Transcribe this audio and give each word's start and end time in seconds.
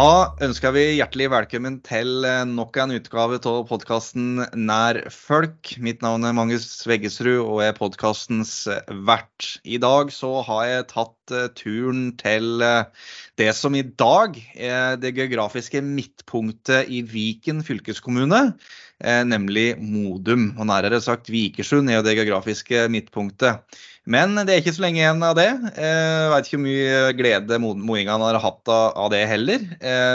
Da 0.00 0.32
ønsker 0.40 0.72
vi 0.72 0.82
hjertelig 0.96 1.26
velkommen 1.28 1.74
til 1.84 2.24
eh, 2.24 2.46
nok 2.48 2.78
en 2.80 2.94
utgave 2.94 3.36
av 3.50 3.58
podkasten 3.68 4.38
Nær 4.56 4.96
folk. 5.12 5.74
Mitt 5.84 6.00
navn 6.00 6.24
er 6.24 6.32
Magnus 6.38 6.86
Veggesrud 6.88 7.42
og 7.42 7.60
er 7.66 7.74
podkastens 7.76 8.54
eh, 8.70 8.94
vert. 9.10 9.50
I 9.60 9.76
dag 9.82 10.08
så 10.14 10.30
har 10.46 10.62
jeg 10.70 10.88
tatt 10.94 11.34
eh, 11.36 11.50
turen 11.58 12.14
til 12.22 12.64
det 13.36 13.50
som 13.58 13.76
i 13.76 13.84
dag 13.84 14.40
er 14.54 14.96
det 15.02 15.12
geografiske 15.18 15.84
midtpunktet 15.84 16.88
i 16.88 17.02
Viken 17.04 17.60
fylkeskommune, 17.66 18.44
nemlig 19.28 19.74
Modum. 19.82 20.54
Og 20.56 20.70
nærmere 20.70 21.02
sagt 21.04 21.28
Vikersund 21.32 21.92
er 21.92 22.00
jo 22.00 22.06
det 22.08 22.16
geografiske 22.22 22.86
midtpunktet. 22.94 23.80
Men 24.08 24.32
det 24.38 24.54
er 24.54 24.62
ikke 24.62 24.72
så 24.72 24.82
lenge 24.82 25.02
igjen 25.02 25.20
av 25.22 25.34
det. 25.36 25.48
Jeg 25.76 26.30
vet 26.32 26.46
ikke 26.46 26.56
hvor 26.56 26.64
mye 26.64 27.00
glede 27.18 27.58
Moingan 27.60 28.22
har 28.24 28.38
hatt 28.40 28.70
av 28.72 29.10
det 29.12 29.20
heller. 29.28 29.66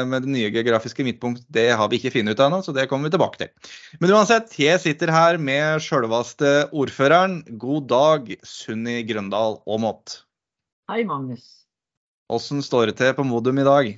Men 0.10 0.16
det 0.24 0.32
nye 0.34 0.50
geografiske 0.52 1.06
midtpunkt 1.06 1.46
det 1.54 1.68
har 1.78 1.92
vi 1.92 2.00
ikke 2.00 2.16
funnet 2.16 2.34
ut 2.34 2.42
ennå, 2.48 2.64
så 2.66 2.74
det 2.76 2.88
kommer 2.90 3.08
vi 3.08 3.14
tilbake 3.14 3.44
til. 3.44 3.52
Men 4.02 4.16
uansett, 4.18 4.58
jeg 4.58 4.82
sitter 4.82 5.14
her 5.14 5.38
med 5.38 5.86
sjølveste 5.86 6.56
ordføreren. 6.74 7.44
God 7.62 7.86
dag, 7.94 8.34
Sunni 8.42 9.04
Grøndal 9.06 9.62
Aamodt. 9.70 10.24
Hei, 10.90 11.06
Magnus. 11.06 11.46
Åssen 12.34 12.66
står 12.66 12.90
det 12.90 12.98
til 13.00 13.14
på 13.14 13.24
Modum 13.26 13.62
i 13.62 13.66
dag? 13.66 13.94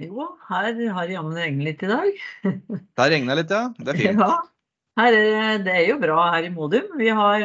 Jo, 0.00 0.28
her 0.48 0.72
har 0.92 1.08
det 1.08 1.16
jammen 1.16 1.36
regnet 1.36 1.66
litt 1.66 1.82
i 1.84 1.90
dag. 1.90 2.22
det 2.52 3.00
har 3.00 3.12
regna 3.12 3.36
litt, 3.36 3.52
ja. 3.52 3.66
Det 3.80 3.92
er 3.92 3.98
fint. 4.00 4.20
Ja, 4.20 4.38
her 5.00 5.16
er, 5.16 5.58
det 5.64 5.74
er 5.74 5.84
jo 5.88 5.98
bra 6.00 6.30
her 6.34 6.48
i 6.48 6.52
Modum. 6.52 6.94
Vi 7.00 7.10
har 7.16 7.44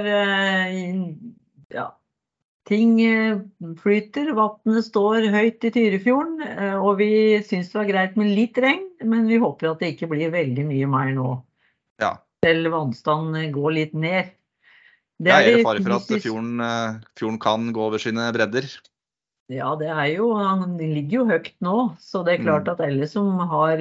ja, 1.73 1.88
ting 2.68 3.00
eh, 3.02 3.40
flyter. 3.82 4.32
Vannet 4.38 4.88
står 4.88 5.30
høyt 5.34 5.68
i 5.68 5.74
Tyrifjorden. 5.74 6.42
Eh, 6.44 6.78
og 6.78 7.00
vi 7.02 7.12
syns 7.48 7.72
det 7.72 7.80
var 7.80 7.90
greit 7.90 8.18
med 8.20 8.34
litt 8.36 8.59
regn, 8.62 8.86
men 9.08 9.28
vi 9.30 9.40
håper 9.42 9.72
at 9.72 9.84
det 9.84 9.94
ikke 9.96 10.12
blir 10.12 10.34
veldig 10.36 10.68
mye 10.68 10.90
mer 10.92 11.14
nå. 11.16 11.30
Ja. 12.04 12.18
Selv 12.46 12.74
vannstanden 12.76 13.54
går 13.56 13.78
litt 13.80 13.96
ned. 13.98 14.36
Det 15.18 15.34
er, 15.34 15.48
det 15.48 15.66
fare 15.66 15.82
for 15.82 15.98
at 15.98 16.12
fjorden, 16.22 16.59
eh, 16.62 17.02
fjorden, 17.18 17.42
kan 17.42 17.72
gå 17.74 17.88
over 17.88 18.02
sine 18.02 18.28
bredder? 18.36 18.68
Ja, 19.50 19.72
det 19.80 19.88
er 19.88 20.09
jo 20.12 20.34
Han 20.36 20.76
ligger 20.76 21.22
jo 21.22 21.28
høyt 21.30 21.54
nå, 21.64 21.76
så 22.04 22.20
det 22.28 22.34
er 22.36 22.44
klart 22.44 22.68
mm. 22.68 22.72
at 22.74 22.81
alle 22.84 23.08
som 23.08 23.30
har, 23.48 23.80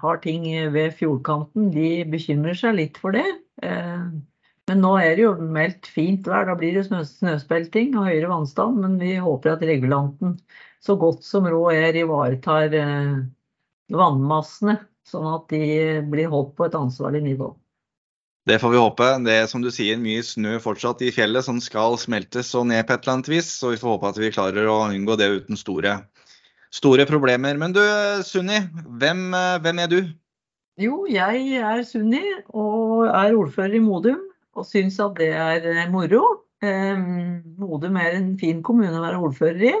har 0.00 0.20
ting 0.24 0.46
ved 0.72 0.96
fjordkanten, 0.96 1.68
de 1.74 1.90
bekymrer 2.08 2.56
seg 2.56 2.78
litt 2.80 2.96
for 2.98 3.14
det. 3.14 3.26
Men 4.70 4.80
nå 4.80 4.94
er 4.96 5.16
det 5.16 5.24
jo 5.26 5.32
meldt 5.36 5.88
fint 5.92 6.28
vær. 6.28 6.46
Da 6.48 6.54
blir 6.56 6.78
det 6.78 6.86
snø, 6.86 7.02
snøspelting 7.04 7.96
og 7.98 8.08
høyere 8.08 8.30
vannstand. 8.30 8.80
Men 8.80 8.96
vi 9.00 9.16
håper 9.20 9.54
at 9.54 9.66
regulanten 9.66 10.38
så 10.84 10.96
godt 11.00 11.24
som 11.26 11.48
råd 11.48 11.76
er 11.76 11.98
ivaretar 12.00 12.72
eh, 12.76 13.18
vannmassene, 13.92 14.78
sånn 15.08 15.28
at 15.34 15.52
de 15.52 16.00
blir 16.08 16.32
holdt 16.32 16.56
på 16.56 16.68
et 16.68 16.78
ansvarlig 16.78 17.22
nivå. 17.26 17.52
Det 18.48 18.58
får 18.60 18.74
vi 18.74 18.80
håpe. 18.80 19.06
Det 19.24 19.36
er 19.40 19.46
som 19.48 19.62
du 19.64 19.70
sier 19.72 20.00
mye 20.00 20.24
snø 20.24 20.58
fortsatt 20.60 21.00
i 21.04 21.12
fjellet 21.12 21.46
som 21.46 21.60
skal 21.64 21.96
smeltes 22.00 22.52
og 22.56 22.66
ned 22.68 22.84
på 22.84 22.96
et 22.96 23.04
eller 23.04 23.18
annet 23.18 23.32
vis. 23.32 23.48
Så 23.60 23.72
vi 23.72 23.80
får 23.80 23.96
håpe 23.96 24.12
at 24.12 24.20
vi 24.20 24.32
klarer 24.32 24.68
å 24.68 24.82
unngå 24.90 25.16
det 25.20 25.30
uten 25.38 25.60
store, 25.60 25.98
store 26.72 27.08
problemer. 27.08 27.56
Men 27.60 27.76
du 27.76 27.80
Sunni, 28.24 28.60
hvem, 29.00 29.26
eh, 29.36 29.56
hvem 29.64 29.80
er 29.84 29.92
du? 29.92 30.00
Jo, 30.80 31.04
jeg 31.08 31.60
er 31.60 31.84
Sunni 31.86 32.24
og 32.48 33.10
er 33.12 33.36
ordfører 33.36 33.76
i 33.76 33.84
Modum 33.84 34.24
og 34.54 34.66
syns 34.68 35.00
at 35.02 35.16
det 35.18 35.30
er 35.36 35.66
eh, 35.72 35.86
moro. 35.92 36.22
Modum 37.60 37.98
er 38.00 38.16
en 38.16 38.30
fin 38.40 38.62
kommune 38.64 38.94
å 38.96 39.04
være 39.04 39.22
ordfører 39.26 39.66
i. 39.68 39.74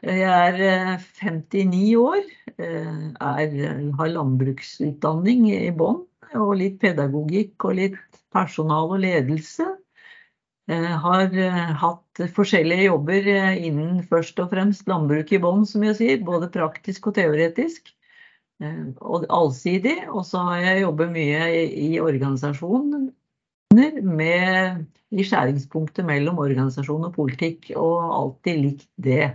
Jeg 0.00 0.22
er 0.24 1.02
59 1.20 1.74
eh, 1.76 1.98
år, 2.00 2.22
eh, 2.56 3.02
er, 3.20 3.58
har 3.98 4.14
landbruksutdanning 4.14 5.50
i 5.52 5.68
bånn. 5.76 6.02
Og 6.38 6.54
litt 6.60 6.78
pedagogikk 6.82 7.66
og 7.66 7.78
litt 7.78 8.00
personal 8.30 8.92
og 8.94 9.00
ledelse. 9.02 9.66
Har 10.70 11.32
hatt 11.80 12.20
forskjellige 12.36 12.84
jobber 12.84 13.24
innen 13.58 14.04
først 14.06 14.38
og 14.38 14.52
fremst 14.52 14.86
landbruk 14.86 15.32
i 15.34 15.40
bånn, 15.42 15.64
som 15.66 15.82
jeg 15.82 15.96
sier. 15.98 16.20
Både 16.22 16.46
praktisk 16.54 17.08
og 17.10 17.16
teoretisk. 17.16 17.90
Og 18.62 19.26
allsidig. 19.26 19.96
Og 20.12 20.22
så 20.28 20.44
har 20.46 20.62
jeg 20.62 20.84
jobbet 20.84 21.10
mye 21.16 21.48
i 21.66 21.90
organisasjon 21.98 23.10
med, 23.74 24.86
i 25.10 25.26
skjæringspunktet 25.26 26.06
mellom 26.06 26.40
organisasjon 26.42 27.06
og 27.08 27.14
politikk, 27.14 27.70
og 27.76 28.14
alltid 28.16 28.60
likt 28.64 28.88
det. 28.96 29.32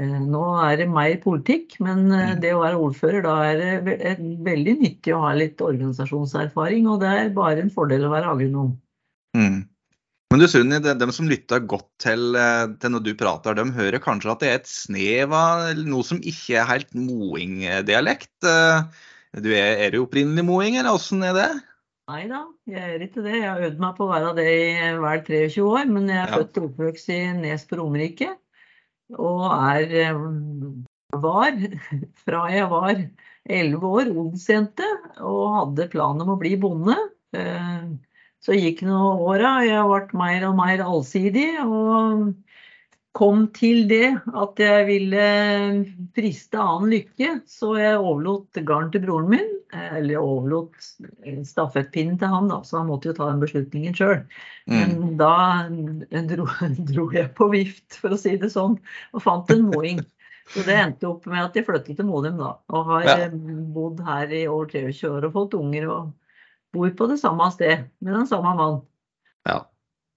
Eh, 0.00 0.16
nå 0.20 0.42
er 0.64 0.80
det 0.80 0.88
mer 0.90 1.14
politikk, 1.22 1.76
men 1.84 2.08
eh, 2.10 2.32
mm. 2.34 2.40
det 2.42 2.54
å 2.54 2.62
være 2.64 2.80
ordfører, 2.82 3.22
da 3.24 3.36
er 3.46 3.60
det 3.60 4.16
veldig 4.44 4.78
nyttig 4.80 5.14
å 5.14 5.22
ha 5.26 5.34
litt 5.38 5.60
organisasjonserfaring. 5.62 6.88
Og 6.90 6.98
det 7.04 7.12
er 7.12 7.36
bare 7.36 7.62
en 7.62 7.72
fordel 7.72 8.08
å 8.08 8.12
være 8.14 8.32
agronom. 8.34 8.74
Mm. 9.38 9.62
Men 10.32 10.42
du 10.42 10.48
Sunni, 10.50 10.80
de 10.82 11.06
som 11.14 11.28
lytter 11.30 11.62
godt 11.70 11.88
til, 12.02 12.34
eh, 12.34 12.66
til, 12.82 12.94
når 12.96 13.04
du 13.06 13.12
prater, 13.18 13.54
de 13.54 13.68
hører 13.76 14.02
kanskje 14.02 14.32
at 14.34 14.42
det 14.42 14.50
er 14.50 14.58
et 14.62 14.70
snev 14.70 15.36
av 15.38 15.84
noe 15.84 16.06
som 16.06 16.18
ikke 16.18 16.58
er 16.58 16.70
helt 16.72 16.90
moing-dialekt. 16.98 18.34
Du 18.42 19.48
er, 19.50 19.78
er 19.86 19.94
du 19.94 20.02
opprinnelig 20.02 20.44
moing, 20.46 20.76
eller 20.80 20.98
åssen 20.98 21.22
er 21.26 21.38
det? 21.38 21.52
Nei 22.04 22.26
da, 22.28 22.42
jeg 22.68 22.84
gjør 22.84 23.02
ikke 23.06 23.22
det. 23.24 23.36
Jeg 23.38 23.48
har 23.48 23.62
øvd 23.64 23.78
meg 23.80 23.94
på 23.96 24.04
å 24.04 24.10
være 24.10 24.32
det 24.36 24.48
i 24.52 24.88
vel 25.00 25.22
23 25.24 25.62
år. 25.64 25.84
Men 25.88 26.10
jeg 26.12 26.20
er 26.20 26.32
ja. 26.34 26.40
født 26.40 26.58
og 26.60 26.66
oppvokst 26.68 27.12
i 27.14 27.20
Nes 27.38 27.64
på 27.70 27.78
Romerike. 27.80 28.28
Og 29.14 29.44
er 29.48 29.94
eh, 30.02 30.18
var, 31.24 31.56
fra 32.26 32.42
jeg 32.52 32.68
var 32.72 32.92
11 33.44 33.86
år, 33.88 34.10
odelsjente 34.12 34.88
og 35.20 35.56
hadde 35.56 35.88
plan 35.94 36.20
om 36.20 36.34
å 36.34 36.38
bli 36.40 36.52
bonde. 36.60 36.98
Eh, 37.36 37.88
så 38.44 38.56
gikk 38.58 38.84
nå 38.84 39.00
åra, 39.24 39.56
jeg 39.64 39.88
ble 39.88 40.20
mer 40.20 40.44
og 40.50 40.58
mer 40.60 40.84
allsidig. 40.84 41.48
og 41.64 42.34
kom 43.14 43.46
til 43.54 43.84
det 43.90 44.08
at 44.34 44.60
jeg 44.60 44.86
ville 44.88 45.26
friste 46.16 46.58
annen 46.58 46.90
lykke, 46.90 47.36
så 47.46 47.76
jeg 47.78 48.00
overlot 48.00 48.62
garn 48.66 48.90
til 48.94 49.04
broren 49.06 49.30
min. 49.30 49.50
Eller 49.74 50.22
overlot 50.22 50.74
stafettpinnen 51.46 52.18
til 52.20 52.30
han, 52.30 52.50
da, 52.50 52.60
så 52.66 52.80
han 52.80 52.90
måtte 52.90 53.10
jo 53.10 53.16
ta 53.16 53.26
den 53.30 53.42
beslutningen 53.42 53.94
sjøl. 53.96 54.20
Mm. 54.70 55.14
Da 55.18 55.34
dro, 56.30 56.46
dro, 56.90 57.06
jeg 57.14 57.30
på 57.38 57.48
vift, 57.54 57.98
for 57.98 58.14
å 58.14 58.20
si 58.20 58.36
det 58.38 58.52
sånn, 58.54 58.76
og 59.14 59.24
fant 59.24 59.50
en 59.54 59.66
moing. 59.70 60.02
Så 60.50 60.62
det 60.66 60.76
endte 60.76 61.08
opp 61.08 61.24
med 61.30 61.40
at 61.40 61.54
jeg 61.56 61.66
flyttet 61.66 61.98
til 61.98 62.06
Modum 62.06 62.36
da, 62.38 62.50
og 62.74 62.90
har 62.90 63.06
ja. 63.08 63.28
bodd 63.74 64.02
her 64.04 64.34
i 64.34 64.44
over 64.50 64.68
23 64.70 65.08
år 65.08 65.28
og 65.30 65.38
fått 65.38 65.56
unger 65.56 65.86
og 65.88 66.10
bor 66.74 66.90
på 66.98 67.08
det 67.08 67.16
samme 67.22 67.46
sted 67.54 67.86
med 68.04 68.18
den 68.18 68.28
samme 68.28 68.52
mannen. 68.58 68.82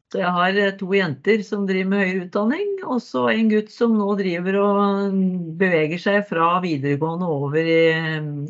Så 0.07 0.21
jeg 0.21 0.31
har 0.31 0.55
eh, 0.55 0.73
to 0.79 0.87
jenter 0.95 1.41
som 1.43 1.65
driver 1.67 1.91
med 1.91 2.03
høyere 2.03 2.25
utdanning, 2.27 2.73
og 2.87 2.99
så 3.03 3.25
en 3.33 3.49
gutt 3.51 3.71
som 3.73 3.95
nå 3.99 4.07
driver 4.19 4.59
og 4.61 5.17
beveger 5.59 5.99
seg 5.99 6.19
fra 6.29 6.57
videregående 6.63 7.27
over 7.27 7.67
i, 7.67 7.81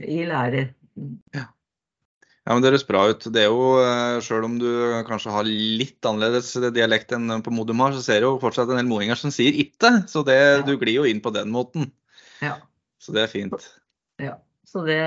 i 0.06 0.20
lærer. 0.30 0.70
Ja. 1.34 1.48
ja, 1.48 2.52
men 2.52 2.62
Det 2.62 2.72
høres 2.72 2.86
bra 2.90 3.08
ut. 3.10 3.26
Det 3.34 3.42
er 3.42 3.50
jo, 3.50 3.74
eh, 3.82 4.20
Selv 4.26 4.50
om 4.52 4.60
du 4.62 4.70
kanskje 5.10 5.34
har 5.34 5.50
litt 5.50 6.06
annerledes 6.06 6.54
dialekt 6.78 7.18
enn 7.18 7.42
på 7.42 7.54
Modum 7.54 7.82
har, 7.86 7.98
så 7.98 8.06
ser 8.06 8.22
du 8.22 8.30
jo 8.30 8.38
fortsatt 8.44 8.70
en 8.70 8.82
del 8.82 8.90
moinger 8.90 9.18
som 9.18 9.34
sier 9.34 9.58
'itte'. 9.58 10.06
Så 10.14 10.26
det, 10.28 10.38
ja. 10.38 10.62
du 10.62 10.76
glir 10.78 11.02
jo 11.02 11.10
inn 11.10 11.26
på 11.26 11.34
den 11.34 11.50
måten. 11.54 11.90
Ja. 12.46 12.60
Så 13.02 13.18
det 13.18 13.26
er 13.26 13.34
fint. 13.34 13.70
Ja. 14.22 14.38
Så 14.68 14.84
det, 14.86 15.00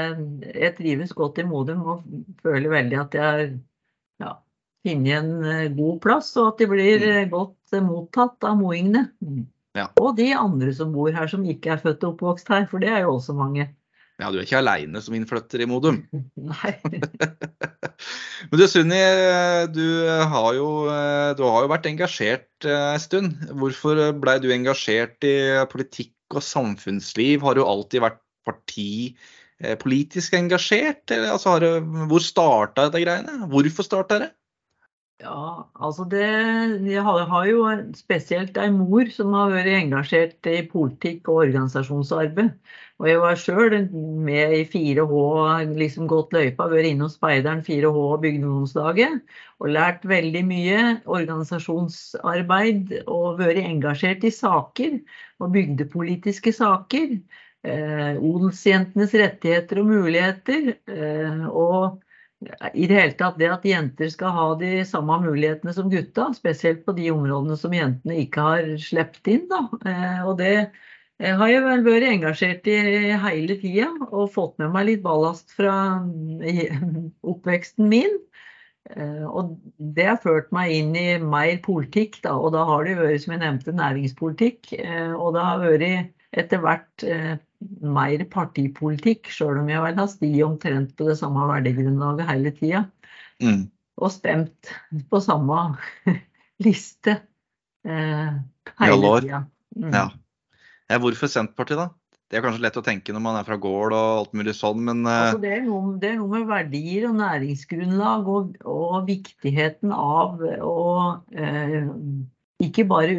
jeg 0.50 0.76
trives 0.78 1.12
godt 1.14 1.38
i 1.38 1.46
Modum 1.46 1.82
og 1.84 2.06
føler 2.42 2.72
veldig 2.72 2.96
at 2.96 3.14
jeg 3.14 3.50
ja, 4.18 4.38
finne 4.86 5.16
en 5.18 5.32
eh, 5.44 5.66
god 5.76 5.98
plass, 6.04 6.32
og 6.40 6.54
at 6.54 6.62
de 6.62 6.68
blir 6.70 7.02
mm. 7.02 7.10
eh, 7.10 7.26
godt 7.32 7.76
eh, 7.76 7.84
mottatt 7.84 8.46
av 8.48 8.56
moingene. 8.60 9.08
Mm. 9.24 9.44
Ja. 9.78 9.90
Og 10.02 10.16
de 10.18 10.30
andre 10.34 10.72
som 10.74 10.94
bor 10.94 11.12
her 11.14 11.30
som 11.30 11.44
ikke 11.46 11.76
er 11.76 11.82
født 11.82 12.02
og 12.06 12.16
oppvokst 12.16 12.50
her, 12.50 12.66
for 12.70 12.82
det 12.82 12.90
er 12.90 13.04
jo 13.04 13.14
også 13.18 13.36
mange. 13.38 13.68
Ja, 14.20 14.28
du 14.28 14.36
er 14.36 14.44
ikke 14.44 14.58
aleine 14.58 15.00
som 15.00 15.14
innflytter 15.16 15.62
i 15.64 15.68
Modum. 15.70 16.02
Nei. 16.50 16.72
Men 18.50 18.56
du 18.60 18.64
Sunni, 18.68 19.00
du 19.72 19.84
har, 20.08 20.48
jo, 20.56 20.68
du 21.36 21.42
har 21.44 21.64
jo 21.64 21.70
vært 21.70 21.88
engasjert 21.88 22.66
en 22.68 23.00
stund. 23.00 23.36
Hvorfor 23.60 24.00
ble 24.20 24.34
du 24.42 24.50
engasjert 24.52 25.24
i 25.28 25.36
politikk 25.72 26.36
og 26.36 26.44
samfunnsliv? 26.44 27.44
Har 27.44 27.56
du 27.56 27.62
alltid 27.64 28.04
vært 28.04 28.20
partipolitisk 28.48 30.36
engasjert? 30.36 31.14
Altså, 31.16 31.54
har, 31.54 31.68
hvor 32.10 32.24
starta 32.24 32.88
dette 32.88 33.04
greiene? 33.04 33.48
Hvorfor 33.52 33.88
starta 33.88 34.20
det? 34.24 34.30
Ja, 35.20 35.68
altså 35.74 36.04
det 36.08 36.20
Jeg 36.88 37.02
har 37.04 37.46
jo 37.48 37.64
spesielt 37.98 38.56
ei 38.56 38.70
mor 38.72 39.08
som 39.12 39.34
har 39.36 39.50
vært 39.52 39.68
engasjert 39.76 40.48
i 40.48 40.62
politikk 40.70 41.28
og 41.28 41.42
organisasjonsarbeid. 41.42 42.54
Og 43.00 43.08
jeg 43.08 43.20
var 43.20 43.36
sjøl 43.40 43.76
med 43.92 44.54
i 44.56 44.64
4H, 44.68 45.20
liksom 45.76 46.08
gått 46.08 46.32
løypa, 46.36 46.68
vært 46.72 46.88
innom 46.92 47.12
Speideren 47.12 47.60
4H 47.66 47.92
og 48.00 48.20
Bygdeungdomslaget. 48.24 49.20
Og 49.60 49.72
lært 49.76 50.08
veldig 50.08 50.42
mye 50.48 50.80
organisasjonsarbeid 51.04 52.96
og 53.06 53.40
vært 53.40 53.60
engasjert 53.64 54.24
i 54.24 54.32
saker 54.32 54.98
og 55.40 55.52
bygdepolitiske 55.56 56.52
saker. 56.56 57.18
eh, 57.64 58.14
odelsjentenes 58.16 59.12
rettigheter 59.20 59.82
og 59.82 59.90
muligheter. 59.92 60.70
Eh, 60.88 61.44
og 61.48 62.00
i 62.40 62.86
det 62.88 62.96
hele 62.96 63.16
tatt 63.18 63.36
det 63.40 63.50
at 63.52 63.66
jenter 63.68 64.08
skal 64.12 64.32
ha 64.32 64.46
de 64.60 64.80
samme 64.88 65.18
mulighetene 65.20 65.74
som 65.76 65.90
gutta, 65.92 66.30
spesielt 66.36 66.86
på 66.86 66.94
de 66.96 67.10
områdene 67.12 67.56
som 67.60 67.74
jentene 67.76 68.22
ikke 68.22 68.46
har 68.46 68.70
sluppet 68.80 69.28
inn. 69.34 69.44
Da. 69.50 69.60
Eh, 69.90 70.22
og 70.24 70.38
det 70.38 70.54
eh, 70.56 71.34
har 71.36 71.52
jeg 71.52 71.66
vel 71.66 71.84
vært 71.84 72.08
engasjert 72.08 72.70
i 72.72 72.78
hele 73.26 73.58
tida 73.60 73.90
og 74.08 74.32
fått 74.32 74.56
med 74.62 74.72
meg 74.72 74.88
litt 74.88 75.04
ballast 75.04 75.52
fra 75.56 75.74
oppveksten 77.34 77.92
min. 77.92 78.16
Eh, 78.88 79.26
og 79.28 79.58
det 79.76 80.08
har 80.08 80.22
ført 80.24 80.48
meg 80.56 80.72
inn 80.78 80.96
i 80.96 81.08
mer 81.20 81.60
politikk, 81.66 82.22
da. 82.24 82.38
Og 82.40 82.54
da 82.56 82.64
har 82.72 82.88
det 82.88 82.96
vært, 83.02 83.20
som 83.26 83.36
jeg 83.36 83.44
nevnte, 83.44 83.76
næringspolitikk. 83.76 84.72
Og 85.20 85.36
det 85.36 85.44
har 85.44 85.60
vært 85.66 86.16
etter 86.30 86.62
hvert 86.62 87.04
mer 87.82 88.24
partipolitikk, 88.32 89.28
sjøl 89.32 89.60
om 89.60 89.68
jeg 89.70 89.82
vel 89.84 89.98
har 90.00 90.08
sti 90.08 90.30
omtrent 90.46 90.94
på 90.96 91.08
det 91.10 91.18
samme 91.20 91.44
verdigrunnlaget 91.50 92.30
hele 92.30 92.52
tida. 92.56 92.84
Mm. 93.42 93.64
Og 94.00 94.12
stemt 94.14 94.72
på 95.10 95.20
samme 95.24 95.58
liste 96.64 97.18
eh, 97.84 98.36
hele 98.80 99.14
tida. 99.24 99.44
Mm. 99.76 99.94
Ja. 99.94 100.06
Hvorfor 101.00 101.30
Senterpartiet, 101.30 101.78
da? 101.78 101.90
Det 102.30 102.38
er 102.38 102.44
kanskje 102.44 102.62
lett 102.62 102.78
å 102.78 102.84
tenke 102.86 103.14
når 103.14 103.22
man 103.24 103.36
er 103.40 103.46
fra 103.46 103.56
gård 103.58 103.94
og 103.96 104.08
alt 104.20 104.34
mulig 104.38 104.52
sånn, 104.54 104.84
men 104.86 105.02
eh, 105.02 105.22
altså, 105.26 105.42
det, 105.42 105.52
er 105.56 105.64
noe, 105.66 105.94
det, 105.98 106.12
er 106.12 106.18
noe, 106.20 106.30
med 106.36 106.46
verdier 106.46 107.08
og 107.08 107.16
næringsgrunnlag 107.18 108.30
og, 108.30 108.52
og 108.70 109.08
viktigheten 109.08 109.94
av 109.94 110.38
å 110.62 110.84
eh, 111.34 111.88
ikke 112.62 112.86
bare 112.86 113.16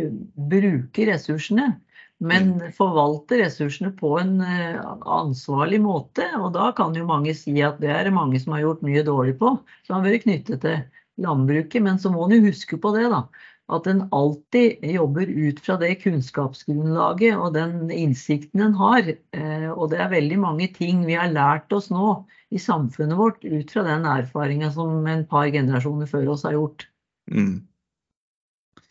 bruke 0.53 1.07
ressursene, 1.09 1.73
men 2.21 2.51
mm. 2.53 2.71
forvalte 2.77 3.39
ressursene 3.41 3.89
på 3.97 4.13
en 4.21 4.35
eh, 4.45 4.77
ansvarlig 5.09 5.79
måte. 5.81 6.27
Og 6.37 6.51
da 6.53 6.69
kan 6.77 6.93
jo 6.97 7.07
mange 7.09 7.33
si 7.37 7.55
at 7.65 7.79
det 7.81 7.89
er 7.89 8.05
det 8.05 8.13
mange 8.13 8.39
som 8.41 8.53
har 8.53 8.61
gjort 8.65 8.83
mye 8.85 9.01
dårlig 9.07 9.39
på, 9.39 9.55
som 9.87 9.97
har 9.97 10.05
vært 10.05 10.27
knyttet 10.27 10.61
til 10.61 10.83
landbruket. 11.21 11.81
Men 11.81 11.97
så 12.01 12.11
må 12.13 12.27
en 12.27 12.37
jo 12.37 12.51
huske 12.51 12.77
på 12.81 12.93
det, 12.93 13.07
da. 13.13 13.23
At 13.71 13.87
en 13.87 14.03
alltid 14.13 14.83
jobber 14.85 15.31
ut 15.31 15.61
fra 15.63 15.77
det 15.81 15.95
kunnskapsgrunnlaget 16.03 17.39
og 17.39 17.55
den 17.55 17.89
innsikten 17.95 18.67
en 18.67 18.77
har. 18.77 19.09
Eh, 19.09 19.69
og 19.71 19.89
det 19.95 20.03
er 20.03 20.13
veldig 20.13 20.37
mange 20.43 20.69
ting 20.75 21.01
vi 21.07 21.17
har 21.17 21.33
lært 21.33 21.73
oss 21.73 21.89
nå 21.89 22.19
i 22.53 22.61
samfunnet 22.61 23.17
vårt 23.17 23.41
ut 23.47 23.73
fra 23.73 23.87
den 23.87 24.05
erfaringa 24.05 24.69
som 24.75 25.07
en 25.09 25.25
par 25.25 25.49
generasjoner 25.49 26.09
før 26.11 26.35
oss 26.35 26.45
har 26.45 26.53
gjort. 26.59 26.85
Mm. 27.31 27.63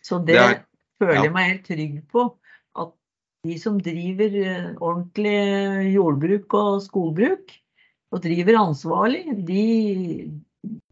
Så 0.02 0.18
det, 0.24 0.34
det 0.34 0.42
er, 0.42 0.60
føler 0.98 1.26
jeg 1.28 1.34
meg 1.36 1.50
helt 1.52 1.66
trygg 1.68 1.98
på 2.10 2.30
de 3.46 3.56
som 3.60 3.78
driver 3.80 4.36
eh, 4.42 4.68
ordentlig 4.76 5.90
jordbruk 5.94 6.54
og 6.58 6.84
skogbruk, 6.84 7.56
og 8.10 8.22
driver 8.24 8.58
ansvarlig, 8.58 9.22
de, 9.46 9.64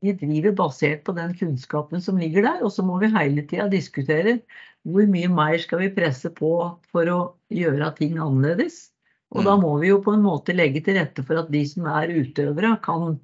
de, 0.04 0.12
driver 0.20 0.54
basert 0.60 1.02
på 1.06 1.14
den 1.16 1.32
kunnskapen 1.38 2.02
som 2.02 2.20
ligger 2.20 2.46
der. 2.46 2.60
Og 2.62 2.70
så 2.72 2.84
må 2.86 3.00
vi 3.02 3.10
hele 3.10 3.42
tida 3.50 3.66
diskutere 3.72 4.38
hvor 4.86 5.08
mye 5.10 5.28
mer 5.32 5.58
skal 5.60 5.82
vi 5.82 5.90
presse 5.96 6.30
på 6.32 6.52
for 6.92 7.10
å 7.10 7.18
gjøre 7.52 7.90
ting 7.98 8.20
annerledes. 8.22 8.86
Og 9.34 9.42
da 9.42 9.56
mm. 9.58 9.64
må 9.66 9.74
vi 9.82 9.90
jo 9.90 9.98
på 10.04 10.14
en 10.14 10.24
måte 10.24 10.54
legge 10.54 10.80
til 10.86 10.96
rette 10.96 11.26
for 11.26 11.42
at 11.42 11.50
de 11.52 11.64
som 11.68 11.90
er 11.90 12.14
utøvere, 12.14 12.76
kan, 12.86 13.18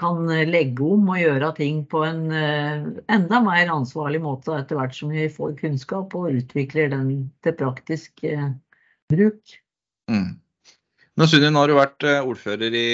kan 0.00 0.26
legge 0.50 0.84
om 0.84 1.06
og 1.12 1.20
gjøre 1.20 1.52
ting 1.58 1.84
på 1.90 2.02
en 2.06 2.24
uh, 2.32 2.88
enda 3.12 3.42
mer 3.44 3.70
ansvarlig 3.72 4.22
måte 4.24 4.56
etter 4.58 4.80
hvert 4.80 4.96
som 4.96 5.12
vi 5.14 5.28
får 5.32 5.54
kunnskap 5.60 6.16
og 6.18 6.40
utvikler 6.42 6.90
den 6.92 7.12
til 7.46 7.56
praktisk 7.60 8.26
uh, 8.26 8.50
bruk. 9.12 9.56
Mm. 10.10 10.36
Nå 11.16 11.24
Sunniva, 11.24 11.62
har 11.62 11.70
du 11.70 11.78
vært 11.78 12.04
eh, 12.04 12.26
ordfører 12.28 12.74
i, 12.76 12.88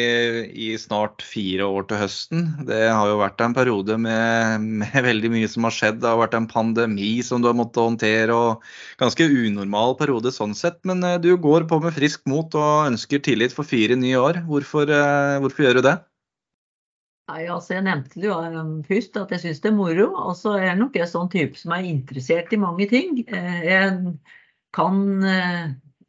i, 0.55 0.67
snart 0.79 1.25
fire 1.27 1.67
år 1.67 1.89
til 1.91 1.99
høsten. 2.05 2.45
Det 2.69 2.85
har 2.87 3.09
jo 3.11 3.17
vært 3.19 3.43
en 3.43 3.57
periode 3.57 3.97
med, 3.99 4.63
med, 4.63 4.95
veldig 5.09 5.33
mye 5.33 5.49
som 5.51 5.67
har 5.67 5.75
skjedd. 5.75 5.99
Det 6.05 6.07
har 6.07 6.21
vært 6.21 6.37
en 6.39 6.47
pandemi 6.47 7.17
som 7.27 7.43
du 7.43 7.49
har 7.51 7.59
måttet 7.59 7.83
håndtere, 7.83 8.37
og 8.37 8.63
ganske 9.03 9.27
unormal 9.27 9.99
periode 9.99 10.31
sånn 10.31 10.55
sett. 10.55 10.79
Men 10.87 11.03
eh, 11.09 11.19
du 11.19 11.33
går 11.35 11.67
på 11.67 11.81
med 11.83 11.99
friskt 11.99 12.23
mot 12.31 12.55
og 12.55 12.93
ønsker 12.93 13.27
tillit 13.27 13.59
for 13.59 13.67
fire 13.67 13.99
nye 13.99 14.23
år. 14.23 14.45
Hvorfor, 14.47 14.87
eh, 14.87 15.43
hvorfor 15.43 15.67
gjør 15.67 15.81
du 15.81 15.87
det? 15.91 15.99
Nei, 17.33 17.47
altså 17.49 17.79
Jeg 17.79 17.87
nevnte 17.87 18.21
det 18.21 18.29
jo 18.29 18.37
først 18.85 19.17
at 19.17 19.31
jeg 19.33 19.43
syns 19.47 19.63
det 19.65 19.73
er 19.73 19.79
moro. 19.79 20.11
Og 20.29 20.37
så 20.37 20.59
er 20.59 20.67
jeg 20.71 20.81
nok 20.83 20.99
en 21.01 21.09
sånn 21.09 21.33
type 21.33 21.57
som 21.57 21.73
er 21.73 21.89
interessert 21.89 22.53
i 22.53 22.61
mange 22.61 22.89
ting. 22.91 23.23
Jeg 23.25 24.17
kan 24.77 25.01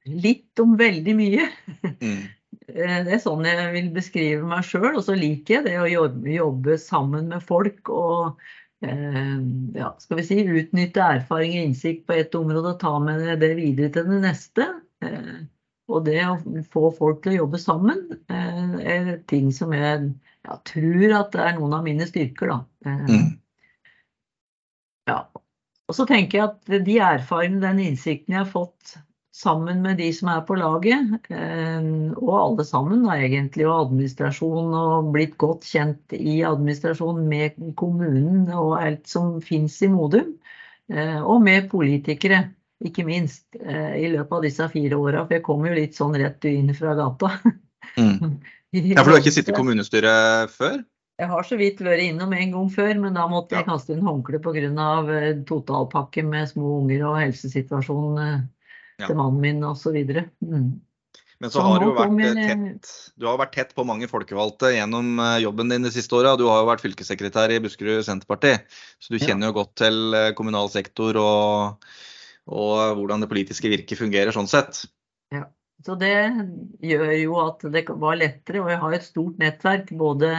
litt 0.06 0.60
om 0.60 0.78
veldig 0.80 1.20
mye. 1.20 1.50
Mm. 2.00 2.24
Eh, 2.70 3.00
det 3.04 3.16
er 3.18 3.20
sånn 3.20 3.44
jeg 3.44 3.72
vil 3.74 3.88
beskrive 3.92 4.46
meg 4.48 4.66
sjøl. 4.66 4.94
Og 4.96 5.04
så 5.06 5.16
liker 5.18 5.58
jeg 5.58 5.66
det 5.66 5.74
å 5.82 5.90
jobbe, 5.90 6.30
jobbe 6.32 6.78
sammen 6.80 7.28
med 7.34 7.44
folk 7.44 7.90
og 7.92 8.40
eh, 8.86 9.34
ja, 9.76 9.90
skal 10.00 10.20
vi 10.20 10.26
si, 10.28 10.38
utnytte 10.48 11.04
erfaring 11.18 11.58
og 11.58 11.68
innsikt 11.68 12.06
på 12.08 12.16
ett 12.22 12.38
område 12.40 12.76
og 12.76 12.80
ta 12.82 12.94
med 13.04 13.26
det 13.42 13.52
videre 13.60 13.92
til 13.94 14.08
det 14.10 14.22
neste. 14.24 14.70
Eh, 15.04 15.42
og 15.92 16.06
det 16.08 16.22
å 16.24 16.38
få 16.72 16.88
folk 16.96 17.24
til 17.24 17.34
å 17.34 17.40
jobbe 17.42 17.60
sammen 17.62 18.06
eh, 18.32 18.78
er 18.96 19.12
ting 19.30 19.52
som 19.56 19.76
jeg 19.76 20.14
ja, 20.44 20.60
tror 20.68 21.16
at 21.20 21.32
det 21.36 21.46
er 21.46 21.56
noen 21.58 21.78
av 21.78 21.88
mine 21.88 22.08
styrker. 22.08 22.52
Da. 22.52 22.60
Eh, 22.86 23.08
mm. 23.08 23.32
Ja. 25.10 25.18
Og 25.92 25.98
så 25.98 26.06
tenker 26.08 26.40
jeg 26.40 26.46
at 26.50 26.86
de 26.88 27.00
erfaringene, 27.04 27.64
den 27.66 27.82
innsikten 27.90 28.36
jeg 28.36 28.46
har 28.46 28.52
fått 28.52 28.96
sammen 29.34 29.82
med 29.84 29.98
de 29.98 30.08
som 30.14 30.30
er 30.30 30.44
på 30.46 30.56
laget, 30.60 31.30
eh, 31.34 31.88
og 32.20 32.34
alle 32.38 32.66
sammen 32.68 33.06
da 33.08 33.18
egentlig, 33.18 33.66
og 33.68 33.88
administrasjon, 33.88 34.74
og 34.78 35.12
blitt 35.16 35.38
godt 35.42 35.68
kjent 35.68 36.16
i 36.16 36.42
administrasjonen 36.48 37.28
med 37.30 37.64
kommunen 37.80 38.46
og 38.54 38.78
alt 38.80 39.08
som 39.10 39.40
fins 39.44 39.80
i 39.84 39.92
Modum. 39.92 40.36
Eh, 40.92 41.20
og 41.20 41.42
med 41.44 41.72
politikere, 41.72 42.46
ikke 42.84 43.06
minst, 43.08 43.46
i 43.56 44.10
løpet 44.12 44.34
av 44.36 44.42
disse 44.44 44.66
fire 44.68 44.98
åra. 45.00 45.22
For 45.24 45.38
jeg 45.38 45.44
kom 45.46 45.62
jo 45.64 45.76
litt 45.78 45.96
sånn 45.96 46.18
rett 46.20 46.44
inn 46.50 46.74
fra 46.76 46.98
gata. 47.00 47.30
Mm. 47.96 48.42
Ja, 48.74 49.04
For 49.04 49.12
du 49.12 49.16
har 49.16 49.22
ikke 49.22 49.36
sittet 49.36 49.54
i 49.54 49.58
kommunestyret 49.62 50.54
før? 50.54 50.82
Jeg 51.22 51.30
har 51.30 51.46
så 51.46 51.58
vidt 51.60 51.82
vært 51.86 52.02
innom 52.08 52.32
en 52.34 52.56
gang 52.56 52.72
før, 52.74 52.96
men 53.04 53.14
da 53.14 53.28
måtte 53.30 53.60
jeg 53.60 53.68
kaste 53.68 53.94
inn 53.94 54.02
håndkle 54.06 54.40
pga. 54.42 54.88
totalpakke 55.46 56.24
med 56.26 56.50
små 56.50 56.80
unger 56.80 57.06
og 57.12 57.20
helsesituasjonen 57.22 58.18
ja. 58.98 59.06
til 59.06 59.20
mannen 59.20 59.40
min 59.44 59.62
osv. 59.68 60.00
Mm. 60.42 60.82
Men 61.44 61.52
så, 61.52 61.60
så 61.60 61.66
har 61.68 61.82
du 61.82 61.90
jo 61.90 61.94
vært 61.98 62.38
tett, 62.40 62.92
du 63.20 63.28
har 63.28 63.40
vært 63.42 63.54
tett 63.54 63.74
på 63.76 63.86
mange 63.86 64.08
folkevalgte 64.10 64.72
gjennom 64.74 65.18
eh, 65.20 65.42
jobben 65.44 65.70
din 65.74 65.86
de 65.86 65.92
siste 65.94 66.16
åra. 66.16 66.38
Du 66.40 66.46
har 66.48 66.62
jo 66.64 66.70
vært 66.70 66.84
fylkessekretær 66.86 67.52
i 67.52 67.60
Buskerud 67.62 68.06
Senterparti, 68.08 68.56
så 68.98 69.14
du 69.14 69.20
kjenner 69.20 69.52
jo 69.52 69.58
godt 69.60 69.74
til 69.84 70.18
eh, 70.18 70.32
kommunal 70.38 70.72
sektor 70.74 71.20
og, 71.20 71.90
og 72.48 72.78
hvordan 72.98 73.26
det 73.26 73.30
politiske 73.34 73.70
virket 73.70 74.00
fungerer 74.00 74.34
sånn 74.34 74.50
sett. 74.50 74.86
Ja, 75.36 75.46
så 75.84 75.96
det 76.00 76.14
gjør 76.84 77.10
jo 77.18 77.40
at 77.44 77.66
det 77.74 77.84
var 77.90 78.20
lettere. 78.20 78.62
Og 78.64 78.72
jeg 78.72 78.82
har 78.84 78.96
et 78.96 79.08
stort 79.08 79.42
nettverk 79.42 79.92
både 80.00 80.32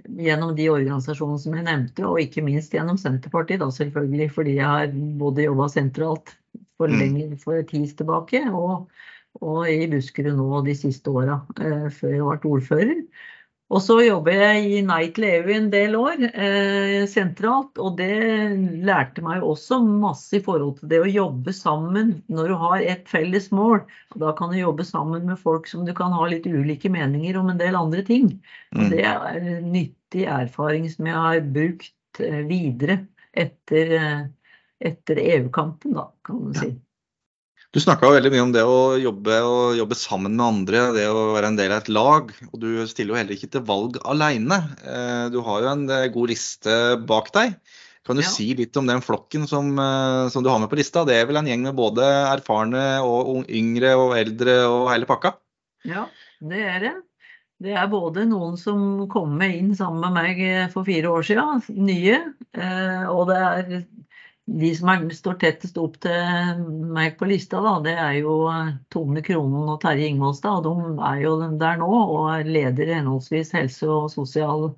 gjennom 0.00 0.54
de 0.56 0.68
organisasjonene 0.72 1.40
som 1.42 1.56
jeg 1.56 1.66
nevnte, 1.66 2.04
og 2.08 2.20
ikke 2.22 2.44
minst 2.44 2.74
gjennom 2.74 2.98
Senterpartiet, 3.00 3.60
da 3.60 3.68
selvfølgelig, 3.74 4.30
fordi 4.34 4.56
jeg 4.58 4.66
har 4.66 4.94
både 5.20 5.44
jobba 5.44 5.68
sentralt 5.72 6.34
for 6.80 6.88
mm. 6.90 7.00
lenger 7.02 7.34
for 7.42 7.60
tid 7.68 7.92
tilbake, 7.98 8.40
og, 8.48 8.88
og 9.44 9.60
i 9.68 9.84
Buskerud 9.92 10.38
nå 10.38 10.62
de 10.66 10.76
siste 10.78 11.12
åra, 11.12 11.42
eh, 11.60 11.90
før 11.92 12.16
jeg 12.16 12.40
ble 12.40 12.54
ordfører. 12.56 13.04
Og 13.70 13.78
så 13.84 14.00
jobber 14.02 14.34
jeg 14.34 14.62
i 14.66 14.78
Nei 14.82 15.04
til 15.14 15.28
EU 15.28 15.52
en 15.54 15.68
del 15.70 15.94
år 15.94 16.24
eh, 16.30 17.04
sentralt, 17.10 17.78
og 17.78 18.00
det 18.00 18.10
lærte 18.86 19.22
meg 19.22 19.46
også 19.46 19.78
masse 19.84 20.40
i 20.40 20.42
forhold 20.42 20.80
til 20.80 20.90
det 20.90 20.98
å 21.04 21.10
jobbe 21.10 21.54
sammen 21.54 22.16
når 22.26 22.50
du 22.50 22.56
har 22.64 22.86
et 22.96 23.06
felles 23.10 23.46
mål. 23.54 23.84
Da 24.18 24.34
kan 24.38 24.50
du 24.50 24.58
jobbe 24.58 24.86
sammen 24.88 25.30
med 25.30 25.38
folk 25.38 25.70
som 25.70 25.86
du 25.86 25.94
kan 25.94 26.10
ha 26.16 26.26
litt 26.32 26.50
ulike 26.50 26.90
meninger 26.90 27.38
om 27.38 27.52
en 27.52 27.62
del 27.62 27.78
andre 27.78 28.02
ting. 28.06 28.32
Og 28.74 28.82
mm. 28.82 28.90
det 28.90 29.06
er 29.06 29.40
nyttig 29.62 30.26
erfaring 30.26 30.90
som 30.90 31.06
jeg 31.06 31.24
har 31.28 31.48
brukt 31.54 32.24
eh, 32.26 32.42
videre 32.50 33.04
etter 33.38 33.96
eh, 34.00 34.20
etter 34.80 35.18
EU-kampen, 35.20 35.92
da, 35.92 36.08
kan 36.24 36.38
man 36.40 36.54
si. 36.56 36.70
Du 37.70 37.78
snakka 37.78 38.08
veldig 38.10 38.32
mye 38.34 38.42
om 38.42 38.52
det 38.54 38.62
å 38.66 38.78
jobbe, 38.98 39.36
jobbe, 39.78 39.96
sammen 39.98 40.32
med 40.34 40.42
andre, 40.42 40.78
det 40.96 41.04
å 41.06 41.28
være 41.36 41.52
en 41.52 41.58
del 41.58 41.70
av 41.70 41.84
et 41.84 41.90
lag. 41.92 42.32
Og 42.48 42.56
du 42.58 42.70
stiller 42.90 43.14
jo 43.14 43.18
heller 43.20 43.36
ikke 43.36 43.48
til 43.54 43.62
valg 43.68 44.00
alene. 44.10 44.58
Eh, 44.82 45.26
du 45.30 45.38
har 45.46 45.62
jo 45.62 45.68
en 45.70 45.84
eh, 45.86 46.08
god 46.10 46.32
liste 46.32 46.74
bak 47.06 47.30
deg. 47.36 47.54
Kan 48.08 48.18
du 48.18 48.24
ja. 48.24 48.32
si 48.32 48.48
litt 48.58 48.74
om 48.80 48.90
den 48.90 49.04
flokken 49.06 49.46
som, 49.46 49.70
eh, 49.78 50.24
som, 50.34 50.42
du 50.42 50.50
har 50.50 50.58
med 50.58 50.72
på 50.72 50.80
lista? 50.80 51.04
Det 51.06 51.14
er 51.14 51.30
vel 51.30 51.38
en 51.38 51.46
gjeng 51.46 51.62
med 51.68 51.78
både 51.78 52.08
erfarne 52.32 52.82
og 53.06 53.46
yngre 53.46 53.94
og 54.00 54.16
eldre 54.18 54.58
og 54.66 54.90
hele 54.90 55.06
pakka? 55.06 55.36
Ja, 55.86 56.08
det 56.42 56.66
er 56.72 56.84
det. 56.88 56.94
Det 57.62 57.78
er 57.78 57.86
både 57.92 58.26
noen 58.26 58.58
som 58.58 59.06
kom 59.12 59.38
inn 59.46 59.76
sammen 59.78 60.02
med 60.08 60.18
meg 60.18 60.72
for 60.74 60.82
fire 60.88 61.12
år 61.12 61.28
siden, 61.28 61.62
nye. 61.86 62.18
Og 63.12 63.26
det 63.28 63.38
er 63.38 63.74
de 64.58 64.70
som 64.74 64.88
er, 64.90 65.04
står 65.14 65.36
tettest 65.40 65.78
opp 65.78 65.96
til 66.02 66.62
meg 66.94 67.16
på 67.20 67.28
lista, 67.30 67.60
da, 67.62 67.76
det 67.84 67.94
er 68.02 68.16
jo 68.18 68.34
Tone 68.90 69.22
Kronen 69.26 69.68
og 69.70 69.80
Terje 69.82 70.08
Ingvoldstad. 70.10 70.66
De 70.66 70.72
er 71.10 71.18
jo 71.22 71.36
der 71.60 71.78
nå 71.80 71.90
og 71.90 72.30
er 72.34 72.48
leder 72.48 72.94
henholdsvis 72.96 73.54
helse- 73.54 73.90
og 73.90 74.10
sosial- 74.12 74.72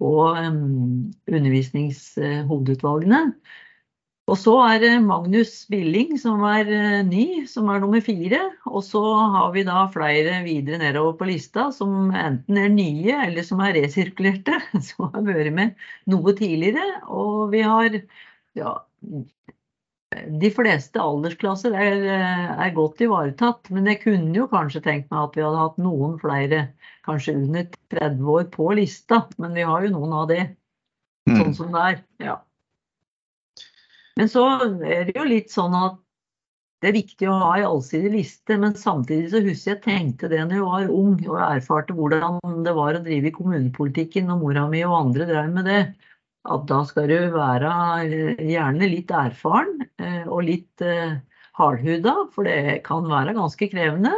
og 0.00 0.38
um, 0.40 1.10
undervisningshovedutvalgene. 1.28 3.34
Og 4.30 4.38
så 4.38 4.52
er 4.62 4.78
det 4.78 5.02
Magnus 5.02 5.66
Billing 5.68 6.14
som 6.22 6.44
er 6.46 6.68
uh, 6.70 7.02
ny, 7.04 7.46
som 7.50 7.68
er 7.68 7.80
nummer 7.82 8.00
fire. 8.04 8.38
Og 8.70 8.84
så 8.86 9.02
har 9.34 9.50
vi 9.52 9.64
da 9.68 9.82
flere 9.92 10.38
videre 10.46 10.78
nedover 10.80 11.18
på 11.18 11.28
lista 11.28 11.66
som 11.74 12.14
enten 12.14 12.56
er 12.62 12.70
nye 12.72 13.18
eller 13.26 13.42
som 13.44 13.60
er 13.66 13.74
resirkulerte. 13.76 14.56
Som 14.88 15.10
har 15.12 15.26
vært 15.26 15.52
med 15.56 15.74
noe 16.08 16.32
tidligere. 16.38 17.02
Og 17.10 17.50
vi 17.52 17.60
har 17.66 17.90
ja, 18.56 18.78
de 20.10 20.50
fleste 20.50 21.00
aldersklasser 21.00 21.74
er, 21.78 22.04
er, 22.10 22.70
godt 22.74 23.02
ivaretatt, 23.04 23.70
men 23.70 23.86
jeg 23.86 24.00
kunne 24.02 24.34
jo 24.34 24.48
kanskje 24.50 24.82
tenkt 24.82 25.10
meg 25.12 25.22
at 25.22 25.38
vi 25.38 25.44
hadde 25.46 25.62
hatt 25.62 25.78
noen 25.82 26.16
flere, 26.22 26.64
kanskje 27.06 27.36
under 27.38 27.68
30 27.94 28.30
år, 28.34 28.46
på 28.50 28.70
lista. 28.78 29.22
Men 29.38 29.54
vi 29.54 29.66
har 29.66 29.86
jo 29.86 29.94
noen 29.94 30.16
av 30.18 30.28
det, 30.32 30.42
sånn 31.30 31.54
som 31.56 31.74
det 31.76 31.86
er. 31.92 32.00
Ja. 32.26 32.36
Men 34.18 34.28
så 34.28 34.46
er 34.66 35.06
det 35.08 35.14
jo 35.14 35.28
litt 35.28 35.54
sånn 35.54 35.76
at 35.78 36.00
det 36.80 36.90
er 36.90 36.96
viktig 36.96 37.28
å 37.28 37.36
ha 37.42 37.48
ei 37.58 37.64
allsidig 37.68 38.10
liste, 38.14 38.56
men 38.58 38.74
samtidig 38.76 39.30
så 39.30 39.42
husker 39.44 39.74
jeg 39.74 39.82
tenkte 39.84 40.30
det 40.32 40.40
når 40.40 40.56
jeg 40.56 40.66
var 40.66 40.92
ung 40.96 41.18
og 41.28 41.40
erfarte 41.44 41.94
hvordan 41.96 42.40
det 42.64 42.72
var 42.76 42.96
å 42.96 43.02
drive 43.04 43.28
i 43.28 43.34
kommunepolitikken, 43.36 44.32
og 44.32 44.42
mora 44.42 44.64
mi 44.68 44.80
og 44.88 44.96
andre 44.96 45.28
drev 45.28 45.52
med 45.54 45.68
det 45.68 45.82
at 46.48 46.66
da 46.70 46.80
skal 46.88 47.08
du 47.10 47.18
være 47.34 47.70
eh, 48.06 48.44
gjerne 48.48 48.88
litt 48.88 49.12
erfaren 49.12 49.80
eh, 50.00 50.24
og 50.24 50.46
litt 50.48 50.84
eh, 50.84 51.18
hardhuda, 51.58 52.14
for 52.34 52.48
det 52.48 52.80
kan 52.86 53.08
være 53.08 53.36
ganske 53.36 53.68
krevende. 53.72 54.14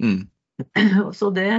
Mm. 0.00 0.22
Så 1.18 1.28
det, 1.34 1.50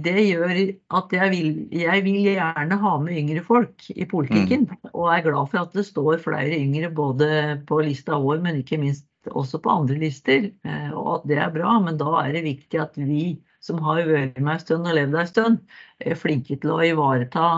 det, 0.00 0.16
gjør 0.30 0.54
at 0.96 1.12
jeg 1.12 1.32
vil, 1.34 1.50
jeg 1.74 2.04
vil, 2.06 2.20
gjerne 2.30 2.78
ha 2.80 2.94
med 3.02 3.18
yngre 3.20 3.44
folk 3.44 3.90
i 3.92 4.06
politikken. 4.08 4.64
Mm. 4.70 4.90
Og 4.94 5.10
er 5.12 5.26
glad 5.28 5.52
for 5.52 5.66
at 5.66 5.76
det 5.76 5.84
står 5.90 6.22
flere 6.24 6.56
yngre 6.56 6.88
både 6.94 7.28
på 7.68 7.82
lista 7.84 8.16
vår, 8.22 8.40
men 8.46 8.62
ikke 8.62 8.80
minst 8.80 9.04
også 9.28 9.60
på 9.60 9.74
andre 9.74 9.98
lister. 10.00 10.48
Og 10.94 11.18
at 11.18 11.28
det 11.28 11.36
er 11.42 11.52
bra, 11.52 11.74
men 11.84 12.00
da 12.00 12.22
er 12.22 12.32
det 12.38 12.46
viktig 12.46 12.80
at 12.80 12.96
vi 12.96 13.34
som 13.60 13.82
har 13.84 14.06
vært 14.08 14.38
med 14.40 14.54
en 14.54 14.62
stund 14.62 14.88
og 14.88 14.96
levd 14.96 15.18
en 15.20 15.28
stund, 15.28 15.58
er 16.00 16.16
flinke 16.16 16.56
til 16.62 16.72
å 16.72 16.80
ivareta 16.86 17.50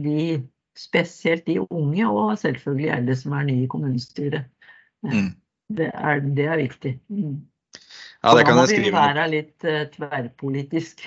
de 0.00 0.38
Spesielt 0.80 1.44
de 1.46 1.58
unge, 1.60 2.08
og 2.08 2.38
selvfølgelig 2.40 2.90
alle 2.94 3.16
som 3.18 3.36
er 3.36 3.46
nye 3.50 3.66
i 3.66 3.70
kommunestyret. 3.70 4.48
Mm. 5.04 5.30
Det, 5.76 5.90
er, 5.92 6.24
det, 6.24 6.46
er, 6.46 6.56
viktig. 6.56 6.94
Mm. 7.08 7.36
Ja, 8.24 8.32
det 8.36 8.46
kan 8.48 8.58
jeg 8.62 8.72
skrive. 8.72 8.90
Da 8.90 8.96
må 8.96 9.04
vi 9.04 9.18
være 9.18 9.28
litt 9.34 9.68
uh, 9.68 9.84
tverrpolitisk 9.92 11.04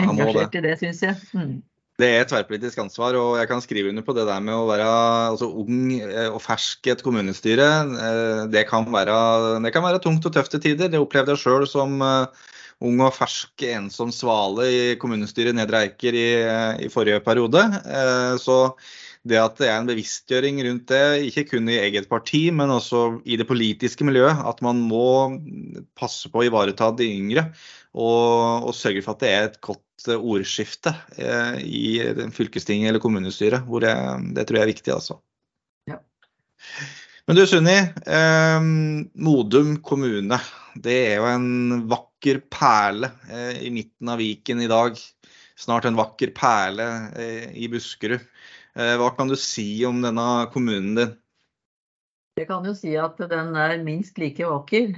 engasjert 0.00 0.56
i 0.56 0.64
det, 0.64 0.74
syns 0.80 1.04
jeg. 1.04 1.20
Mm. 1.36 1.54
Det 2.00 2.08
er 2.10 2.24
et 2.24 2.30
tverrpolitisk 2.32 2.80
ansvar, 2.82 3.14
og 3.14 3.36
jeg 3.38 3.46
kan 3.46 3.60
skrive 3.62 3.92
under 3.92 4.02
på 4.02 4.16
det 4.16 4.24
der 4.26 4.40
med 4.42 4.56
å 4.56 4.64
være 4.66 4.86
altså, 5.28 5.46
ung 5.62 5.92
eh, 5.94 6.26
og 6.26 6.40
fersk 6.42 6.88
i 6.88 6.90
et 6.90 7.04
kommunestyre. 7.06 7.68
Eh, 8.06 8.40
det 8.50 8.64
kan, 8.66 8.88
være, 8.90 9.14
det 9.62 9.70
kan 9.76 9.84
være 9.84 10.00
tungt 10.02 10.26
og 10.26 10.34
tøft 10.34 10.56
til 10.56 10.64
tider. 10.64 10.90
Det 10.90 10.98
opplevde 10.98 11.36
jeg 11.36 11.44
sjøl 11.44 11.68
som 11.70 12.02
ung 12.84 13.00
og 13.04 13.14
fersk 13.16 13.64
ensom 13.68 14.10
svale 14.14 14.66
i 14.70 14.82
kommunestyret 15.00 15.56
Nedre 15.56 15.84
Eiker 15.86 16.16
i, 16.16 16.28
i 16.86 16.90
forrige 16.92 17.22
periode. 17.24 17.62
Eh, 17.84 18.34
så 18.42 18.58
det 19.24 19.38
at 19.40 19.56
det 19.56 19.70
er 19.70 19.78
en 19.78 19.88
bevisstgjøring 19.88 20.58
rundt 20.66 20.90
det, 20.90 21.04
ikke 21.30 21.46
kun 21.54 21.70
i 21.72 21.78
eget 21.80 22.10
parti, 22.10 22.42
men 22.52 22.72
også 22.74 23.22
i 23.24 23.38
det 23.40 23.46
politiske 23.48 24.04
miljøet, 24.04 24.42
at 24.44 24.60
man 24.64 24.82
må 24.84 25.06
passe 25.96 26.28
på 26.28 26.42
å 26.42 26.48
ivareta 26.50 26.90
de 26.98 27.08
yngre 27.08 27.46
og, 27.94 28.68
og 28.68 28.74
sørge 28.76 29.04
for 29.04 29.14
at 29.14 29.24
det 29.24 29.30
er 29.32 29.48
et 29.48 29.60
godt 29.64 29.80
ordskifte 30.18 30.92
eh, 31.16 31.62
i 31.64 31.86
fylkestinget 32.34 32.90
eller 32.90 33.00
kommunestyret. 33.00 33.64
hvor 33.64 33.80
det, 33.84 33.94
det 34.36 34.44
tror 34.44 34.60
jeg 34.60 34.66
er 34.66 34.72
viktig, 34.74 34.92
altså. 34.92 35.18
Ja. 35.88 36.00
Men 37.24 37.38
du 37.38 37.46
Sunni, 37.48 37.78
eh, 38.04 38.66
Modum 39.14 39.78
kommune. 39.80 40.40
Det 40.76 40.98
er 41.14 41.22
jo 41.22 41.30
en 41.30 41.86
vakker 41.88 42.13
perle 42.50 43.10
eh, 43.30 43.62
i 43.66 43.70
midten 43.70 44.08
av 44.08 44.18
Viken 44.18 44.62
i 44.64 44.70
dag. 44.70 44.96
Snart 45.56 45.84
en 45.84 45.98
vakker 45.98 46.32
perle 46.34 46.86
eh, 47.20 47.50
i 47.54 47.68
Buskerud. 47.70 48.22
Eh, 48.74 48.94
hva 48.98 49.10
kan 49.14 49.30
du 49.30 49.36
si 49.38 49.84
om 49.86 50.00
denne 50.02 50.26
kommunen 50.54 50.94
din? 50.98 51.12
Jeg 52.34 52.48
kan 52.48 52.64
jo 52.66 52.72
si 52.74 52.96
at 52.98 53.20
den 53.30 53.52
er 53.54 53.76
minst 53.86 54.16
like 54.18 54.42
vakker 54.42 54.88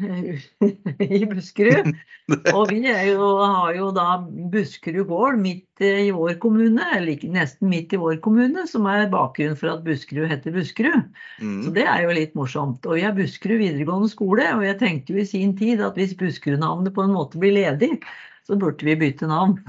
i 1.18 1.18
Buskerud. 1.28 1.90
Og 2.56 2.70
vi 2.70 2.78
jo, 2.80 3.26
har 3.42 3.74
jo 3.76 3.90
da 3.92 4.06
Buskerud 4.52 5.04
gård 5.10 5.36
midt 5.42 5.84
i 5.84 6.08
vår 6.16 6.38
kommune, 6.40 6.86
eller 6.96 7.26
nesten 7.34 7.68
midt 7.68 7.92
i 7.92 8.00
vår 8.00 8.22
kommune, 8.24 8.64
som 8.70 8.88
er 8.88 9.04
bakgrunnen 9.12 9.58
for 9.60 9.74
at 9.74 9.84
Buskerud 9.84 10.30
heter 10.32 10.54
Buskerud. 10.54 11.10
Mm. 11.42 11.58
Så 11.66 11.74
det 11.76 11.84
er 11.84 12.06
jo 12.06 12.14
litt 12.16 12.32
morsomt. 12.40 12.88
Og 12.88 12.96
vi 12.96 13.04
har 13.04 13.12
Buskerud 13.18 13.60
videregående 13.60 14.08
skole, 14.14 14.46
og 14.56 14.64
jeg 14.64 14.80
tenkte 14.80 15.12
jo 15.12 15.20
i 15.20 15.28
sin 15.28 15.52
tid 15.60 15.84
at 15.84 16.00
hvis 16.00 16.16
Buskerud-navnet 16.16 16.96
på 16.96 17.04
en 17.04 17.12
måte 17.18 17.42
blir 17.42 17.52
ledig, 17.58 17.98
så 18.48 18.56
burde 18.56 18.88
vi 18.88 18.96
bytte 18.96 19.28
navn. 19.28 19.60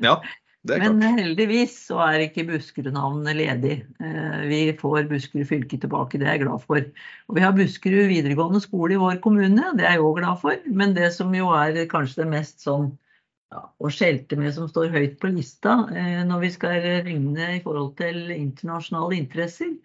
Ja. 0.00 0.22
Men 0.64 1.02
heldigvis 1.02 1.74
så 1.90 1.98
er 2.06 2.22
ikke 2.24 2.46
Buskerud-navnet 2.48 3.36
ledig. 3.36 3.74
Eh, 4.00 4.44
vi 4.48 4.60
får 4.78 5.10
Buskerud 5.10 5.48
fylke 5.50 5.76
tilbake, 5.80 6.20
det 6.20 6.28
er 6.28 6.38
jeg 6.38 6.44
glad 6.46 6.62
for. 6.64 6.80
Og 7.28 7.36
vi 7.36 7.44
har 7.44 7.56
Buskerud 7.56 8.08
videregående 8.08 8.62
skole 8.64 8.96
i 8.96 9.00
vår 9.00 9.20
kommune, 9.24 9.74
det 9.76 9.84
er 9.84 9.98
jeg 9.98 10.06
òg 10.06 10.22
glad 10.22 10.40
for. 10.40 10.56
Men 10.72 10.96
det 10.96 11.10
som 11.16 11.34
jo 11.36 11.50
er 11.52 11.82
kanskje 11.90 12.22
det 12.22 12.30
mest 12.32 12.64
sånn 12.64 12.88
ja, 13.52 13.60
å 13.76 13.92
skjelte 13.92 14.40
med 14.40 14.56
som 14.56 14.70
står 14.70 14.94
høyt 14.94 15.20
på 15.20 15.34
lista 15.34 15.82
eh, 15.92 16.24
når 16.24 16.46
vi 16.46 16.52
skal 16.56 16.80
regne 16.86 17.50
i 17.58 17.60
forhold 17.66 17.92
til 18.00 18.32
internasjonale 18.32 19.20
interesser, 19.20 19.76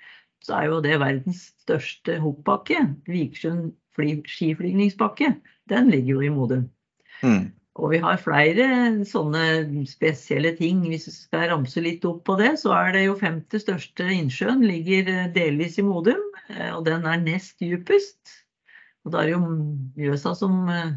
så 0.48 0.62
er 0.62 0.72
jo 0.72 0.82
det 0.86 0.96
verdens 1.04 1.50
største 1.66 2.22
hoppbakke, 2.24 2.86
Vikersund 3.12 3.74
skiflygningsbakke. 4.00 5.34
Den 5.68 5.92
ligger 5.92 6.16
jo 6.16 6.22
i 6.24 6.32
Modum. 6.32 6.70
Mm. 7.20 7.50
Og 7.80 7.94
vi 7.94 8.00
har 8.04 8.20
flere 8.20 8.66
sånne 9.08 9.84
spesielle 9.88 10.52
ting. 10.58 10.82
Hvis 10.92 11.08
vi 11.08 11.14
skal 11.16 11.48
ramse 11.54 11.82
litt 11.84 12.06
opp 12.08 12.26
på 12.28 12.36
det, 12.40 12.54
så 12.62 12.74
er 12.76 12.96
det 12.96 13.06
jo 13.06 13.20
femte 13.20 13.62
største 13.62 14.08
innsjøen 14.12 14.66
ligger 14.68 15.12
eh, 15.14 15.30
delvis 15.36 15.80
i 15.80 15.86
Modum. 15.88 16.22
Eh, 16.52 16.72
og 16.76 16.84
den 16.90 17.08
er 17.08 17.22
nest 17.24 17.62
dypest. 17.64 18.34
Og 19.06 19.14
da 19.14 19.22
er 19.22 19.30
det 19.30 19.38
jo 19.38 19.44
Mjøsa 19.96 20.34
som, 20.36 20.58
eh, 20.74 20.92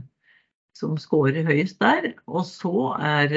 som 0.78 0.96
scorer 0.98 1.46
høyest 1.46 1.78
der. 1.84 2.16
Og 2.26 2.42
så 2.50 2.88
er 2.98 3.36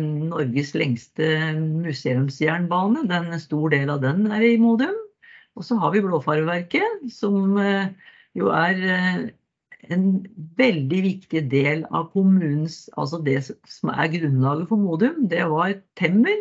Norges 0.00 0.74
lengste 0.74 1.28
museumsjernbane. 1.60 3.06
Den, 3.06 3.30
en 3.30 3.44
stor 3.46 3.70
del 3.76 3.94
av 3.94 4.02
den 4.02 4.26
er 4.32 4.42
i 4.48 4.58
Modum. 4.62 4.98
Og 5.54 5.68
så 5.68 5.76
har 5.78 5.94
vi 5.94 6.02
Blåfarverket, 6.02 7.06
som 7.12 7.54
jo 8.32 8.46
er 8.56 8.78
en 9.90 10.06
veldig 10.58 11.00
viktig 11.08 11.42
del 11.50 11.84
av 11.90 12.10
kommunens 12.12 12.84
Altså 13.00 13.18
det 13.24 13.38
som 13.48 13.90
er 13.92 14.10
grunnlaget 14.12 14.68
for 14.70 14.80
Modum, 14.80 15.26
det 15.30 15.42
var 15.50 15.74
temmer. 15.98 16.36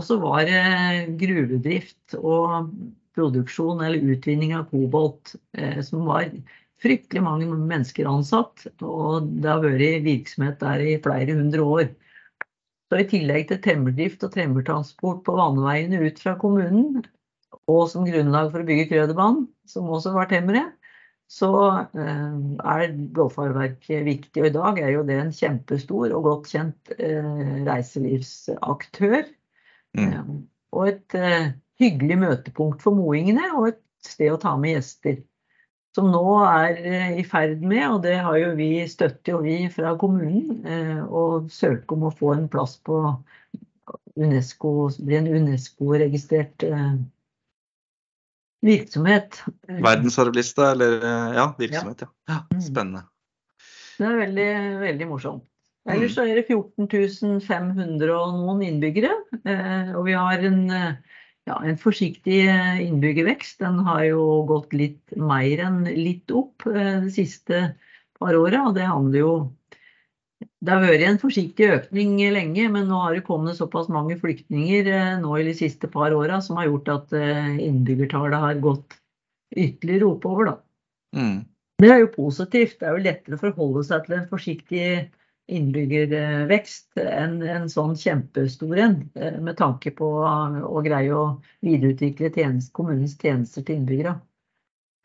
Og 0.00 0.06
så 0.06 0.16
var 0.20 0.46
det 0.48 1.16
gruvedrift 1.20 2.16
og 2.16 2.72
produksjon 3.16 3.82
eller 3.84 4.12
utvinning 4.14 4.54
av 4.56 4.68
kobolt, 4.70 5.34
eh, 5.56 5.80
som 5.84 6.06
var 6.08 6.30
fryktelig 6.80 7.22
mange 7.24 7.48
mennesker 7.48 8.08
ansatt. 8.08 8.66
Og 8.80 9.28
det 9.42 9.50
har 9.50 9.64
vært 9.64 10.06
virksomhet 10.06 10.60
der 10.62 10.84
i 10.84 10.98
flere 11.04 11.36
hundre 11.36 11.66
år. 11.66 11.90
Så 12.90 12.98
I 12.98 13.06
tillegg 13.06 13.46
til 13.50 13.60
temmerdrift 13.62 14.24
og 14.26 14.32
temmertransport 14.34 15.20
på 15.26 15.36
vannveiene 15.38 16.00
ut 16.02 16.18
fra 16.18 16.34
kommunen, 16.40 17.04
og 17.70 17.84
som 17.92 18.06
grunnlag 18.08 18.50
for 18.50 18.64
å 18.64 18.66
bygge 18.66 18.88
Krøderbanen, 18.90 19.44
som 19.68 19.90
også 19.92 20.14
var 20.16 20.30
temmeret, 20.32 20.72
så 21.30 21.50
eh, 21.94 22.38
er 22.74 22.94
Blåfarverket 23.14 24.02
viktig. 24.06 24.42
Og 24.42 24.48
i 24.48 24.54
dag 24.54 24.80
er 24.82 24.94
jo 24.96 25.04
det 25.06 25.18
en 25.22 25.34
kjempestor 25.34 26.10
og 26.16 26.26
godt 26.26 26.50
kjent 26.50 26.94
eh, 26.98 27.60
reiselivsaktør. 27.68 29.28
Mm. 29.98 30.08
Eh, 30.08 30.32
og 30.74 30.88
et 30.90 31.18
hyggelig 31.80 32.16
møtepunkt 32.20 32.82
for 32.82 32.94
moingene, 32.94 33.46
og 33.58 33.72
et 33.72 33.80
sted 34.06 34.30
å 34.34 34.40
ta 34.42 34.56
med 34.58 34.76
gjester. 34.76 35.22
Som 35.96 36.12
nå 36.12 36.22
er 36.46 37.16
i 37.18 37.24
ferd 37.26 37.64
med, 37.66 37.82
og 37.88 38.04
det 38.04 38.14
har 38.22 38.36
jo 38.38 38.52
vi, 38.58 38.68
støtter 38.86 39.34
jo 39.34 39.40
vi 39.42 39.56
fra 39.74 39.96
kommunen, 39.98 40.60
å 41.10 41.48
søke 41.50 41.96
om 41.96 42.04
å 42.06 42.12
få 42.14 42.36
en 42.36 42.46
plass 42.52 42.76
på 42.86 43.00
UNESCO, 44.14 44.70
bli 45.02 45.18
en 45.18 45.26
UNESCO-registrert 45.40 46.62
Virksomhet. 48.66 49.40
Verdensarvliste, 49.68 50.66
eller 50.74 50.98
eh, 51.00 51.36
ja, 51.38 51.46
virksomhet. 51.58 52.04
Ja. 52.04 52.10
ja. 52.28 52.40
Mm. 52.52 52.64
Spennende. 52.64 53.04
Det 54.00 54.08
er 54.08 54.18
veldig, 54.24 54.50
veldig 54.80 55.08
morsomt. 55.08 55.46
Ellers 55.90 56.12
så 56.12 56.26
er 56.28 56.36
det 56.36 56.44
14 56.44 57.40
500 57.40 58.10
og 58.12 58.34
noen 58.36 58.60
innbyggere. 58.66 59.14
Eh, 59.40 59.94
og 59.96 60.04
vi 60.06 60.16
har 60.16 60.44
en, 60.44 60.60
ja, 61.48 61.56
en 61.56 61.78
forsiktig 61.80 62.42
innbyggervekst. 62.84 63.62
Den 63.64 63.80
har 63.86 64.04
jo 64.10 64.24
gått 64.48 64.76
litt 64.76 65.16
mer 65.16 65.64
enn 65.64 65.80
litt 65.88 66.32
opp 66.36 66.68
de 66.68 67.08
siste 67.12 67.70
par 68.20 68.36
året, 68.36 68.60
Og 68.60 68.76
det 68.76 68.84
handler 68.88 69.24
jo 69.24 69.32
Det 70.60 70.74
har 70.74 70.82
vært 70.84 71.04
en 71.08 71.20
forsiktig 71.20 71.68
økning 71.72 72.18
lenge, 72.34 72.66
men 72.68 72.88
nå 72.90 72.98
har 73.00 73.14
det 73.16 73.24
kommet 73.24 73.56
såpass 73.56 73.88
mange 73.92 74.18
flyktninger 74.20 74.90
nå 75.22 75.30
i 75.40 75.46
de 75.46 75.54
siste 75.56 75.88
par 75.88 76.12
åra 76.12 76.42
som 76.44 76.60
har 76.60 76.68
gjort 76.68 76.90
at 76.92 77.14
innbyggertallet 77.16 78.42
har 78.42 78.60
gått 78.60 78.98
ytterligere 79.56 80.10
oppover. 80.10 80.52
Mm. 81.16 81.46
Det 81.80 81.88
er 81.88 82.02
jo 82.02 82.12
positivt. 82.12 82.76
Det 82.80 82.86
er 82.88 82.98
jo 82.98 83.06
lettere 83.06 83.38
å 83.38 83.40
forholde 83.40 83.86
seg 83.88 84.04
til 84.04 84.18
en 84.18 84.28
forsiktig 84.28 84.84
innbyggervekst 85.50 87.00
enn 87.02 87.40
en 87.42 87.68
sånn 87.72 87.96
kjempestor 87.98 88.78
en, 88.84 88.98
med 89.16 89.56
tanke 89.58 89.92
på 89.96 90.10
å 90.22 90.82
greie 90.84 91.14
å 91.16 91.24
videreutvikle 91.66 92.30
tjenest, 92.36 92.72
kommunens 92.76 93.16
tjenester 93.18 93.64
til 93.64 93.80
innbyggere. 93.80 94.18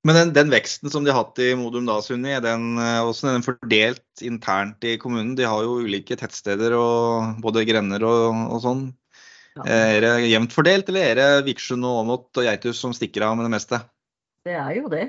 Men 0.06 0.20
den, 0.20 0.34
den, 0.36 0.52
veksten 0.54 0.92
som 0.94 1.06
de 1.06 1.10
har 1.10 1.24
hatt 1.24 1.40
i 1.42 1.56
Modum 1.58 1.88
da, 1.90 1.98
Sunni, 2.06 2.36
den, 2.46 2.78
er 2.78 3.08
den 3.10 3.46
fordelt 3.46 4.22
internt 4.22 4.86
i 4.86 5.00
kommunen? 5.02 5.34
De 5.38 5.48
har 5.50 5.66
jo 5.66 5.80
ulike 5.82 6.18
tettsteder 6.20 6.76
og 6.78 7.42
både 7.42 7.66
grender 7.66 8.06
og, 8.06 8.38
og 8.54 8.62
sånn. 8.62 8.86
Ja. 9.56 9.66
Er 9.66 10.00
det 10.04 10.14
jevnt 10.30 10.54
fordelt, 10.54 10.92
eller 10.92 11.10
er 11.10 11.18
det 11.18 11.46
Vikersund 11.48 11.88
og 11.88 12.04
Åmot 12.04 12.42
og 12.42 12.46
Geithus 12.46 12.82
som 12.84 12.94
stikker 12.94 13.26
av 13.26 13.38
med 13.40 13.48
det 13.48 13.54
meste? 13.56 13.82
Det 14.46 14.54
er 14.54 14.74
jo 14.78 14.92
det. 14.94 15.08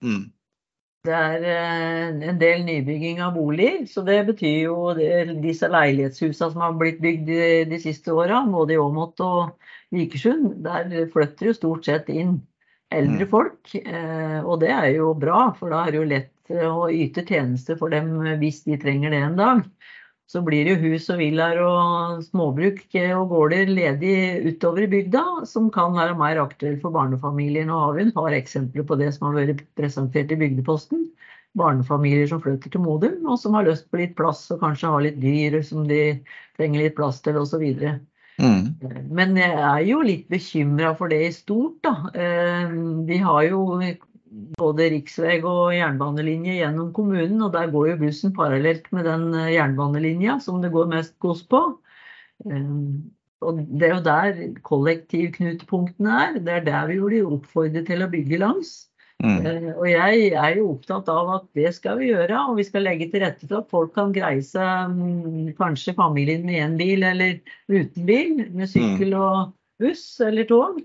Mm. 0.00 0.30
Det 1.04 1.16
er 1.16 1.44
eh, 1.50 2.08
en 2.30 2.40
del 2.40 2.64
nybygging 2.64 3.20
av 3.24 3.36
boliger, 3.36 3.82
så 3.88 4.04
det 4.06 4.22
betyr 4.30 4.58
jo 4.70 4.76
disse 5.44 5.68
leilighetshusene 5.68 6.52
som 6.54 6.64
har 6.64 6.80
blitt 6.80 7.00
bygd 7.04 7.28
de, 7.28 7.46
de 7.68 7.80
siste 7.82 8.12
åra, 8.16 8.40
både 8.48 8.76
i 8.76 8.80
Åmot 8.80 9.20
og 9.24 9.72
Vikersund, 9.92 10.62
der 10.64 11.10
flytter 11.12 11.50
jo 11.50 11.56
stort 11.56 11.88
sett 11.88 12.08
inn 12.12 12.38
eldre 12.94 13.26
mm. 13.26 13.30
folk. 13.30 13.74
Eh, 13.80 14.38
og 14.40 14.60
det 14.62 14.74
er 14.74 14.90
jo 14.96 15.14
bra, 15.18 15.48
for 15.58 15.72
da 15.72 15.84
er 15.84 15.94
det 15.94 16.00
jo 16.00 16.10
lett 16.10 16.54
å 16.66 16.88
yte 16.90 17.22
tjenester 17.26 17.78
for 17.78 17.92
dem 17.94 18.16
hvis 18.40 18.64
de 18.66 18.78
trenger 18.82 19.14
det 19.14 19.22
en 19.22 19.38
dag 19.38 19.66
så 20.30 20.40
blir 20.46 20.62
det 20.62 20.76
jo 20.76 20.92
hus 20.92 21.08
og 21.10 21.18
villaer 21.18 21.58
og 21.64 22.20
småbruk 22.22 22.84
og 23.16 23.32
gårder 23.32 23.70
ledig 23.74 24.12
utover 24.46 24.84
i 24.84 24.90
bygda, 24.92 25.22
som 25.50 25.66
kan 25.74 25.96
være 25.96 26.14
mer 26.18 26.38
aktuelt 26.38 26.78
for 26.84 26.94
barnefamilier. 26.94 27.66
Og 27.66 27.80
har 27.88 27.96
vi 27.96 28.04
et 28.04 28.14
par 28.14 28.36
eksempler 28.36 28.86
på 28.86 28.98
det 29.00 29.08
som 29.16 29.26
har 29.26 29.40
vært 29.40 29.64
presentert 29.78 30.30
i 30.30 30.38
Bygdeposten. 30.38 31.08
Barnefamilier 31.58 32.30
som 32.30 32.38
flytter 32.44 32.70
til 32.70 32.84
Modum, 32.84 33.26
og 33.26 33.40
som 33.42 33.58
har 33.58 33.66
lyst 33.66 33.88
på 33.90 33.98
litt 33.98 34.14
plass 34.18 34.44
og 34.54 34.62
kanskje 34.62 34.92
har 34.92 35.02
litt 35.08 35.18
dyr 35.18 35.58
som 35.66 35.88
de 35.90 36.20
trenger 36.60 36.84
litt 36.84 36.94
plass 37.00 37.18
til 37.26 37.40
osv. 37.40 37.66
Mm. 38.40 39.10
Men 39.12 39.36
jeg 39.36 39.52
er 39.52 39.82
jo 39.84 40.00
litt 40.06 40.28
bekymra 40.32 40.94
for 40.96 41.12
det 41.12 41.20
i 41.26 41.32
stort, 41.34 41.78
da. 41.84 41.94
Eh, 42.14 42.72
vi 43.08 43.18
har 43.20 43.44
jo 43.48 43.60
både 44.60 44.88
riksvei 44.94 45.38
og 45.42 45.74
jernbanelinje 45.74 46.58
gjennom 46.60 46.92
kommunen, 46.96 47.40
og 47.44 47.54
der 47.56 47.70
går 47.72 47.92
jo 47.92 48.00
bussen 48.04 48.34
parallelt 48.36 48.86
med 48.94 49.08
den 49.08 49.30
eh, 49.34 49.54
jernbanelinja 49.56 50.38
som 50.44 50.60
det 50.62 50.72
går 50.74 50.92
mest 50.92 51.16
gods 51.22 51.42
på. 51.50 51.64
Eh, 52.46 52.76
og 53.40 53.60
det 53.80 53.88
er 53.88 53.94
jo 53.94 54.04
der 54.04 54.40
kollektivknutepunktene 54.68 56.16
er. 56.26 56.38
Det 56.44 56.54
er 56.58 56.64
der 56.66 56.88
vi 56.90 57.00
blir 57.00 57.34
oppfordret 57.36 57.88
til 57.88 58.04
å 58.04 58.10
bygge 58.12 58.40
langs. 58.42 58.89
Mm. 59.20 59.40
Eh, 59.44 59.64
og 59.74 59.86
jeg 59.90 60.28
er 60.32 60.54
jo 60.56 60.70
opptatt 60.74 61.08
av 61.12 61.32
at 61.34 61.48
det 61.56 61.74
skal 61.76 61.98
vi 62.00 62.08
gjøre, 62.08 62.38
og 62.48 62.56
vi 62.56 62.64
skal 62.64 62.86
legge 62.86 63.10
til 63.12 63.24
rette 63.24 63.44
for 63.46 63.60
at 63.60 63.72
folk 63.72 63.92
kan 63.96 64.14
greie 64.16 64.40
seg, 64.44 64.94
mm, 64.94 65.50
kanskje 65.58 65.96
familien 65.98 66.46
med 66.46 66.62
én 66.64 66.78
bil 66.80 67.04
eller 67.04 67.36
uten 67.68 68.06
bil, 68.08 68.46
med 68.56 68.70
sykkel 68.70 69.12
mm. 69.12 69.20
og 69.20 69.52
buss 69.82 70.06
eller 70.24 70.48
tog. 70.48 70.80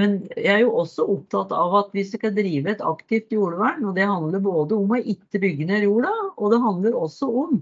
Men 0.00 0.22
jeg 0.38 0.54
er 0.54 0.62
jo 0.62 0.76
også 0.80 1.04
opptatt 1.12 1.50
av 1.52 1.74
at 1.82 1.90
vi 1.92 2.04
skal 2.08 2.32
drive 2.36 2.70
et 2.72 2.84
aktivt 2.86 3.34
jordvern, 3.34 3.82
og 3.84 3.98
det 3.98 4.06
handler 4.08 4.40
både 4.44 4.78
om 4.78 4.94
å 4.94 5.02
ikke 5.02 5.42
bygge 5.42 5.66
ned 5.68 5.84
jorda, 5.84 6.12
og 6.38 6.54
det 6.54 6.62
handler 6.62 6.96
også 6.96 7.28
om 7.42 7.58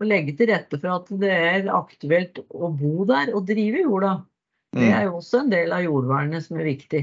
å 0.00 0.08
legge 0.08 0.36
til 0.38 0.48
rette 0.50 0.78
for 0.78 0.94
at 0.94 1.10
det 1.20 1.34
er 1.34 1.68
aktuelt 1.74 2.40
å 2.48 2.70
bo 2.72 3.04
der 3.10 3.34
og 3.34 3.44
drive 3.50 3.84
jorda. 3.84 4.14
Det 4.74 4.88
er 4.90 5.04
jo 5.06 5.20
også 5.20 5.44
en 5.44 5.52
del 5.52 5.74
av 5.74 5.84
jordvernet 5.84 6.42
som 6.46 6.58
er 6.58 6.66
viktig. 6.66 7.02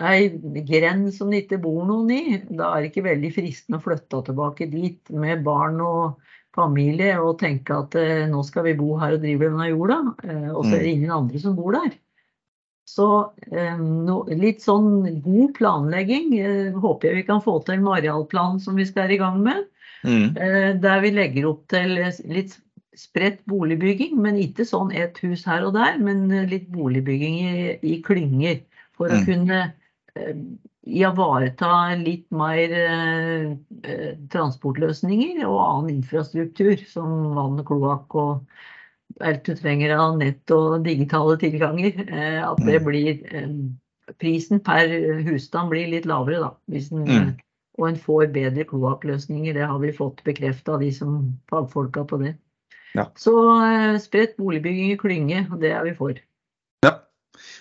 Ei 0.00 0.30
grend 0.64 1.10
som 1.12 1.28
det 1.28 1.42
ikke 1.42 1.60
bor 1.60 1.82
noen 1.84 2.10
i, 2.14 2.22
da 2.48 2.70
er 2.72 2.80
det 2.80 2.92
ikke 2.92 3.04
veldig 3.10 3.30
fristende 3.34 3.76
å 3.76 3.84
flytte 3.84 4.22
tilbake 4.30 4.70
dit 4.72 5.10
med 5.12 5.42
barn 5.44 5.82
og 5.84 6.30
familie 6.56 7.16
og 7.20 7.38
tenke 7.40 7.76
at 7.76 7.96
eh, 8.00 8.24
nå 8.28 8.40
skal 8.46 8.66
vi 8.68 8.78
bo 8.78 8.94
her 9.00 9.16
og 9.16 9.24
drive 9.24 9.50
denne 9.50 9.68
jorda, 9.68 9.98
eh, 10.24 10.48
og 10.52 10.64
så 10.64 10.78
er 10.78 10.86
det 10.86 10.94
ingen 10.96 11.12
andre 11.14 11.42
som 11.42 11.56
bor 11.58 11.76
der. 11.76 11.92
Så 12.88 13.08
eh, 13.52 13.76
no, 13.78 14.22
litt 14.32 14.64
sånn 14.64 15.20
god 15.24 15.52
planlegging 15.60 16.32
håper 16.80 17.10
jeg 17.10 17.20
vi 17.20 17.28
kan 17.28 17.44
få 17.44 17.58
til 17.68 17.84
med 17.84 18.00
arealplanen 18.00 18.60
som 18.64 18.80
vi 18.80 18.88
skal 18.88 19.12
i 19.12 19.20
gang 19.20 19.40
med. 19.44 19.68
Mm. 20.02 20.34
Der 20.82 20.98
vi 21.04 21.12
legger 21.14 21.44
opp 21.52 21.68
til 21.70 21.92
litt 22.26 22.56
spredt 22.98 23.44
boligbygging, 23.48 24.16
men 24.20 24.40
ikke 24.40 24.66
sånn 24.66 24.90
ett 24.98 25.20
hus 25.22 25.44
her 25.46 25.62
og 25.68 25.76
der, 25.76 25.94
men 26.02 26.26
litt 26.50 26.66
boligbygging 26.74 27.36
i, 27.38 27.52
i 27.86 28.00
klynger. 28.04 28.64
For 28.98 29.08
mm. 29.08 29.14
å 29.14 29.28
kunne 29.28 29.60
ivareta 30.82 31.94
litt 32.00 32.26
mer 32.34 32.74
eh, 32.74 33.52
transportløsninger 34.32 35.44
og 35.46 35.58
annen 35.62 35.98
infrastruktur, 35.98 36.74
som 36.90 37.32
vann 37.36 37.60
og 37.62 37.66
kloakk 37.68 38.16
og 38.18 39.22
alt 39.22 39.44
du 39.46 39.54
trenger 39.56 39.94
av 39.96 40.18
nett 40.18 40.50
og 40.54 40.82
digitale 40.86 41.38
tilganger, 41.40 42.02
eh, 42.08 42.40
at 42.42 42.60
det 42.64 42.80
mm. 42.80 42.88
blir 42.88 43.14
eh, 43.30 43.54
Prisen 44.18 44.58
per 44.60 44.90
husstand 45.24 45.70
blir 45.70 45.86
litt 45.88 46.06
lavere, 46.10 46.40
da. 46.42 46.48
En, 46.74 47.04
mm. 47.06 47.28
Og 47.78 47.86
en 47.86 47.96
får 47.96 48.26
bedre 48.34 48.66
kloakkløsninger. 48.68 49.54
Det 49.56 49.68
har 49.70 49.78
vi 49.80 49.92
fått 49.94 50.18
bekrefta 50.26 50.74
de 50.82 50.90
som 50.92 51.30
fagfolka 51.48 52.02
på 52.10 52.18
det. 52.20 52.34
Ja. 52.98 53.06
Så 53.16 53.32
eh, 53.62 53.94
spredt 54.02 54.36
boligbygging 54.36 54.92
i 54.92 54.98
klynge, 55.00 55.46
og 55.48 55.62
det 55.62 55.70
er 55.72 55.86
vi 55.86 55.94
for. 55.96 56.18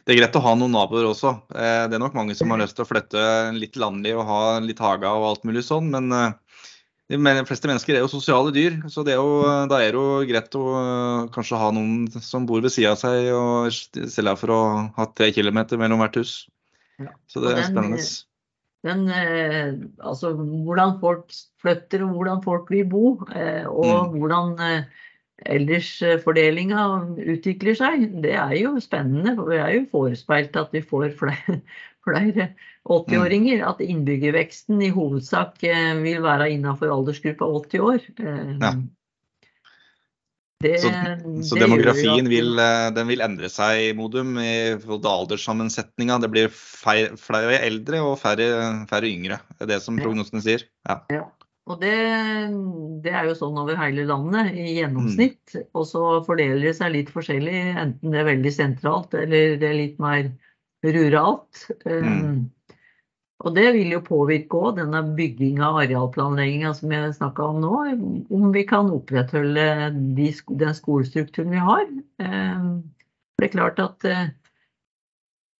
Det 0.05 0.13
er 0.13 0.19
greit 0.19 0.37
å 0.37 0.43
ha 0.43 0.53
noen 0.57 0.73
naboer 0.75 1.07
også. 1.09 1.35
Det 1.51 1.95
er 1.95 2.01
nok 2.01 2.15
mange 2.17 2.35
som 2.37 2.51
har 2.51 2.61
lyst 2.61 2.75
til 2.77 2.85
å 2.85 2.89
flytte 2.89 3.23
litt 3.55 3.77
landlig 3.79 4.15
og 4.17 4.25
ha 4.27 4.41
litt 4.63 4.81
hage 4.81 5.09
og 5.09 5.27
alt 5.29 5.45
mulig 5.47 5.63
sånn, 5.67 5.91
men 5.93 6.09
de 7.11 7.45
fleste 7.47 7.67
mennesker 7.67 7.95
er 7.95 8.03
jo 8.05 8.11
sosiale 8.11 8.53
dyr, 8.55 8.77
så 8.91 9.03
det 9.03 9.15
er 9.15 9.19
jo, 9.19 9.43
da 9.71 9.81
er 9.83 9.91
det 9.91 9.99
jo 9.99 10.23
greit 10.29 10.57
å 10.57 10.65
kanskje 11.35 11.59
ha 11.59 11.69
noen 11.75 12.07
som 12.23 12.47
bor 12.47 12.63
ved 12.63 12.71
sida 12.71 12.93
av 12.95 13.01
seg, 13.01 13.31
og 13.35 13.71
selv 14.15 14.39
for 14.39 14.55
å 14.55 14.61
ha 14.95 15.07
tre 15.11 15.31
kilometer 15.35 15.81
mellom 15.81 16.03
hvert 16.03 16.21
hus. 16.21 16.35
Så 17.31 17.43
det 17.43 17.55
er 17.55 17.67
spennende. 17.67 18.01
Den, 18.81 19.05
eh, 19.13 19.73
altså 20.01 20.31
hvordan 20.33 20.95
folk 21.01 21.29
flytter 21.61 22.01
og 22.07 22.15
hvordan 22.15 22.39
folk 22.45 22.71
vil 22.73 22.87
bo, 22.89 23.05
eh, 23.29 23.67
og 23.69 24.07
mm. 24.09 24.15
hvordan 24.17 24.55
eh, 24.65 25.03
eldersfordelinga 25.49 26.85
utvikler 27.33 27.77
seg, 27.77 28.05
det 28.23 28.35
er 28.37 28.55
jo 28.59 28.75
spennende. 28.83 29.35
for 29.37 29.51
Vi 29.51 29.59
er 29.61 29.73
jo 29.75 29.87
forespeilt 29.91 30.57
at 30.59 30.73
vi 30.75 30.83
får 30.85 31.11
flere, 31.19 31.59
flere 32.05 32.51
80-åringer. 32.85 33.61
Mm. 33.61 33.67
At 33.69 33.83
innbyggerveksten 33.85 34.81
i 34.85 34.91
hovedsak 34.93 35.61
eh, 35.67 35.93
vil 36.01 36.23
være 36.25 36.51
innenfor 36.55 36.93
aldersgruppa 36.93 37.49
80 37.61 37.87
år. 37.87 38.09
Eh, 38.21 38.57
ja. 38.61 38.73
Det, 40.61 40.75
så, 40.77 40.91
så 41.41 41.57
det 41.57 41.63
demografien 41.63 42.27
vil, 42.29 42.53
eh, 42.61 42.87
den 42.93 43.07
vil 43.09 43.23
endre 43.25 43.49
seg 43.49 43.87
i 43.87 43.91
Modum 43.97 44.35
i 44.37 44.77
alderssammensetninga. 44.77 46.19
Det 46.21 46.29
blir 46.33 46.53
flere 46.53 47.57
eldre 47.65 48.03
og 48.05 48.19
færre, 48.21 48.49
færre 48.91 49.09
yngre. 49.09 49.41
Det 49.57 49.65
er 49.65 49.75
det 49.75 49.81
som 49.85 49.97
prognosene 49.97 50.43
sier. 50.45 50.67
Ja. 50.85 51.01
ja. 51.09 51.25
Og 51.69 51.77
det, 51.81 51.97
det, 53.05 53.11
er 53.13 53.27
jo 53.29 53.35
sånn 53.37 53.59
over 53.61 53.77
hele 53.77 54.07
landet 54.09 54.55
i 54.57 54.79
gjennomsnitt. 54.79 55.53
Mm. 55.53 55.67
Og 55.77 55.85
så 55.87 56.05
fordeler 56.25 56.63
det 56.63 56.73
seg 56.79 56.95
litt 56.95 57.11
forskjellig, 57.13 57.59
enten 57.83 58.13
det 58.13 58.21
er 58.21 58.31
veldig 58.31 58.53
sentralt 58.55 59.13
eller 59.17 59.59
det 59.61 59.69
er 59.69 59.77
litt 59.77 60.01
mer 60.01 60.31
ruralt. 60.81 61.67
Mm. 61.85 62.09
Um, 62.09 62.79
og 63.41 63.55
det 63.57 63.67
vil 63.73 63.93
jo 63.95 64.01
påvirke 64.05 64.57
òg 64.57 64.75
denne 64.77 65.01
bygginga 65.17 65.69
av 65.69 65.79
arealplanlegginga 65.83 66.73
som 66.77 66.91
jeg 66.93 67.13
snakka 67.17 67.47
om 67.53 67.61
nå. 67.63 67.77
Om 68.33 68.51
vi 68.53 68.65
kan 68.69 68.91
opprettholde 68.93 69.65
de, 70.17 70.27
den 70.61 70.75
skolestrukturen 70.77 71.53
vi 71.53 71.63
har. 71.69 71.87
Um, 72.21 72.75
det 73.41 73.49
er 73.49 73.55
klart 73.55 73.81
at 73.81 74.05
eh, 74.05 74.27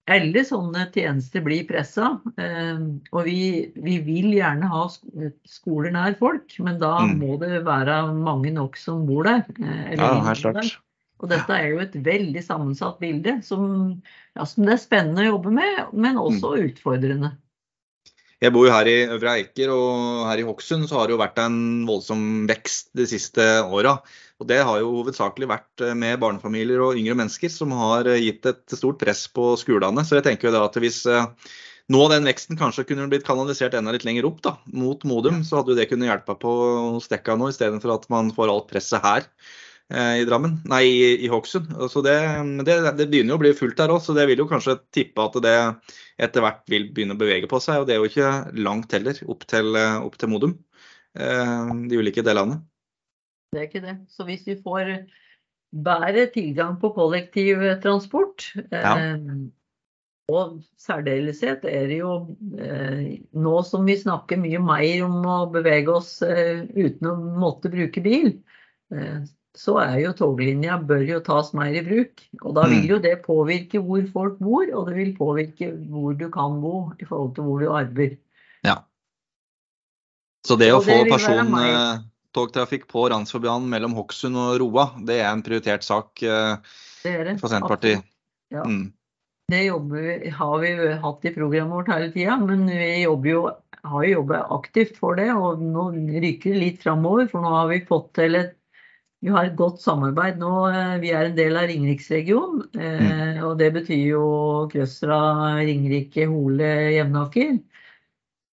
alle 0.09 0.43
sånne 0.47 0.87
tjenester 0.93 1.43
blir 1.45 1.65
pressa. 1.69 2.15
Ehm, 2.41 3.01
og 3.13 3.25
vi, 3.27 3.71
vi, 3.75 3.99
vil 4.05 4.31
gjerne 4.33 4.69
ha 4.71 4.85
skoler 4.89 5.93
nær 5.93 6.15
folk, 6.19 6.55
men 6.63 6.79
da 6.81 6.95
mm. 7.05 7.17
må 7.21 7.37
det 7.41 7.61
være 7.67 7.99
mange 8.15 8.53
nok 8.55 8.79
som 8.79 9.05
bor 9.09 9.27
der. 9.29 9.45
Eh, 9.61 9.93
ja, 9.99 10.15
helt 10.25 10.47
klart. 10.47 10.79
Og 11.21 11.29
dette 11.29 11.53
er 11.53 11.67
jo 11.69 11.81
et 11.83 11.93
veldig 12.01 12.41
sammensatt 12.41 12.97
bilde 13.01 13.35
som, 13.45 13.65
ja, 14.33 14.45
som, 14.47 14.65
det 14.65 14.73
er 14.73 14.81
spennende 14.81 15.21
å 15.21 15.35
jobbe 15.35 15.53
med, 15.53 15.91
men 15.93 16.17
også 16.17 16.55
mm. 16.55 16.63
utfordrende. 16.71 17.35
Jeg 18.41 18.54
bor 18.56 18.65
jo 18.65 18.73
her 18.73 18.88
i 18.89 18.95
Øvre 19.06 19.36
Eiker, 19.38 19.69
og 19.69 20.23
her 20.25 20.39
i 20.41 20.45
Hokksund 20.47 20.88
så 20.89 20.97
har 20.97 21.08
det 21.08 21.13
jo 21.13 21.21
vært 21.21 21.38
en 21.43 21.58
voldsom 21.86 22.23
vekst 22.49 22.89
de 22.97 23.06
siste 23.06 23.45
åra. 23.62 23.99
Og 24.41 24.47
det 24.49 24.58
har 24.65 24.80
jo 24.82 24.95
hovedsakelig 24.95 25.49
vært 25.51 25.84
eh, 25.86 25.93
med 25.93 26.17
barnefamilier 26.23 26.82
og 26.82 26.97
yngre 26.97 27.19
mennesker 27.19 27.51
som 27.54 27.75
har 27.77 28.10
eh, 28.10 28.23
gitt 28.23 28.47
et 28.49 28.73
stort 28.73 28.97
press 29.04 29.27
på 29.30 29.51
skolene. 29.62 30.01
Så 30.01 30.17
jeg 30.17 30.25
tenker 30.25 30.49
jo 30.49 30.56
da 30.56 30.63
at 30.65 30.80
hvis 30.82 31.04
eh, 31.06 31.27
nå 31.93 32.01
den 32.10 32.25
veksten 32.25 32.58
kanskje 32.58 32.88
kunne 32.89 33.06
blitt 33.12 33.27
kanalisert 33.27 33.77
enda 33.77 33.93
litt 33.93 34.08
lenger 34.10 34.25
opp, 34.32 34.41
da, 34.41 34.56
mot 34.73 35.06
Modum, 35.06 35.43
så 35.45 35.60
hadde 35.60 35.75
jo 35.75 35.77
det 35.77 35.86
kunnet 35.91 36.10
hjelpe 36.10 36.39
på 36.41 36.54
stekka 37.06 37.38
nå, 37.38 37.51
istedenfor 37.54 37.93
at 37.93 38.10
man 38.10 38.34
får 38.34 38.49
alt 38.49 38.71
presset 38.73 39.06
her 39.06 39.30
i 39.91 40.23
Drammen, 40.27 40.54
nei, 40.71 40.86
i, 41.19 41.27
Hokksund. 41.32 41.73
Så 41.91 42.04
det, 42.06 42.15
det, 42.63 42.75
det, 42.95 43.08
begynner 43.12 43.34
jo 43.34 43.39
å 43.39 43.41
bli 43.41 43.51
fullt 43.58 43.75
der 43.80 43.91
òg, 43.91 43.99
så 44.06 44.15
det 44.15 44.23
vil 44.30 44.39
jo 44.43 44.47
kanskje 44.47 44.77
tippe 44.95 45.25
at 45.25 45.36
det 45.43 45.56
etter 46.21 46.45
hvert 46.45 46.62
vil 46.71 46.89
begynne 46.95 47.17
å 47.17 47.19
bevege 47.19 47.49
på 47.51 47.60
seg. 47.60 47.82
Og 47.82 47.89
det 47.89 47.97
er 47.97 47.99
jo 47.99 48.08
ikke 48.08 48.32
langt 48.63 48.95
heller 48.95 49.19
opp 49.32 49.43
til, 49.51 49.75
opp 49.75 50.15
til 50.21 50.32
Modum, 50.32 50.56
de 51.12 51.99
ulike 51.99 52.23
delene. 52.23 52.62
Det 53.51 53.60
er 53.60 53.67
ikke 53.67 53.84
det. 53.84 53.97
Så 54.08 54.23
hvis 54.30 54.47
vi 54.47 54.56
får 54.63 54.93
bedre 55.71 56.27
tilgang 56.32 56.77
på 56.80 56.91
kollektivtransport 56.95 58.47
ja. 58.71 58.95
eh, 58.95 59.17
og 60.32 60.62
særdeleshet 60.80 61.65
er 61.67 61.89
det 61.89 61.99
jo 61.99 62.13
eh, 62.60 63.19
nå 63.36 63.54
som 63.67 63.88
vi 63.88 63.97
snakker 63.99 64.39
mye 64.39 64.62
mer 64.63 65.04
om 65.08 65.19
å 65.27 65.38
bevege 65.51 65.91
oss 65.95 66.13
eh, 66.25 66.63
uten 66.75 67.10
å 67.10 67.15
måtte 67.41 67.71
bruke 67.73 68.04
bil, 68.04 68.34
eh, 68.95 69.21
så 69.57 69.75
er 69.83 69.97
jo 69.99 70.11
toglinja 70.15 70.77
bør 70.87 71.03
jo 71.03 71.19
tas 71.25 71.51
mer 71.57 71.73
i 71.75 71.83
bruk. 71.83 72.23
Og 72.41 72.53
da 72.55 72.67
vil 72.69 72.85
mm. 72.85 72.89
jo 72.93 72.99
det 73.03 73.15
påvirke 73.25 73.81
hvor 73.83 74.05
folk 74.13 74.37
bor, 74.39 74.69
og 74.77 74.87
det 74.87 74.95
vil 74.95 75.11
påvirke 75.17 75.71
hvor 75.91 76.15
du 76.17 76.29
kan 76.31 76.61
bo 76.63 76.75
i 76.99 77.07
forhold 77.07 77.35
til 77.35 77.47
hvor 77.47 77.59
du 77.59 77.67
arbeider. 77.75 78.15
Ja. 78.67 78.77
Så 80.47 80.57
det 80.57 80.71
å 80.73 80.79
få 80.85 81.01
persontogtrafikk 81.09 82.87
på 82.91 83.09
Randsfjordbanen 83.11 83.67
mellom 83.73 83.97
Hokksund 83.97 84.39
og 84.39 84.55
Roa, 84.63 84.87
det 85.05 85.19
er 85.19 85.29
en 85.33 85.43
prioritert 85.45 85.85
sak 85.85 86.23
eh, 86.23 86.55
det 87.03 87.17
det. 87.27 87.35
for 87.43 87.51
Senterpartiet. 87.51 88.07
Ja. 88.51 88.63
Mm. 88.63 88.89
Det 89.51 89.65
jobber, 89.65 90.07
har 90.31 90.59
vi 90.63 90.71
hatt 91.03 91.25
i 91.27 91.33
programmet 91.35 91.75
vårt 91.75 91.91
hele 91.91 92.07
tida, 92.13 92.37
men 92.39 92.63
vi 92.71 93.01
jo, 93.03 93.41
har 93.83 94.05
jo 94.07 94.13
jobbet 94.13 94.53
aktivt 94.55 94.95
for 95.01 95.19
det. 95.19 95.27
Og 95.35 95.59
nå 95.59 95.89
rykker 95.91 96.55
det 96.55 96.61
litt 96.61 96.83
framover, 96.85 97.27
for 97.27 97.43
nå 97.43 97.51
har 97.57 97.67
vi 97.73 97.81
fått 97.89 98.13
til 98.15 98.39
et 98.39 98.55
vi 99.21 99.29
har 99.29 99.45
et 99.45 99.57
godt 99.57 99.81
samarbeid 99.84 100.39
nå. 100.41 100.51
Eh, 100.73 100.95
vi 101.03 101.12
er 101.13 101.27
en 101.27 101.36
del 101.38 101.57
av 101.60 101.67
Ringeriksregionen. 101.69 102.63
Eh, 102.73 103.01
mm. 103.01 103.41
Og 103.45 103.57
det 103.60 103.69
betyr 103.75 104.05
jo 104.15 104.23
Krøsra, 104.71 105.19
Ringerike, 105.62 106.25
Hole, 106.31 106.71
Jevnaker. 106.95 107.60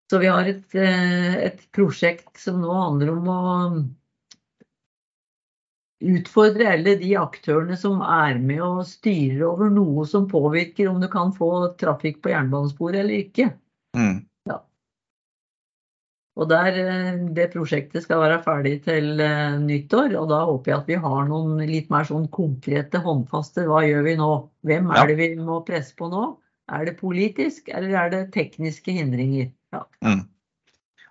Så 0.08 0.20
vi 0.20 0.28
har 0.28 0.48
et, 0.48 0.66
eh, 0.76 1.38
et, 1.46 1.64
prosjekt 1.72 2.36
som 2.40 2.60
nå 2.60 2.72
handler 2.72 3.14
om 3.14 3.30
å 3.32 3.40
utfordre 5.98 6.68
alle 6.76 6.94
de 7.00 7.16
aktørene 7.18 7.76
som 7.76 8.04
er 8.04 8.38
med 8.38 8.62
og 8.62 8.84
styrer 8.86 9.42
over 9.48 9.72
noe 9.72 10.04
som 10.06 10.28
påvirker 10.30 10.88
om 10.88 11.00
du 11.02 11.08
kan 11.10 11.32
få 11.34 11.50
trafikk 11.80 12.20
på 12.22 12.30
jernbanesporet 12.30 13.02
eller 13.02 13.24
ikke. 13.24 13.50
Mm. 13.96 14.20
Og 16.38 16.48
der, 16.50 16.76
eh, 16.78 17.18
Det 17.34 17.50
prosjektet 17.52 18.04
skal 18.04 18.22
være 18.22 18.42
ferdig 18.42 18.82
til 18.84 19.20
eh, 19.20 19.58
nyttår, 19.58 20.14
og 20.20 20.28
da 20.30 20.44
håper 20.46 20.72
jeg 20.72 20.78
at 20.78 20.90
vi 20.92 20.98
har 21.06 21.28
noen 21.28 21.58
litt 21.66 21.90
mer 21.90 22.06
sånn 22.06 22.28
konkrete, 22.30 23.02
håndfaste 23.02 23.66
Hva 23.66 23.82
gjør 23.86 24.04
vi 24.06 24.16
nå? 24.20 24.32
Hvem 24.62 24.90
er 24.94 25.10
det 25.10 25.18
vi 25.18 25.28
må 25.36 25.64
presse 25.66 25.96
på 25.98 26.10
nå? 26.12 26.36
Er 26.70 26.84
det 26.84 26.98
politisk, 27.00 27.70
eller 27.74 27.94
er 27.96 28.10
det 28.12 28.32
tekniske 28.34 28.92
hindringer? 28.92 29.50
Ja. 29.74 29.82
Mm. 30.04 30.26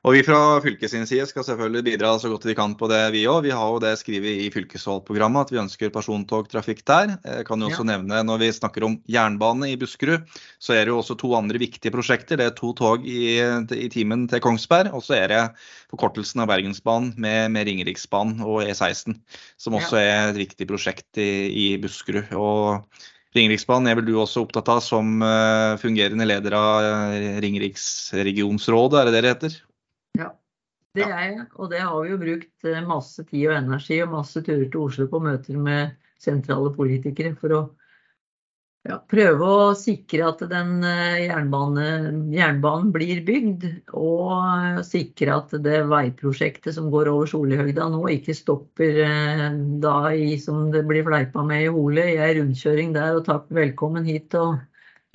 Og 0.08 0.14
Vi 0.16 0.22
fra 0.24 0.62
fylkets 0.64 0.94
side 1.10 1.26
skal 1.28 1.44
selvfølgelig 1.44 1.84
bidra 1.84 2.14
så 2.16 2.30
godt 2.32 2.46
vi 2.48 2.54
kan 2.56 2.78
på 2.80 2.88
det, 2.88 3.00
vi 3.12 3.26
òg. 3.28 3.42
Vi 3.44 3.52
har 3.52 3.74
jo 3.74 3.80
det 3.84 3.90
skrevet 4.00 4.40
i 4.40 4.46
fylkesvalgprogrammet 4.54 5.50
at 5.50 5.52
vi 5.52 5.60
ønsker 5.60 5.92
persontogtrafikk 5.92 6.80
der. 6.88 7.18
Jeg 7.26 7.44
kan 7.50 7.60
jo 7.60 7.68
også 7.68 7.84
ja. 7.84 7.90
nevne 7.90 8.22
Når 8.24 8.40
vi 8.40 8.48
snakker 8.56 8.86
om 8.88 8.96
jernbane 9.04 9.68
i 9.74 9.76
Buskerud, 9.76 10.24
så 10.64 10.78
er 10.78 10.86
det 10.86 10.94
jo 10.94 11.02
også 11.02 11.18
to 11.20 11.34
andre 11.36 11.60
viktige 11.60 11.92
prosjekter. 11.92 12.40
Det 12.40 12.48
er 12.48 12.56
to 12.56 12.72
tog 12.72 13.04
i, 13.04 13.36
i 13.76 13.90
timen 13.92 14.30
til 14.32 14.40
Kongsberg, 14.40 14.94
og 14.96 15.04
så 15.04 15.18
er 15.20 15.28
det 15.34 15.44
forkortelsen 15.92 16.46
av 16.46 16.54
Bergensbanen 16.54 17.12
med, 17.20 17.52
med 17.52 17.68
Ringeriksbanen 17.68 18.40
og 18.48 18.64
E16, 18.64 19.20
som 19.60 19.76
også 19.76 20.00
ja. 20.00 20.08
er 20.08 20.32
et 20.32 20.40
viktig 20.46 20.72
prosjekt 20.72 21.20
i, 21.20 21.32
i 21.52 21.70
Buskerud. 21.84 22.32
Og 22.32 22.88
Ringeriksbanen 23.36 23.92
er 23.92 24.00
vel 24.00 24.08
du 24.08 24.16
også 24.16 24.48
opptatt 24.48 24.72
av 24.72 24.80
som 24.88 25.20
eh, 25.20 25.76
fungerende 25.84 26.32
leder 26.32 26.56
av 26.56 27.12
eh, 27.12 27.32
Ringeriksregionsrådet, 27.44 29.02
er 29.02 29.12
det 29.12 29.20
det 29.20 29.26
det 29.28 29.36
heter? 29.36 29.64
Det 30.98 31.06
er 31.06 31.18
jeg. 31.24 31.48
Og 31.58 31.72
det 31.72 31.82
har 31.84 31.98
vi 32.02 32.14
jo 32.14 32.22
brukt 32.22 32.68
eh, 32.68 32.86
masse 32.86 33.26
tid 33.28 33.50
og 33.50 33.58
energi 33.60 34.02
og 34.04 34.14
masse 34.16 34.44
turer 34.44 34.68
til 34.68 34.86
Oslo 34.86 35.10
på 35.12 35.22
møter 35.24 35.60
med 35.62 35.98
sentrale 36.22 36.72
politikere 36.74 37.36
for 37.38 37.54
å 37.54 37.62
ja, 38.88 38.98
prøve 39.12 39.48
å 39.48 39.64
sikre 39.78 40.28
at 40.30 40.42
den 40.50 40.86
eh, 40.88 41.26
jernbane, 41.28 41.88
jernbanen 42.34 42.94
blir 42.96 43.20
bygd, 43.28 43.66
og 44.00 44.80
sikre 44.88 45.36
at 45.42 45.54
det 45.64 45.82
veiprosjektet 45.92 46.78
som 46.78 46.90
går 46.94 47.12
over 47.12 47.30
Solihøgda 47.30 47.90
nå, 47.94 48.02
ikke 48.16 48.36
stopper 48.38 49.02
eh, 49.04 49.46
da 49.84 49.98
i, 50.16 50.32
som 50.42 50.70
det 50.74 50.86
blir 50.88 51.06
fleipa 51.08 51.44
med 51.48 51.68
i 51.68 51.74
Hole, 51.74 52.08
i 52.14 52.18
ei 52.24 52.38
rundkjøring 52.40 52.96
der, 52.96 53.20
og 53.20 53.28
takk 53.28 53.52
velkommen 53.54 54.08
hit 54.08 54.38
og 54.40 54.58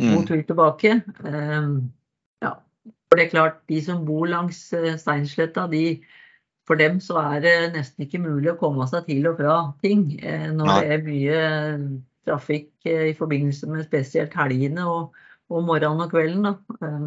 god 0.03 0.21
mm. 0.21 0.29
tur 0.29 0.47
tilbake. 0.49 0.95
Um, 1.25 1.75
for 3.13 3.21
det 3.21 3.29
er 3.29 3.35
klart, 3.35 3.61
de 3.69 3.79
som 3.85 4.07
bor 4.09 4.25
langs 4.31 4.65
Steinsletta, 4.73 5.69
de 5.71 6.01
for 6.69 6.79
dem 6.79 7.01
så 7.03 7.19
er 7.21 7.43
det 7.45 7.55
nesten 7.75 8.07
ikke 8.07 8.23
mulig 8.23 8.53
å 8.53 8.59
komme 8.61 8.87
seg 8.89 9.05
til 9.09 9.27
og 9.29 9.37
fra 9.41 9.57
ting 9.83 10.07
når 10.57 10.71
det 10.73 10.95
er 10.95 11.05
mye 11.05 11.41
trafikk 12.29 12.71
eh, 12.87 13.11
i 13.11 13.15
forbindelse 13.19 13.69
med 13.71 13.87
spesielt 13.87 14.35
helgene 14.39 14.87
og, 14.89 15.23
og 15.53 15.65
morgenen 15.67 16.05
og 16.05 16.13
kvelden. 16.13 16.47
Da, 16.47 16.81
eh, 16.87 17.07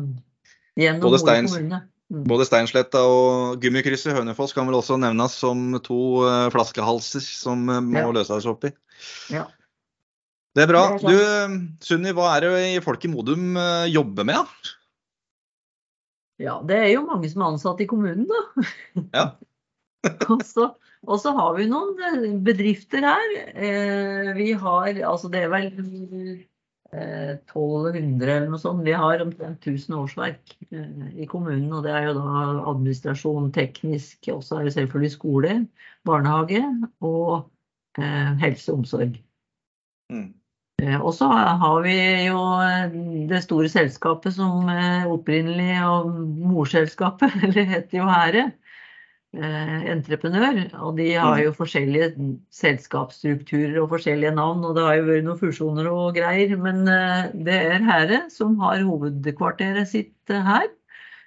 gjennom 0.86 1.08
både, 1.08 1.22
Steins, 1.24 1.56
mm. 1.56 2.24
både 2.28 2.48
Steinsletta 2.50 3.04
og 3.08 3.60
Gummikrysset 3.64 4.16
Hønefoss 4.18 4.56
kan 4.56 4.68
vel 4.70 4.80
også 4.82 5.00
nevnes 5.02 5.38
som 5.40 5.78
to 5.86 6.00
flaskehalser 6.54 7.24
som 7.24 7.64
må 7.64 8.02
ja. 8.02 8.10
løses 8.20 8.50
opp 8.52 8.68
i. 8.68 8.74
Ja. 9.34 9.48
Det 10.56 10.64
er 10.64 10.72
bra. 10.72 10.86
Det 11.00 11.12
er 11.12 11.52
du, 11.52 11.70
Sunni, 11.84 12.14
hva 12.16 12.30
er 12.38 12.46
det 12.48 12.84
folk 12.86 13.04
i 13.04 13.12
Modum 13.12 13.58
jobber 13.92 14.28
med? 14.28 14.44
da? 14.44 14.76
Ja, 16.42 16.58
det 16.68 16.78
er 16.78 16.90
jo 16.92 17.06
mange 17.08 17.30
som 17.32 17.44
er 17.44 17.54
ansatt 17.54 17.84
i 17.84 17.88
kommunen, 17.88 18.26
da. 18.28 18.66
Ja. 19.16 19.26
og, 20.34 20.42
så, 20.46 20.68
og, 21.06 21.16
så, 21.22 21.32
har 21.38 21.56
vi 21.58 21.70
noen 21.70 21.96
eh, 22.04 22.28
bedrifter 22.46 23.08
her. 23.08 23.38
Eh, 23.56 24.34
vi 24.38 24.52
har 24.60 25.00
altså 25.08 25.32
det 25.32 25.46
er 25.46 25.54
vel 25.54 25.70
eh, 26.92 27.38
1200 27.40 28.36
eller 28.36 28.52
noe 28.52 28.62
sånt. 28.62 28.84
Vi 28.86 28.96
har 28.96 29.24
omtrent 29.24 29.64
1000 29.64 29.98
årsverk 29.98 30.56
eh, 30.70 31.08
i 31.16 31.28
kommunen. 31.32 31.72
Og 31.72 31.88
det 31.88 31.96
er 31.96 32.10
jo 32.10 32.18
da 32.20 32.46
administrasjon, 32.74 33.52
teknisk, 33.56 34.28
og 34.36 34.44
så 34.46 34.60
er 34.60 34.68
det 34.68 34.76
selvfølgelig 34.78 35.16
skole, 35.16 35.60
barnehage 36.08 36.64
og 37.00 37.48
eh, 38.02 38.34
helse 38.44 38.74
og 38.74 38.84
omsorg. 38.84 39.22
Mm. 40.12 40.34
Eh, 40.84 41.00
og 41.00 41.14
så 41.16 41.30
har 41.32 41.80
vi 41.86 41.96
jo 42.28 42.42
det 43.30 43.42
store 43.46 43.72
selskapet 43.72 44.36
som 44.36 44.68
opprinnelig 45.12 45.80
og 45.88 46.12
morselskapet, 46.52 47.40
eller 47.48 47.74
heter 47.76 48.02
jo 48.02 48.12
Hære 48.12 48.50
eh, 49.38 49.92
entreprenør. 49.92 50.62
Og 50.82 50.98
de 51.00 51.10
har 51.14 51.40
jo 51.42 51.52
mm. 51.52 51.58
forskjellige 51.60 52.10
selskapsstrukturer 52.54 53.80
og 53.82 53.90
forskjellige 53.94 54.36
navn, 54.36 54.64
og 54.66 54.76
det 54.78 54.86
har 54.86 55.00
jo 55.00 55.08
vært 55.10 55.28
noen 55.28 55.42
fusjoner 55.42 55.92
og 55.92 56.16
greier. 56.18 56.56
Men 56.62 56.86
eh, 56.92 57.32
det 57.48 57.60
er 57.76 57.86
Hære 57.90 58.22
som 58.34 58.58
har 58.64 58.84
hovedkvarteret 58.86 59.92
sitt 59.92 60.34
eh, 60.34 60.44
her. 60.46 60.70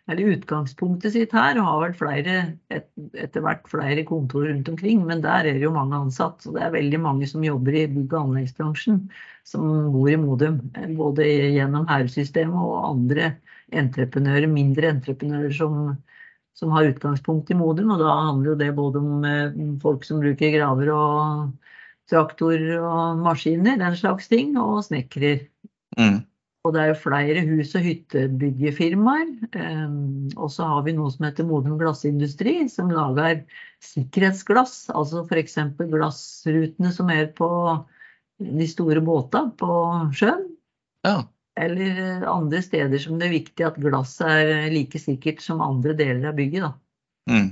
Eller 0.09 0.33
utgangspunktet 0.35 1.13
sitt 1.13 1.35
her, 1.37 1.59
og 1.61 1.67
har 1.69 1.81
vel 1.83 1.97
flere, 1.99 2.37
et, 2.73 2.89
etter 3.13 3.45
hvert 3.45 3.67
flere 3.69 4.05
kontor 4.09 4.47
rundt 4.49 4.71
omkring. 4.73 5.03
Men 5.09 5.21
der 5.25 5.45
er 5.45 5.59
det 5.59 5.67
jo 5.67 5.75
mange 5.75 5.99
ansatt. 5.99 6.41
Så 6.43 6.55
det 6.55 6.63
er 6.65 6.75
veldig 6.75 7.01
mange 7.05 7.29
som 7.29 7.45
jobber 7.45 7.77
i 7.77 7.87
bygg- 7.93 8.15
og 8.15 8.31
anleggsbransjen, 8.31 9.03
som 9.49 9.69
bor 9.93 10.09
i 10.09 10.17
Modum. 10.21 10.63
Både 10.97 11.29
gjennom 11.29 11.89
Hære-systemet 11.91 12.57
og 12.57 12.91
andre 12.95 13.35
entreprenører, 13.69 14.49
mindre 14.49 14.95
entreprenører 14.97 15.53
som 15.55 15.99
som 16.59 16.73
har 16.75 16.89
utgangspunkt 16.91 17.51
i 17.51 17.57
Modum. 17.59 17.93
Og 17.95 18.01
da 18.03 18.15
handler 18.27 18.53
jo 18.53 18.59
det 18.59 18.73
både 18.77 19.03
om 19.03 19.27
eh, 19.27 19.59
folk 19.83 20.07
som 20.07 20.23
bruker 20.23 20.55
graver 20.57 20.91
og 20.95 21.53
traktorer 22.11 22.81
og 22.81 23.21
maskiner, 23.23 23.79
den 23.79 23.97
slags 23.99 24.31
ting, 24.31 24.57
og 24.59 24.83
snekrer. 24.87 25.45
Mm. 25.99 26.23
Og 26.69 26.75
det 26.77 26.83
er 26.83 26.91
jo 26.91 26.99
flere 27.01 27.43
hus- 27.49 27.73
og 27.79 27.87
hyttebyggefirmaer. 27.87 29.31
Um, 29.57 30.27
og 30.37 30.51
så 30.53 30.67
har 30.69 30.83
vi 30.85 30.93
noe 30.99 31.09
som 31.15 31.25
heter 31.25 31.47
Modum 31.49 31.79
Glassindustri, 31.81 32.59
som 32.69 32.93
lager 32.93 33.41
sikkerhetsglass. 33.85 34.91
Altså 34.93 35.25
f.eks. 35.25 35.57
glassrutene 35.81 36.93
som 36.93 37.09
er 37.15 37.31
på 37.39 37.49
de 38.39 38.69
store 38.69 39.01
båtene 39.05 39.57
på 39.59 39.81
sjøen. 40.13 40.45
Ja. 41.07 41.23
eller 41.59 42.25
andre 42.27 42.59
steder 42.63 43.01
som 43.03 43.19
det 43.19 43.29
er 43.29 43.37
viktig 43.37 43.65
at 43.67 43.79
glasset 43.81 44.27
er 44.29 44.69
like 44.71 44.99
sikkert 45.01 45.41
som 45.43 45.63
andre 45.65 45.95
deler 45.99 46.29
av 46.31 46.37
bygget. 46.39 46.67
Da. 46.67 47.33
Mm. 47.33 47.49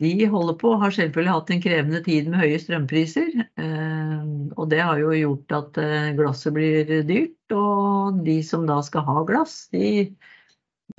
De 0.00 0.26
holder 0.32 0.54
på, 0.56 0.70
har 0.80 0.94
selvfølgelig 0.96 1.32
hatt 1.34 1.50
en 1.52 1.60
krevende 1.60 1.98
tid 2.06 2.28
med 2.32 2.40
høye 2.40 2.60
strømpriser. 2.62 3.34
eh, 3.60 4.22
Og 4.56 4.70
det 4.72 4.80
har 4.80 5.00
jo 5.02 5.10
gjort 5.12 5.52
at 5.58 5.80
eh, 5.82 6.12
glasset 6.16 6.54
blir 6.56 6.94
dyrt. 7.08 7.36
Og 7.52 8.22
de 8.24 8.38
som 8.46 8.64
da 8.68 8.78
skal 8.86 9.04
ha 9.04 9.24
glass, 9.28 9.66
de, 9.74 10.08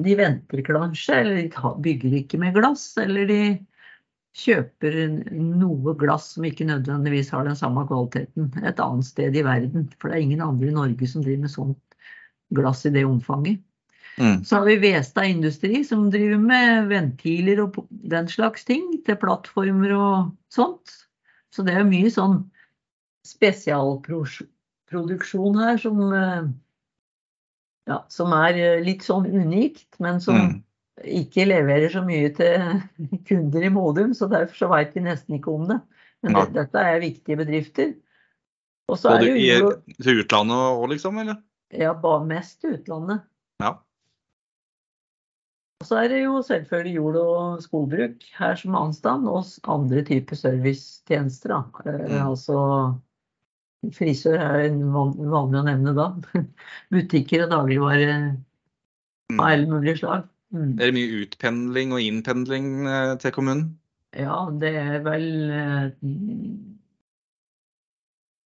de 0.06 0.16
venter 0.20 0.62
kanskje, 0.68 1.18
eller 1.18 1.42
de 1.42 1.74
bygger 1.88 2.20
ikke 2.22 2.42
med 2.44 2.54
glass. 2.60 2.92
Eller 3.02 3.26
de 3.32 3.42
kjøper 4.38 5.00
noe 5.34 5.96
glass 6.00 6.36
som 6.36 6.46
ikke 6.48 6.70
nødvendigvis 6.70 7.34
har 7.34 7.50
den 7.50 7.58
samme 7.58 7.84
kvaliteten 7.90 8.54
et 8.62 8.80
annet 8.80 9.10
sted 9.10 9.36
i 9.36 9.44
verden. 9.48 9.90
For 9.98 10.12
det 10.12 10.20
er 10.20 10.28
ingen 10.28 10.46
andre 10.46 10.70
i 10.70 10.78
Norge 10.78 11.10
som 11.10 11.26
driver 11.26 11.48
med 11.48 11.56
sånt 11.58 11.98
glass 12.54 12.86
i 12.86 12.94
det 12.94 13.08
omfanget. 13.08 13.66
Mm. 14.20 14.44
Så 14.46 14.56
har 14.56 14.66
vi 14.68 14.76
Vestad 14.82 15.26
Industri 15.32 15.84
som 15.88 16.10
driver 16.12 16.38
med 16.42 16.88
ventiler 16.92 17.62
og 17.64 17.76
den 17.90 18.28
slags 18.30 18.66
ting 18.68 18.84
til 19.06 19.16
plattformer 19.22 19.92
og 19.96 20.16
sånt. 20.52 20.88
Så 21.52 21.64
det 21.68 21.74
er 21.76 21.84
mye 21.88 22.10
sånn 22.12 22.52
spesialproduksjon 23.28 25.60
her 25.62 25.78
som, 25.82 26.14
eh, 26.14 26.44
ja, 27.92 27.98
som 28.12 28.34
er 28.36 28.54
eh, 28.60 28.84
litt 28.84 29.04
sånn 29.06 29.26
unikt, 29.30 30.00
men 30.00 30.22
som 30.24 30.36
Mm. 30.36 30.64
ikke 31.02 31.46
leverer 31.48 31.90
så 31.90 32.02
mye 32.06 32.30
til 32.36 32.82
kunder 33.28 33.64
i 33.64 33.70
Modum, 33.70 34.14
så 34.14 34.28
derfor 34.32 34.56
så 34.56 34.68
veit 34.72 34.96
vi 34.96 35.02
nesten 35.06 35.36
ikke 35.38 35.52
om 35.54 35.68
det. 35.70 35.80
Men 36.22 36.34
det, 36.38 36.54
dette 36.54 36.78
er 36.78 37.00
viktige 37.02 37.38
bedrifter. 37.40 37.94
Og 38.92 38.98
så 39.00 39.10
er 39.16 39.20
det 39.24 39.32
i, 39.40 39.58
jo 39.58 39.72
til 40.04 40.20
utlandet 40.22 40.58
òg, 40.58 40.90
liksom? 40.92 41.18
Eller? 41.18 41.36
ja, 41.72 41.94
mest 42.28 42.60
utlandet. 42.68 43.20
Ja. 43.64 43.72
Så 45.84 45.98
er 46.04 46.08
det 46.12 46.20
jo 46.24 46.42
selvfølgelig 46.46 46.96
jord- 46.96 47.18
og 47.22 47.62
skogbruk 47.64 48.24
her 48.38 48.56
som 48.60 48.76
anstand, 48.76 49.28
og 49.28 49.46
andre 49.72 50.04
typer 50.08 50.36
servicetjenester. 50.36 51.56
Eh, 51.86 52.08
Mm. 52.12 52.28
Altså 52.28 52.58
frisør 53.98 54.38
er 54.38 54.66
en 54.70 54.82
vanlig 54.94 55.60
å 55.62 55.66
nevne 55.66 55.94
da. 55.98 56.10
Butikker 56.94 57.46
og 57.48 57.50
dagligvare 57.56 58.38
Mm. 59.32 59.40
av 59.40 59.46
alle 59.48 59.68
mulige 59.72 59.98
slag. 59.98 60.26
Mm. 60.54 60.74
Er 60.82 60.90
det 60.92 60.94
mye 60.94 61.22
utpendling 61.24 61.94
og 61.96 62.02
innpendling 62.04 62.66
eh, 62.88 63.16
til 63.18 63.32
kommunen? 63.32 63.78
Ja, 64.14 64.50
det 64.60 64.74
er 64.76 65.00
vel 65.06 65.28
eh, 65.56 65.92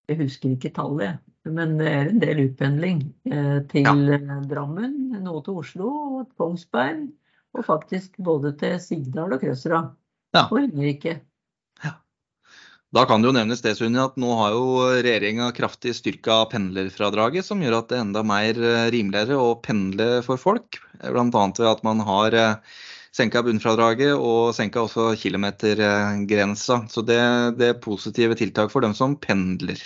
Jeg 0.07 0.19
husker 0.19 0.51
ikke 0.53 0.69
tallet, 0.75 1.17
men 1.49 1.77
det 1.79 1.87
er 1.89 2.09
en 2.11 2.19
del 2.21 2.43
utpendling 2.45 2.99
til 3.71 3.81
Ja. 3.87 3.93
Drammen, 4.45 4.93
noe 5.23 5.41
til 5.45 5.57
Oslo 5.63 5.89
og 6.19 6.29
Kongsberg. 6.37 7.07
Og 7.55 7.63
faktisk 7.65 8.17
både 8.19 8.51
til 8.59 8.75
Sigdal 8.83 9.35
og 9.35 9.41
Krøsra. 9.41 9.85
Ja. 10.35 10.47
Og 10.49 10.59
Ringerike. 10.59 11.21
Da 12.95 13.03
kan 13.03 13.19
det 13.19 13.27
jo 13.27 13.35
nevnes 13.35 13.59
det, 13.59 13.73
Sunni, 13.75 13.99
at 13.99 14.15
nå 14.21 14.29
har 14.39 14.53
jo 14.55 14.67
regjeringa 14.93 15.49
kraftig 15.57 15.91
styrka 15.97 16.45
pendlerfradraget, 16.51 17.43
som 17.43 17.59
gjør 17.59 17.81
at 17.81 17.89
det 17.89 17.97
er 17.97 18.03
enda 18.05 18.21
mer 18.23 18.55
eh, 18.55 18.85
rimeligere 18.93 19.39
å 19.41 19.57
pendle 19.59 20.21
for 20.23 20.39
folk. 20.39 20.79
Bl.a. 21.01 21.25
ved 21.25 21.67
at 21.67 21.83
man 21.83 22.03
har 22.07 22.37
eh, 22.39 22.77
senka 23.15 23.43
bunnfradraget 23.43 24.13
og 24.15 24.53
senka 24.55 24.85
også 24.85 25.09
kilometergrensa. 25.19 26.85
Så 26.91 27.03
det, 27.03 27.19
det 27.59 27.73
er 27.73 27.83
positive 27.83 28.37
tiltak 28.39 28.71
for 28.71 28.85
dem 28.85 28.95
som 28.95 29.17
pendler. 29.19 29.81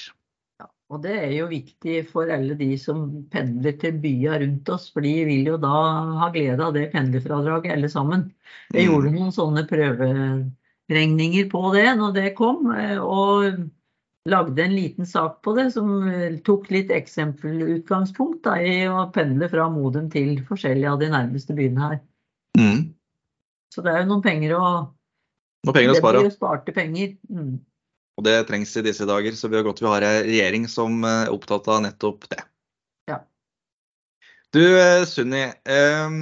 Og 0.89 1.03
det 1.03 1.11
er 1.21 1.33
jo 1.35 1.47
viktig 1.51 1.99
for 2.09 2.29
alle 2.33 2.55
de 2.57 2.71
som 2.81 3.03
pendler 3.29 3.75
til 3.77 3.99
byene 4.01 4.39
rundt 4.41 4.69
oss, 4.73 4.87
for 4.89 5.05
de 5.05 5.11
vil 5.27 5.51
jo 5.51 5.57
da 5.61 5.73
ha 6.17 6.29
glede 6.33 6.65
av 6.65 6.73
det 6.73 6.87
pendlerfradraget 6.95 7.75
alle 7.75 7.89
sammen. 7.93 8.31
Jeg 8.73 8.87
Mm. 8.87 8.89
gjorde 8.89 9.11
noen 9.13 9.31
sånne 9.35 9.67
prøveregninger 9.69 11.49
på 11.51 11.61
det 11.75 11.85
når 11.99 12.13
det 12.15 12.35
kom, 12.35 12.71
eh, 12.73 12.97
og 12.97 13.69
lagde 14.25 14.63
en 14.63 14.75
liten 14.75 15.05
sak 15.05 15.41
på 15.43 15.55
det 15.55 15.73
som 15.73 16.07
eh, 16.07 16.39
tok 16.39 16.71
litt 16.71 16.89
eksempelutgangspunkt 16.89 18.43
da, 18.43 18.57
i 18.57 18.87
å 18.89 19.11
pendle 19.13 19.47
fra 19.49 19.69
Modum 19.69 20.09
til 20.09 20.41
forskjellige 20.41 20.89
av 20.89 20.99
de 20.99 21.09
nærmeste 21.09 21.53
byene 21.53 21.79
her. 21.79 21.99
Mm. 22.57 22.93
Så 23.73 23.83
det 23.85 23.93
er 23.93 24.01
jo 24.01 24.09
noen 24.15 24.25
penger 24.25 24.57
å 24.57 24.65
Noen 25.67 25.75
penger 25.75 25.89
å 25.91 25.93
Det 25.93 26.01
blir 26.01 26.23
jo 26.23 26.29
sparte 26.31 26.73
penger. 26.73 27.17
Mm. 27.29 27.59
Og 28.19 28.25
det 28.27 28.35
trengs 28.49 28.75
i 28.75 28.83
disse 28.83 29.07
dager, 29.07 29.35
så 29.35 29.47
vi 29.47 29.55
har 29.55 29.63
godt 29.63 29.79
vi 29.79 29.87
har 29.87 30.03
en 30.03 30.23
regjering 30.27 30.67
som 30.67 31.03
eh, 31.07 31.25
er 31.25 31.31
opptatt 31.31 31.69
av 31.71 31.85
nettopp 31.85 32.27
det. 32.33 32.41
Ja. 33.07 33.21
Du 34.51 34.59
eh, 34.65 35.05
Sunni, 35.07 35.45
eh, 35.47 36.17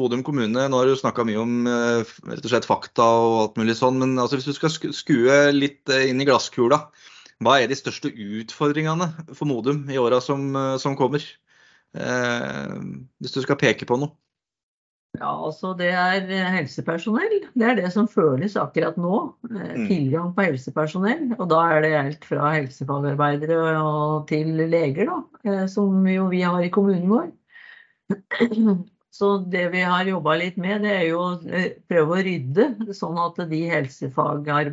Modum 0.00 0.24
kommune, 0.24 0.64
nå 0.64 0.80
har 0.80 0.88
du 0.88 0.96
snakka 0.96 1.26
mye 1.28 1.42
om 1.42 1.68
eh, 1.68 2.14
rett 2.30 2.46
og 2.46 2.54
slett 2.54 2.68
fakta 2.68 3.04
og 3.20 3.36
alt 3.42 3.60
mulig 3.60 3.76
sånn, 3.76 4.00
men 4.00 4.16
altså, 4.16 4.40
hvis 4.40 4.48
du 4.48 4.56
skal 4.56 4.94
skue 4.96 5.38
litt 5.52 5.92
eh, 5.92 6.08
inn 6.08 6.24
i 6.24 6.28
glasskula, 6.28 6.86
hva 7.44 7.58
er 7.60 7.68
de 7.68 7.76
største 7.76 8.08
utfordringene 8.08 9.10
for 9.34 9.48
Modum 9.48 9.84
i 9.92 10.00
åra 10.00 10.22
som, 10.24 10.48
eh, 10.56 10.78
som 10.80 10.96
kommer? 10.96 11.24
Eh, 11.92 12.74
hvis 13.20 13.36
du 13.36 13.42
skal 13.44 13.60
peke 13.60 13.88
på 13.88 14.00
noe. 14.00 14.16
Ja, 15.18 15.30
altså 15.42 15.72
det 15.74 15.88
er 15.90 16.28
eh, 16.30 16.50
helsepersonell. 16.54 17.40
Det 17.58 17.66
er 17.66 17.74
det 17.80 17.88
som 17.92 18.06
føles 18.08 18.54
akkurat 18.60 18.98
nå. 19.00 19.16
Eh, 19.50 19.72
Mm. 19.80 19.88
Tilgang 19.88 20.30
på 20.36 20.44
helsepersonell. 20.46 21.24
Og 21.38 21.48
da 21.50 21.58
er 21.74 21.82
det 21.82 21.90
alt 21.98 22.24
fra 22.28 22.52
helsefagarbeidere 22.54 23.58
og 23.82 24.28
til 24.28 24.54
leger, 24.70 25.10
da. 25.10 25.18
eh, 25.44 25.66
Som 25.66 26.06
jo 26.06 26.28
vi 26.30 26.40
har 26.46 26.62
i 26.62 26.70
kommunen 26.70 27.10
vår. 27.10 27.28
Så 29.20 29.32
det 29.50 29.72
vi 29.72 29.80
har 29.82 30.06
jobba 30.06 30.36
litt 30.38 30.56
med, 30.56 30.82
det 30.86 30.90
er 30.94 31.06
jo 31.10 31.18
å 31.18 31.30
prøve 31.90 32.14
å 32.14 32.22
rydde, 32.24 32.94
sånn 32.94 33.18
at 33.18 33.40
de 33.50 33.58
helsefagar- 33.68 34.70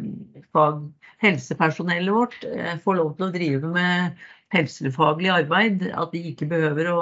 fag, 0.54 0.84
helsepersonellet 1.26 2.14
vårt 2.14 2.46
får 2.84 2.96
lov 3.00 3.16
til 3.18 3.26
å 3.26 3.34
drive 3.34 3.72
med 3.74 4.22
helsefaglig 4.54 5.34
arbeid. 5.34 5.88
At 5.92 6.14
de 6.14 6.22
ikke 6.32 6.48
behøver 6.54 6.92
å 6.94 7.02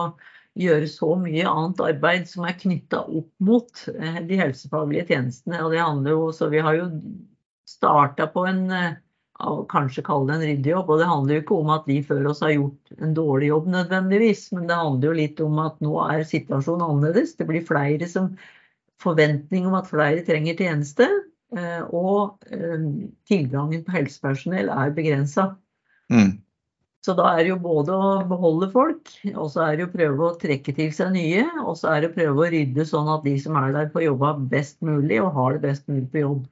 gjøre 0.56 0.88
så 0.88 1.16
mye 1.20 1.46
annet 1.50 1.82
arbeid 1.84 2.28
som 2.30 2.46
er 2.48 2.58
knytta 2.60 3.02
opp 3.06 3.32
mot 3.44 3.82
eh, 3.92 4.20
de 4.28 4.40
helsefaglige 4.40 5.10
tjenestene. 5.12 5.62
Og 5.64 5.74
det 5.74 5.82
handler 5.84 6.16
jo, 6.16 6.30
så 6.36 6.48
vi 6.52 6.64
har 6.64 6.78
jo 6.78 6.86
starta 7.68 8.30
på 8.32 8.46
en 8.48 8.64
eh, 8.72 8.96
kanskje 9.72 10.06
kalle 10.08 10.30
det 10.32 10.38
en 10.38 10.48
ryddejobb. 10.50 10.94
Og 10.94 11.02
det 11.02 11.10
handler 11.12 11.38
jo 11.38 11.44
ikke 11.44 11.60
om 11.60 11.74
at 11.76 11.90
de 11.92 12.00
før 12.08 12.32
oss 12.32 12.44
har 12.46 12.56
gjort 12.56 12.96
en 13.02 13.18
dårlig 13.18 13.52
jobb 13.52 13.68
nødvendigvis, 13.76 14.46
men 14.56 14.70
det 14.72 14.80
handler 14.80 15.10
jo 15.10 15.20
litt 15.20 15.44
om 15.44 15.60
at 15.66 15.84
nå 15.84 15.98
er 16.08 16.24
situasjonen 16.30 16.88
annerledes. 16.88 17.36
Det 17.36 17.50
blir 17.52 17.68
flere 17.68 18.08
som 18.12 18.32
forventning 19.04 19.68
om 19.68 19.76
at 19.76 19.92
flere 19.92 20.24
trenger 20.24 20.56
tjeneste. 20.56 21.10
eh, 21.58 21.84
Og 21.92 22.40
tilgangen 23.28 23.84
på 23.84 24.00
helsepersonell 24.00 24.72
er 24.72 24.96
begrensa. 24.96 25.52
Mm. 26.14 26.45
Så 27.06 27.14
da 27.14 27.28
er 27.36 27.44
det 27.44 27.52
jo 27.52 27.60
både 27.62 27.94
å 27.94 28.14
beholde 28.26 28.72
folk, 28.74 29.12
og 29.36 29.50
så 29.54 29.68
er 29.68 29.76
det 29.78 29.86
å 29.86 29.92
prøve 29.94 30.26
å 30.26 30.38
trekke 30.42 30.74
til 30.74 30.90
seg 30.96 31.12
nye, 31.14 31.44
og 31.62 31.76
så 31.78 31.92
er 31.92 32.02
det 32.02 32.10
å 32.10 32.16
prøve 32.16 32.42
å 32.42 32.48
rydde 32.50 32.86
sånn 32.90 33.12
at 33.14 33.28
de 33.28 33.36
som 33.44 33.60
er 33.60 33.76
der 33.76 33.92
får 33.94 34.08
jobba 34.08 34.32
best 34.54 34.80
mulig 34.86 35.20
og 35.22 35.36
har 35.36 35.54
det 35.54 35.62
best 35.68 35.86
mulig 35.92 36.08
på 36.16 36.24
jobb. 36.24 36.48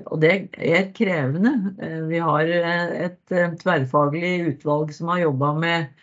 Og 0.00 0.18
det 0.24 0.32
er 0.58 0.90
krevende. 0.96 1.52
Eh, 1.78 2.00
Vi 2.10 2.18
har 2.24 2.50
eh, 2.56 2.90
et 3.06 3.32
eh, 3.32 3.54
tverrfaglig 3.62 4.32
utvalg 4.50 4.90
som 4.96 5.12
har 5.12 5.22
jobba 5.22 5.52
med, 5.62 6.02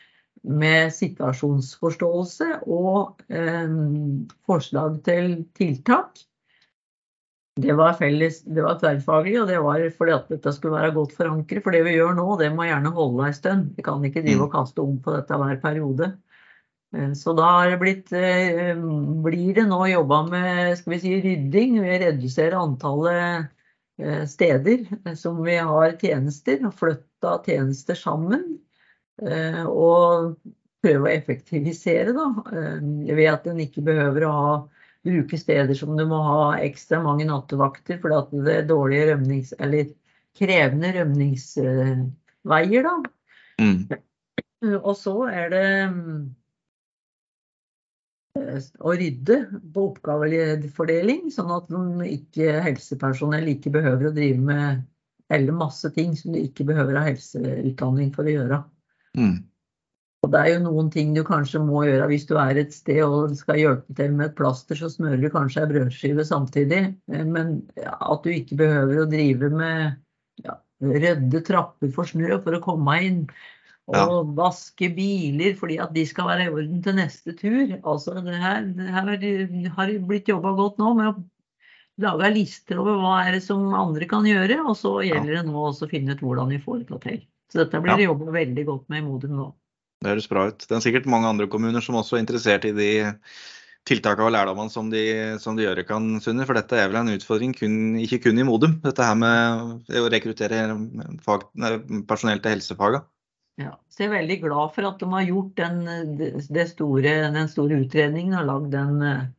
med 0.63 0.95
situasjonsforståelse 0.95 2.47
og 2.79 3.25
eh, 3.27 3.75
forslag 4.47 5.01
til 5.05 5.35
tiltak. 5.59 6.23
Det 7.55 7.71
var, 7.71 7.93
felles, 7.95 8.41
det 8.43 8.63
var 8.65 8.75
tverrfaglig, 8.81 9.37
og 9.39 9.47
det 9.47 9.61
var 9.63 9.83
fordi 9.95 10.11
at 10.11 10.27
dette 10.27 10.51
skulle 10.51 10.75
være 10.75 10.91
godt 10.97 11.13
forankret. 11.15 11.63
For 11.63 11.71
det 11.71 11.85
vi 11.85 11.93
gjør 11.95 12.17
nå, 12.17 12.25
det 12.41 12.49
må 12.51 12.65
gjerne 12.67 12.91
holde 12.97 13.29
en 13.29 13.37
stund. 13.37 13.69
Vi 13.77 13.85
kan 13.85 14.03
ikke 14.03 14.23
drive 14.25 14.43
og 14.43 14.51
kaste 14.51 14.83
om 14.83 14.97
på 14.99 15.13
dette 15.15 15.39
hver 15.39 15.61
periode. 15.63 16.09
Eh, 16.95 17.13
Så 17.15 17.31
da 17.37 17.69
det 17.69 17.79
blitt, 17.79 18.11
eh, 18.11 18.75
blir 19.23 19.53
det 19.55 19.65
nå 19.69 19.79
jobba 19.87 20.19
med 20.27 20.75
skal 20.81 20.97
vi 20.97 20.99
si, 20.99 21.13
rydding. 21.23 21.79
Vi 21.85 22.01
reduserer 22.03 22.57
antallet 22.59 23.47
eh, 24.03 24.25
steder 24.27 25.15
som 25.15 25.39
vi 25.47 25.55
har 25.55 25.95
tjenester, 26.01 26.59
og 26.67 26.75
flytta 26.75 27.37
tjenester 27.47 27.95
sammen. 27.95 28.59
Og 29.15 30.35
prøve 30.83 31.07
å 31.07 31.13
effektivisere, 31.13 32.11
da. 32.11 32.25
Ved 33.15 33.27
at 33.31 33.45
en 33.47 33.61
ikke 33.63 33.85
behøver 33.87 34.25
å 34.27 34.31
ha 34.35 34.49
bruke 35.05 35.37
steder 35.39 35.75
som 35.77 35.95
du 35.97 36.05
må 36.09 36.19
ha 36.25 36.57
ekstra 36.65 36.99
mange 37.03 37.27
nattevakter 37.29 37.99
fordi 38.01 38.15
at 38.17 38.33
det 38.47 38.57
er 38.61 38.71
dårlige 38.71 39.13
rømnings... 39.13 39.53
Eller 39.59 39.93
krevende 40.35 40.89
rømningsveier, 40.91 42.83
da. 42.83 42.95
Mm. 43.61 43.87
Og 44.81 44.95
så 44.99 45.13
er 45.29 45.53
det 45.53 45.67
eh, 48.35 48.65
å 48.83 48.95
rydde 48.99 49.37
på 49.75 49.85
oppgavefordeling, 49.93 51.29
sånn 51.31 51.53
at 51.55 51.71
ikke, 52.09 52.49
helsepersonell 52.65 53.47
ikke 53.53 53.71
behøver 53.77 54.09
å 54.09 54.15
drive 54.17 54.41
med 54.43 54.83
eller 55.33 55.57
masse 55.57 55.89
ting 55.95 56.11
som 56.17 56.35
du 56.35 56.39
ikke 56.43 56.67
behøver 56.67 56.99
ha 56.99 57.07
helseutdanning 57.07 58.11
for 58.13 58.27
å 58.27 58.33
gjøre. 58.35 58.59
Mm. 59.17 59.37
Og 60.25 60.31
det 60.33 60.39
er 60.41 60.55
jo 60.55 60.61
noen 60.63 60.87
ting 60.89 61.11
du 61.13 61.21
kanskje 61.25 61.59
må 61.61 61.83
gjøre 61.85 62.07
hvis 62.09 62.23
du 62.25 62.33
er 62.41 62.57
et 62.57 62.73
sted 62.73 63.03
og 63.05 63.35
skal 63.37 63.59
hjelpe 63.61 63.93
til 63.97 64.15
med 64.17 64.31
et 64.31 64.37
plaster, 64.39 64.77
så 64.79 64.89
smører 64.89 65.19
du 65.21 65.27
kanskje 65.29 65.61
ei 65.61 65.69
brødskive 65.69 66.25
samtidig. 66.25 66.79
Eh, 67.13 67.25
men 67.29 67.59
at 67.85 68.23
du 68.25 68.31
ikke 68.33 68.57
behøver 68.63 69.03
å 69.03 69.09
drive 69.11 69.51
med 69.53 69.99
ja, 70.41 70.57
rødde 70.81 71.43
trapper 71.45 71.91
for 71.93 72.09
snø 72.09 72.39
for 72.41 72.57
å 72.57 72.63
komme 72.63 72.95
inn. 73.05 73.19
Og 73.85 73.99
ja. 73.99 74.21
vaske 74.39 74.89
biler 74.95 75.53
fordi 75.59 75.77
at 75.83 75.91
de 75.93 76.07
skal 76.09 76.31
være 76.31 76.47
i 76.47 76.53
orden 76.55 76.79
til 76.81 76.97
neste 76.97 77.35
tur. 77.37 77.75
Altså 77.83 78.15
det 78.25 78.39
her, 78.41 78.65
det 78.73 78.89
her 78.95 79.11
har 79.75 79.91
blitt 80.09 80.31
jobba 80.31 80.55
godt 80.57 80.81
nå 80.81 80.95
med 80.97 81.11
å 81.11 81.19
lage 82.01 82.31
lister 82.33 82.81
over 82.81 82.97
hva 83.03 83.19
er 83.27 83.37
det 83.37 83.43
som 83.45 83.61
andre 83.77 84.09
kan 84.09 84.25
gjøre. 84.25 84.57
Og 84.65 84.73
så 84.79 84.95
gjelder 85.05 85.37
det 85.37 85.45
nå 85.51 85.67
å 85.69 85.91
finne 85.91 86.17
ut 86.17 86.25
hvordan 86.25 86.49
vi 86.55 86.59
får 86.65 86.81
det 86.81 86.99
til. 87.05 87.21
Så 87.53 87.61
dette 87.61 87.83
blir 87.85 88.01
det 88.01 88.09
jobba 88.09 88.33
veldig 88.33 88.65
godt 88.71 88.89
med 88.89 89.03
i 89.03 89.05
Modum 89.05 89.37
nå. 89.37 89.47
Det 90.05 90.13
høres 90.13 90.29
bra 90.29 90.47
ut. 90.51 90.61
Det 90.61 90.75
er 90.77 90.83
sikkert 90.85 91.09
mange 91.09 91.29
andre 91.31 91.49
kommuner 91.49 91.81
som 91.81 91.97
også 91.97 92.19
er 92.19 92.21
interessert 92.21 92.67
i 92.69 92.73
de 92.77 92.89
tiltakene 93.89 94.27
og 94.27 94.33
lærdommene 94.35 94.73
som 94.73 94.91
som 95.41 95.57
de 95.57 95.65
gjør 95.65 95.81
kan, 95.89 96.19
Sunne. 96.21 96.45
For 96.45 96.57
dette 96.57 96.77
er 96.77 96.91
vel 96.91 96.99
en 97.01 97.13
utfordring 97.15 97.55
kun, 97.57 97.97
ikke 98.01 98.21
kun 98.27 98.41
i 98.41 98.45
Modum, 98.45 98.77
dette 98.85 99.05
her 99.05 99.17
med 99.17 99.89
å 99.97 100.09
rekruttere 100.13 100.61
fag, 101.25 101.47
personell 102.05 102.41
til 102.41 102.53
helsefagene. 102.53 103.01
Ja, 103.57 103.71
så 103.89 104.03
jeg 104.03 104.09
er 104.09 104.17
veldig 104.17 104.37
glad 104.43 104.73
for 104.75 104.85
at 104.89 104.99
de 104.99 105.07
har 105.09 105.25
gjort 105.29 105.61
den, 105.61 105.77
store, 106.67 107.13
den 107.33 107.47
store 107.49 107.81
utredningen 107.85 108.35
og 108.41 108.49
lagd 108.49 108.73
den 108.73 109.34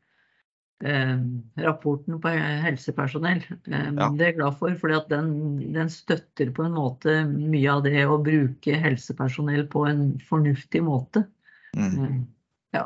rapporten 1.56 2.20
på 2.20 2.28
helsepersonell. 2.28 3.44
Eh, 3.72 3.92
ja. 3.96 4.10
Det 4.12 4.24
er 4.24 4.32
jeg 4.32 4.38
glad 4.40 4.58
for, 4.60 4.74
for 4.80 4.92
den, 5.08 5.30
den, 5.72 5.90
støtter 5.90 6.52
på 6.52 6.66
en 6.66 6.76
måte 6.76 7.22
mye 7.30 7.70
av 7.72 7.84
det 7.86 8.04
å 8.04 8.18
bruke 8.20 8.76
helsepersonell 8.82 9.66
på 9.72 9.86
en 9.88 10.08
fornuftig 10.28 10.82
måte. 10.84 11.24
Mm. 11.76 11.94
Eh, 12.04 12.18
ja. 12.76 12.84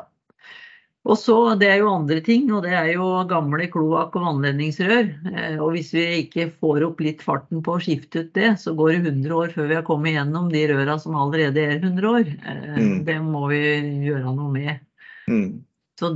Og 1.03 1.17
så, 1.19 1.35
Det 1.59 1.67
er 1.67 1.81
jo 1.81 1.91
andre 1.91 2.21
ting, 2.23 2.47
og 2.53 2.63
det 2.63 2.77
er 2.77 2.93
jo 2.93 3.09
gamle 3.27 3.67
kloakk- 3.73 4.15
og 4.15 4.27
vannledningsrør. 4.27 5.11
Og 5.59 5.73
hvis 5.75 5.91
vi 5.97 6.05
ikke 6.21 6.47
får 6.61 6.85
opp 6.87 7.01
litt 7.03 7.25
farten 7.25 7.63
på 7.65 7.75
å 7.75 7.81
skifte 7.81 8.23
ut 8.23 8.31
det, 8.37 8.53
så 8.61 8.75
går 8.77 8.93
det 8.93 9.01
100 9.09 9.35
år 9.35 9.51
før 9.57 9.67
vi 9.67 9.79
har 9.79 9.87
kommet 9.87 10.15
gjennom 10.15 10.47
de 10.53 10.63
røra 10.71 10.95
som 11.01 11.17
allerede 11.19 11.59
er 11.59 11.81
100 11.81 12.07
år. 12.07 12.31
Mm. 12.77 13.03
Det 13.09 13.17
må 13.25 13.49
vi 13.51 13.61
gjøre 14.07 14.31
noe 14.37 14.53
med. 14.53 14.79
Mm. 15.27 15.59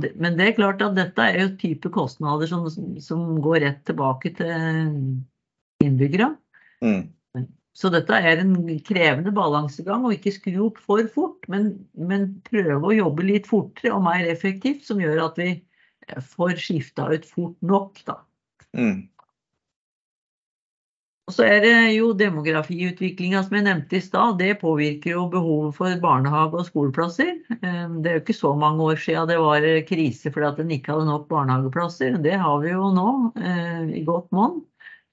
Det, 0.02 0.12
men 0.18 0.38
det 0.38 0.48
er 0.48 0.56
klart 0.56 0.82
at 0.82 0.96
dette 0.96 1.22
er 1.22 1.40
jo 1.42 1.50
type 1.60 1.90
kostnader 1.94 2.48
som, 2.50 2.66
som 3.02 3.26
går 3.44 3.60
rett 3.62 3.82
tilbake 3.86 4.32
til 4.38 5.84
innbyggere. 5.84 6.32
Mm. 6.82 7.04
Så 7.76 7.90
dette 7.92 8.16
er 8.16 8.40
en 8.40 8.54
krevende 8.86 9.32
balansegang 9.36 10.06
og 10.08 10.14
ikke 10.16 10.32
skru 10.32 10.54
opp 10.70 10.78
for 10.80 11.04
fort, 11.12 11.42
men, 11.52 11.74
men, 11.92 12.30
prøve 12.48 12.80
å 12.80 12.94
jobbe 12.96 13.26
litt 13.28 13.48
fortere 13.50 13.92
og 13.92 14.06
mer 14.06 14.24
effektivt, 14.30 14.86
som 14.88 15.02
gjør 15.02 15.26
at 15.26 15.40
vi 15.40 15.50
får 16.32 16.56
skifta 16.62 17.10
ut 17.12 17.28
fort 17.28 17.58
nok. 17.60 18.00
Da. 18.08 18.16
Mm. 18.72 19.04
Og 21.26 21.34
så 21.34 21.42
er 21.42 21.56
det 21.64 21.70
jo 21.96 22.12
demografiutviklinga 22.14 23.40
som 23.42 23.56
jeg 23.58 23.64
nevnte 23.66 23.96
i 23.98 24.02
stad. 24.04 24.36
Det 24.38 24.60
påvirker 24.60 25.16
jo 25.16 25.24
behovet 25.30 25.74
for 25.74 25.96
barnehage 26.02 26.60
og 26.60 26.68
skoleplasser. 26.68 27.32
Ehm, 27.56 27.96
det 28.02 28.10
er 28.10 28.14
jo 28.18 28.22
ikke 28.22 28.36
så 28.38 28.52
mange 28.54 28.86
år 28.86 29.00
siden 29.02 29.32
det 29.32 29.40
var 29.42 29.66
krise 29.88 30.30
fordi 30.30 30.46
at 30.46 30.60
en 30.62 30.70
ikke 30.76 30.94
hadde 30.94 31.08
nok 31.10 31.26
barnehageplasser. 31.32 32.20
Det 32.22 32.38
har 32.38 32.62
vi 32.62 32.70
jo 32.70 32.92
nå 32.94 33.08
eh, 33.42 33.90
i 33.98 34.04
godt 34.06 34.30
monn. 34.38 34.62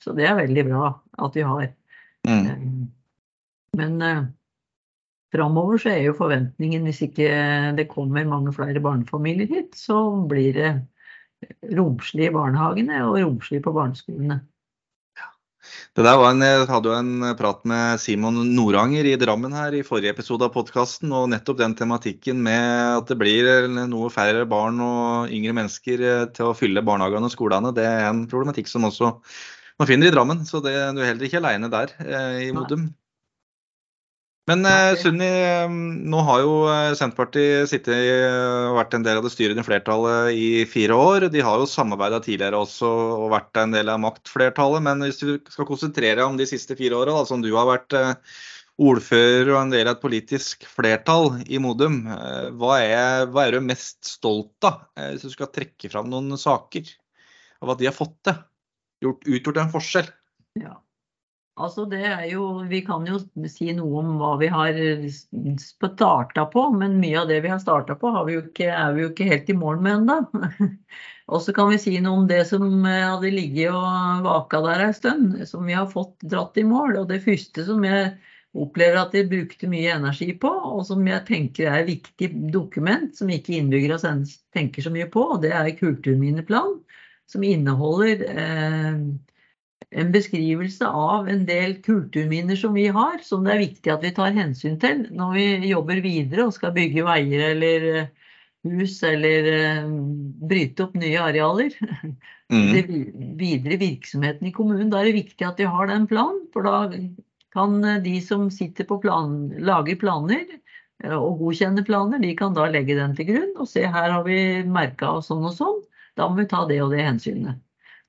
Så 0.03 0.13
det 0.13 0.29
er 0.29 0.37
veldig 0.37 0.67
bra 0.69 0.93
at 1.25 1.39
vi 1.39 1.47
har. 1.49 1.67
Mm. 2.29 2.45
Ehm, 2.45 2.79
men 3.81 3.99
eh, 4.05 4.23
framover 5.33 5.81
så 5.81 5.95
er 5.95 6.01
jo 6.11 6.17
forventningen, 6.21 6.85
hvis 6.85 7.07
ikke 7.09 7.33
det 7.73 7.89
kommer 7.89 8.29
mange 8.29 8.53
flere 8.53 8.85
barnefamilier 8.85 9.49
hit, 9.49 9.73
så 9.73 10.05
blir 10.29 10.53
det 10.61 10.73
romslig 11.73 12.29
i 12.29 12.33
barnehagene 12.37 13.01
og 13.09 13.17
romslig 13.17 13.65
på 13.65 13.73
barneskolene. 13.73 14.43
Det 15.95 16.03
der 16.05 16.17
var 16.19 16.31
en, 16.33 16.41
Jeg 16.43 16.67
hadde 16.69 16.89
jo 16.89 16.95
en 16.97 17.35
prat 17.39 17.61
med 17.69 18.01
Simon 18.01 18.39
Noranger 18.55 19.07
i 19.07 19.15
Drammen 19.19 19.53
her 19.55 19.75
i 19.77 19.83
forrige 19.85 20.13
episode 20.15 20.47
av 20.47 20.53
podkasten. 20.55 21.11
Og 21.15 21.29
nettopp 21.31 21.59
den 21.61 21.75
tematikken 21.79 22.41
med 22.43 22.99
at 22.99 23.11
det 23.11 23.19
blir 23.19 23.67
noe 23.71 24.11
færre 24.13 24.45
barn 24.49 24.81
og 24.83 25.33
yngre 25.33 25.55
mennesker 25.59 26.03
eh, 26.07 26.25
til 26.35 26.51
å 26.51 26.57
fylle 26.57 26.85
barnehagene 26.85 27.29
og 27.29 27.35
skolene, 27.35 27.73
det 27.75 27.85
er 27.87 28.09
en 28.09 28.25
problematikk 28.31 28.71
som 28.71 28.89
også 28.89 29.15
man 29.79 29.89
finner 29.89 30.09
i 30.09 30.15
Drammen. 30.15 30.43
Så 30.49 30.61
det, 30.65 30.75
du 30.95 31.01
er 31.01 31.13
heller 31.13 31.29
ikke 31.29 31.41
aleine 31.41 31.71
der 31.73 31.95
eh, 32.03 32.43
i 32.49 32.51
Modum. 32.55 32.89
Men 34.49 34.65
uh, 34.67 34.91
Sunni, 34.99 35.27
um, 35.63 35.75
nå 36.11 36.19
har 36.27 36.41
jo 36.43 36.55
eh, 36.67 36.93
Senterpartiet 36.99 37.69
sittet 37.71 37.95
i, 37.95 38.09
og 38.67 38.75
vært 38.75 38.97
en 38.97 39.05
del 39.05 39.21
av 39.21 39.23
det 39.23 39.31
styrende 39.31 39.63
flertallet 39.63 40.35
i 40.35 40.65
fire 40.67 40.97
år. 40.99 41.27
De 41.31 41.43
har 41.47 41.61
jo 41.61 41.69
samarbeida 41.69 42.19
tidligere 42.25 42.59
også 42.59 42.89
og 43.21 43.29
vært 43.31 43.61
en 43.61 43.75
del 43.77 43.93
av 43.93 44.01
maktflertallet. 44.03 44.83
Men 44.83 45.05
hvis 45.05 45.21
du 45.21 45.29
skal 45.47 45.69
konsentrere 45.69 46.19
deg 46.19 46.25
om 46.27 46.35
de 46.39 46.49
siste 46.49 46.75
fire 46.75 46.99
åra, 46.99 47.21
som 47.29 47.39
du 47.45 47.53
har 47.55 47.71
vært 47.71 47.95
uh, 47.95 48.35
ordfører 48.83 49.53
og 49.53 49.61
en 49.61 49.71
del 49.71 49.87
av 49.87 49.95
et 49.95 50.03
politisk 50.03 50.67
flertall 50.67 51.37
i 51.47 51.61
Modum, 51.63 52.01
hva, 52.59 52.79
er, 52.81 53.27
hva 53.31 53.45
er, 53.45 53.55
du 53.55 53.67
mest 53.69 54.01
stolt 54.17 54.65
av, 54.67 54.81
hvis 54.97 55.23
du 55.23 55.29
skal 55.29 55.51
trekke 55.53 55.91
fram 55.93 56.09
noen 56.09 56.33
saker 56.41 56.89
av 57.61 57.75
at 57.75 57.79
de 57.79 57.87
har 57.87 57.95
fått 57.95 58.17
til? 58.25 58.41
Gjort, 59.05 59.29
utgjort 59.29 59.61
en 59.61 59.71
forskjell? 59.75 60.09
Ja. 60.57 60.79
Altså 61.53 61.85
det 61.85 62.01
er 62.01 62.23
jo, 62.31 62.63
Vi 62.65 62.79
kan 62.85 63.05
jo 63.05 63.19
si 63.49 63.69
noe 63.77 64.01
om 64.01 64.15
hva 64.17 64.31
vi 64.41 64.49
har 64.49 64.77
starta 65.61 66.47
på, 66.49 66.63
men 66.73 66.97
mye 67.01 67.19
av 67.21 67.29
det 67.29 67.41
vi 67.45 67.51
har 67.51 67.61
starta 67.61 67.95
på, 67.99 68.09
har 68.15 68.25
vi 68.25 68.39
ikke, 68.39 68.69
er 68.73 68.95
vi 68.95 69.03
jo 69.03 69.11
ikke 69.11 69.29
helt 69.29 69.51
i 69.53 69.57
mål 69.57 69.81
med 69.85 69.99
ennå. 69.99 70.17
Og 71.33 71.43
så 71.45 71.53
kan 71.55 71.69
vi 71.69 71.79
si 71.79 71.93
noe 72.03 72.23
om 72.23 72.27
det 72.27 72.41
som 72.49 72.65
hadde 72.83 73.31
ligget 73.31 73.71
og 73.71 74.25
vaka 74.25 74.59
der 74.65 74.87
en 74.87 74.95
stund, 74.97 75.35
som 75.47 75.69
vi 75.69 75.77
har 75.77 75.87
fått 75.91 76.17
dratt 76.33 76.57
i 76.59 76.65
mål. 76.67 76.97
Og 76.99 77.07
det 77.13 77.21
første 77.23 77.63
som 77.69 77.85
jeg 77.87 78.15
opplever 78.53 78.99
at 78.99 79.13
de 79.15 79.23
brukte 79.29 79.69
mye 79.69 79.93
energi 79.95 80.33
på, 80.41 80.49
og 80.49 80.83
som 80.89 81.05
jeg 81.07 81.25
tenker 81.29 81.69
er 81.69 81.83
et 81.83 81.93
viktig 81.93 82.29
dokument, 82.53 83.13
som 83.17 83.31
ikke 83.31 83.55
innbyggere 83.57 84.01
tenker 84.53 84.85
så 84.85 84.91
mye 84.93 85.07
på, 85.13 85.23
og 85.35 85.45
det 85.45 85.53
er 85.57 85.71
kulturminneplan, 85.77 86.75
som 87.29 87.45
inneholder 87.47 88.25
eh, 88.29 88.99
en 89.93 90.11
beskrivelse 90.13 90.87
av 90.87 91.29
en 91.29 91.45
del 91.45 91.75
kulturminner 91.85 92.57
som 92.59 92.73
vi 92.73 92.87
har, 92.87 93.19
som 93.23 93.45
det 93.45 93.53
er 93.53 93.63
viktig 93.63 93.93
at 93.93 94.03
vi 94.05 94.13
tar 94.15 94.35
hensyn 94.35 94.79
til 94.81 95.05
når 95.13 95.33
vi 95.37 95.47
jobber 95.71 96.01
videre 96.03 96.47
og 96.47 96.55
skal 96.55 96.73
bygge 96.75 97.05
veier 97.07 97.45
eller 97.51 97.87
eh, 97.91 98.11
hus 98.63 99.01
eller 99.03 99.49
uh, 99.51 99.89
bryte 100.47 100.85
opp 100.85 100.95
nye 100.99 101.19
arealer. 101.31 101.77
Mm. 102.53 102.67
Det 102.69 102.81
videre 103.39 103.77
virksomheten 103.81 104.45
i 104.45 104.51
kommunen, 104.53 104.89
da 104.91 104.99
er 104.99 105.07
det 105.07 105.13
viktig 105.15 105.45
at 105.47 105.57
vi 105.57 105.65
har 105.65 105.87
den 105.89 106.03
planen. 106.05 106.43
For 106.53 106.67
da 106.67 106.83
kan 107.55 107.79
eh, 107.87 108.01
de 108.03 108.11
som 108.21 108.43
sitter 108.53 108.85
på 108.85 108.99
plan, 109.01 109.47
lager 109.63 109.97
planer 109.97 110.43
og 111.15 111.39
godkjenner 111.39 111.87
planer, 111.87 112.21
de 112.21 112.35
kan 112.37 112.53
da 112.53 112.67
legge 112.69 112.99
den 112.99 113.15
til 113.17 113.31
grunn 113.31 113.55
og 113.55 113.71
se 113.71 113.87
her 113.87 114.11
har 114.11 114.27
vi 114.27 114.37
merka 114.69 115.15
sånn 115.25 115.47
og 115.49 115.55
sånn. 115.57 115.81
Da 116.19 116.27
må 116.29 116.43
vi 116.43 116.49
ta 116.51 116.61
det 116.69 116.77
og 116.83 116.93
det 116.93 117.07
hensynet. 117.07 117.63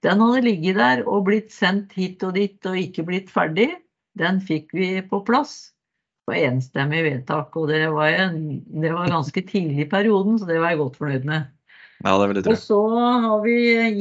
Den 0.04 0.20
hadde 0.20 0.44
ligget 0.44 0.76
der 0.80 1.04
og 1.08 1.24
blitt 1.30 1.52
sendt 1.54 1.94
hit 1.96 2.22
og 2.26 2.34
dit 2.36 2.68
og 2.68 2.76
ikke 2.80 3.06
blitt 3.08 3.32
ferdig. 3.32 3.70
Den 4.20 4.42
fikk 4.44 4.74
vi 4.76 4.88
på 5.08 5.22
plass 5.26 5.74
på 6.28 6.36
enstemmig 6.36 7.02
vedtak. 7.06 7.56
Og 7.56 7.68
det 7.72 7.86
var, 7.92 8.12
en, 8.26 8.62
det 8.68 8.92
var 8.94 9.12
ganske 9.12 9.44
tidlig 9.48 9.86
i 9.86 9.90
perioden, 9.90 10.38
så 10.38 10.48
det 10.48 10.60
var 10.60 10.74
jeg 10.74 10.82
godt 10.84 11.00
fornøyd 11.00 11.28
med. 11.28 11.50
Ja, 12.04 12.18
det 12.20 12.26
vil 12.28 12.36
jeg 12.36 12.44
tro. 12.44 12.52
Og 12.52 12.60
så 12.60 12.78
har 13.24 13.42
vi 13.44 13.54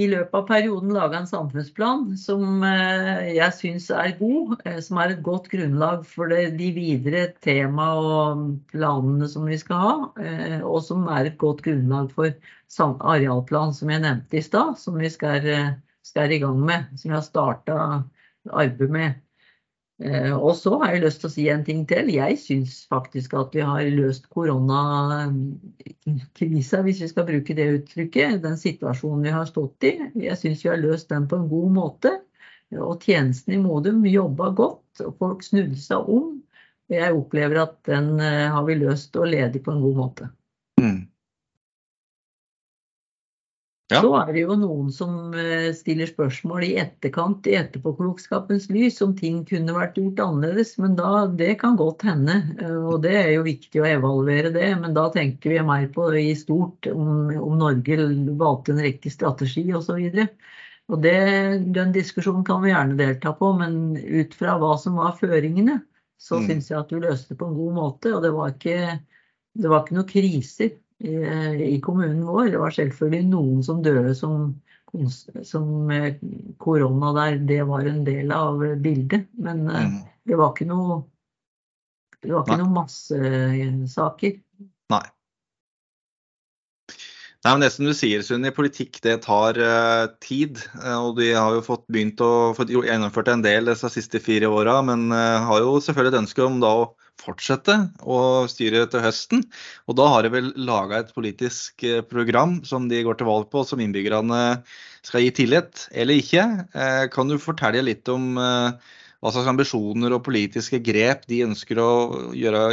i 0.04 0.08
løpet 0.12 0.36
av 0.36 0.48
perioden 0.50 0.92
laga 0.92 1.22
en 1.22 1.30
samfunnsplan 1.30 2.18
som 2.20 2.66
eh, 2.68 3.30
jeg 3.38 3.56
syns 3.56 3.88
er 3.96 4.16
god. 4.20 4.58
Eh, 4.68 4.80
som 4.84 5.00
er 5.00 5.14
et 5.14 5.22
godt 5.24 5.48
grunnlag 5.54 6.04
for 6.10 6.34
de 6.34 6.72
videre 6.76 7.30
tema 7.46 7.88
og 8.02 8.44
planene 8.74 9.30
som 9.32 9.48
vi 9.48 9.60
skal 9.62 9.86
ha. 9.86 9.96
Eh, 10.20 10.60
og 10.60 10.82
som 10.84 11.08
er 11.08 11.32
et 11.32 11.40
godt 11.40 11.64
grunnlag 11.64 12.12
for 12.12 12.34
arealplan, 13.14 13.72
som 13.78 13.94
jeg 13.94 14.04
nevnte 14.04 14.42
i 14.42 14.44
stad. 14.44 14.76
Som 14.82 15.00
vi 15.00 15.14
skal 15.14 15.48
skal 16.14 16.32
i 16.32 16.40
gang 16.44 16.60
med, 16.62 16.86
som 16.98 17.10
jeg 17.10 17.18
har 17.18 17.26
starta 17.26 18.04
arbeid 18.54 18.90
med. 18.94 19.14
Eh, 20.04 20.34
og 20.34 20.56
så 20.58 20.80
har 20.82 20.92
jeg 20.94 21.04
lyst 21.06 21.20
til 21.22 21.30
å 21.30 21.36
si 21.36 21.44
en 21.54 21.64
ting 21.66 21.82
til. 21.90 22.10
Jeg 22.14 22.38
syns 22.42 22.88
faktisk 22.92 23.34
at 23.40 23.50
vi 23.56 23.62
har 23.66 23.82
løst 23.94 24.24
koronakrisa, 24.34 26.82
hvis 26.86 27.02
vi 27.04 27.08
skal 27.12 27.30
bruke 27.30 27.54
det 27.58 27.68
uttrykket. 27.78 28.44
Den 28.44 28.58
situasjonen 28.60 29.26
vi 29.28 29.32
har 29.36 29.46
stått 29.50 29.80
i. 29.90 29.92
Jeg 30.26 30.36
syns 30.42 30.64
vi 30.66 30.72
har 30.74 30.82
løst 30.82 31.08
den 31.14 31.24
på 31.30 31.36
en 31.40 31.50
god 31.52 31.70
måte. 31.78 32.12
Og 32.74 32.94
tjenesten 33.06 33.52
i 33.54 33.62
Modum 33.62 34.00
jobba 34.10 34.46
godt, 34.58 35.02
og 35.06 35.12
folk 35.22 35.40
snudde 35.46 35.78
seg 35.80 36.00
om. 36.10 36.42
Jeg 36.92 37.16
opplever 37.16 37.58
at 37.64 37.76
den 37.88 38.20
eh, 38.20 38.52
har 38.54 38.64
vi 38.68 38.76
løst 38.82 39.16
og 39.16 39.28
ledig 39.30 39.62
på 39.64 39.72
en 39.74 39.84
god 39.86 39.96
måte. 40.02 40.26
Ja. 43.94 44.02
Så 44.02 44.10
er 44.18 44.32
det 44.34 44.42
jo 44.44 44.56
noen 44.58 44.90
som 44.94 45.34
eh, 45.38 45.70
stiller 45.78 46.10
spørsmål 46.10 46.66
i 46.66 46.72
etterkant, 46.82 47.46
i 47.48 47.56
etterpåklokskapens 47.60 48.66
lys, 48.74 48.98
om 49.06 49.14
ting 49.18 49.44
kunne 49.50 49.76
vært 49.76 50.00
gjort 50.00 50.22
annerledes. 50.24 50.74
Men 50.82 50.98
da, 50.98 51.28
det 51.30 51.52
kan 51.62 51.78
godt 51.80 52.06
hende, 52.08 52.40
eh, 52.58 52.80
og 52.90 53.04
det 53.06 53.14
er 53.20 53.32
jo 53.36 53.46
viktig 53.46 53.84
å 53.84 53.88
evaluere 53.92 54.52
det. 54.56 54.72
Men 54.82 54.98
da 54.98 55.08
tenker 55.14 55.54
vi 55.54 55.62
mer 55.70 55.88
på 55.94 56.10
i 56.18 56.34
stort 56.40 56.90
om, 56.92 57.32
om 57.38 57.56
Norge 57.62 58.00
valgte 58.42 58.74
en 58.76 58.84
riktig 58.84 59.14
strategi 59.14 59.68
osv. 59.78 60.02
Og 60.92 61.00
det, 61.00 61.16
den 61.78 61.94
diskusjonen 61.96 62.44
kan 62.48 62.60
vi 62.66 62.74
gjerne 62.74 62.98
delta 63.00 63.32
på, 63.40 63.54
men 63.56 63.96
ut 63.96 64.34
fra 64.36 64.58
hva 64.60 64.74
som 64.82 64.98
var 65.00 65.16
føringene, 65.22 65.80
så 66.20 66.40
Mm. 66.40 66.48
syns 66.50 66.70
jeg 66.72 66.80
at 66.80 66.92
vi 66.92 67.00
løste 67.04 67.34
det 67.34 67.40
på 67.40 67.48
en 67.50 67.56
god 67.58 67.74
måte. 67.78 68.12
Og 68.16 68.22
det 68.24 68.32
var 68.36 68.52
ikke, 68.52 69.00
det 69.60 69.70
var 69.72 69.84
ikke 69.84 69.96
noe 70.00 70.10
kriser 70.10 70.74
i, 71.04 71.16
i 71.68 71.80
kommunen 71.84 72.24
vår. 72.28 72.52
Det 72.54 72.62
var 72.62 72.76
selvfølgelig 72.76 73.30
noen 73.32 73.64
som 73.66 73.82
døde 73.86 74.14
som, 74.18 74.54
som 75.44 75.92
eh, 75.92 76.14
korona 76.64 77.14
der. 77.18 77.42
Det 77.50 77.62
var 77.70 77.90
en 77.90 78.04
del 78.08 78.32
av 78.36 78.64
bildet. 78.84 79.28
Men 79.38 79.68
eh, 79.70 79.90
Mm. 79.90 80.00
det 80.30 80.40
var 80.40 80.54
ikke 80.54 80.70
noe 80.70 81.04
det 82.24 82.32
var 82.32 82.46
ikke 82.46 82.56
Nei. 82.56 82.64
noen 82.64 82.78
massesaker. 82.78 84.38
Nei. 84.94 85.04
Nei, 87.44 87.52
men 87.52 87.64
det 87.66 87.74
som 87.74 87.84
du 87.84 87.92
sier, 87.92 88.22
Sunni, 88.24 88.54
politikk 88.56 89.02
det 89.04 89.18
tar 89.26 89.58
uh, 89.60 90.06
tid. 90.24 90.62
Uh, 90.80 91.10
og 91.10 91.18
de 91.18 91.34
har 91.36 91.58
jo 91.58 91.66
fått 91.66 91.84
begynt 91.92 92.24
å 92.24 92.54
få 92.56 92.64
gjennomført 92.72 93.34
en 93.34 93.44
del 93.44 93.68
disse 93.68 93.90
siste 93.92 94.22
fire 94.24 94.48
åra, 94.48 94.78
men 94.88 95.10
uh, 95.12 95.44
har 95.44 95.60
jo 95.66 95.76
selvfølgelig 95.84 96.14
et 96.14 96.22
ønske 96.22 96.46
om 96.46 96.62
da 96.64 96.72
å 96.86 96.86
fortsette 97.22 97.76
å 98.04 98.18
styre 98.52 98.86
til 98.92 99.04
høsten. 99.04 99.44
Og 99.88 99.98
da 100.00 100.08
har 100.12 100.26
de 100.26 100.32
vel 100.34 100.50
laga 100.68 101.02
et 101.02 101.14
politisk 101.16 101.86
eh, 101.88 102.02
program 102.06 102.60
som 102.68 102.90
de 102.92 103.04
går 103.06 103.20
til 103.20 103.30
valg 103.30 103.50
på, 103.54 103.64
som 103.68 103.82
innbyggerne 103.84 104.42
skal 105.06 105.24
gi 105.26 105.32
tillit, 105.44 105.88
eller 105.92 106.20
ikke. 106.20 106.44
Eh, 106.74 107.06
kan 107.14 107.32
du 107.32 107.40
fortelle 107.42 107.86
litt 107.86 108.10
om 108.12 108.38
eh, 108.42 108.92
hva 109.24 109.32
slags 109.32 109.52
ambisjoner 109.52 110.16
og 110.16 110.26
politiske 110.26 110.82
grep 110.84 111.28
de 111.32 111.46
ønsker 111.46 111.80
å 111.80 111.92
gjøre 112.36 112.66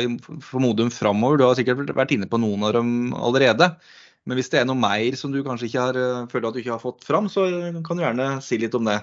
for 0.43 0.63
Modum 0.63 0.91
framover? 0.95 1.39
Du 1.39 1.47
har 1.47 1.59
sikkert 1.59 1.95
vært 1.95 2.17
inne 2.17 2.31
på 2.31 2.41
noen 2.43 2.67
av 2.67 2.75
dem 2.81 3.15
allerede. 3.15 3.73
Men 4.29 4.37
hvis 4.37 4.51
det 4.53 4.61
er 4.61 4.67
noe 4.69 4.79
mer 4.79 5.15
som 5.17 5.33
du 5.33 5.41
kanskje 5.47 5.71
ikke 5.71 5.87
har, 5.87 6.03
føler 6.31 6.51
at 6.51 6.57
du 6.57 6.61
ikke 6.61 6.75
har 6.75 6.83
fått 6.83 7.07
fram, 7.07 7.31
så 7.33 7.47
kan 7.87 7.97
du 7.97 8.05
gjerne 8.05 8.35
si 8.45 8.59
litt 8.61 8.75
om 8.77 8.91
det. 8.91 8.99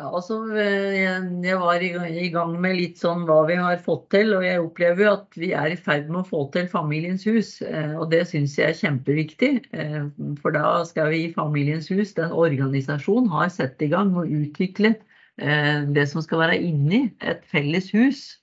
Ja, 0.00 0.08
altså, 0.16 0.36
jeg, 0.56 1.56
var 1.60 1.82
i, 1.84 2.28
gang- 2.32 2.54
med 2.64 2.76
litt 2.78 2.98
sånn 2.98 3.26
hva 3.28 3.42
vi 3.46 3.58
har 3.60 3.76
fått 3.84 4.06
til, 4.14 4.32
og 4.34 4.44
jeg 4.46 4.60
opplever 4.62 5.04
jo 5.04 5.10
at 5.12 5.36
vi 5.38 5.50
er 5.52 5.74
i 5.74 5.76
ferd 5.78 6.08
med 6.08 6.22
å 6.22 6.28
få 6.30 6.40
til 6.54 6.66
Familiens 6.72 7.26
hus. 7.28 7.50
eh, 7.62 7.92
Og 8.00 8.08
det 8.10 8.22
syns 8.30 8.56
jeg 8.58 8.70
er 8.72 8.78
kjempeviktig. 8.78 9.50
eh, 9.76 10.06
For 10.40 10.56
da 10.56 10.82
skal 10.88 11.10
vi 11.12 11.26
i 11.26 11.32
Familiens 11.34 11.90
hus, 11.92 12.14
den 12.16 12.32
organisasjonen, 12.32 13.28
har 13.30 13.52
satt 13.52 13.82
i 13.82 13.90
gang 13.92 14.14
og 14.16 14.28
utvikle 14.32 14.96
det 15.42 16.02
som 16.10 16.20
skal 16.22 16.38
være 16.42 16.58
inni 16.60 16.98
et 17.20 17.44
felles 17.48 17.86
hus. 17.92 18.38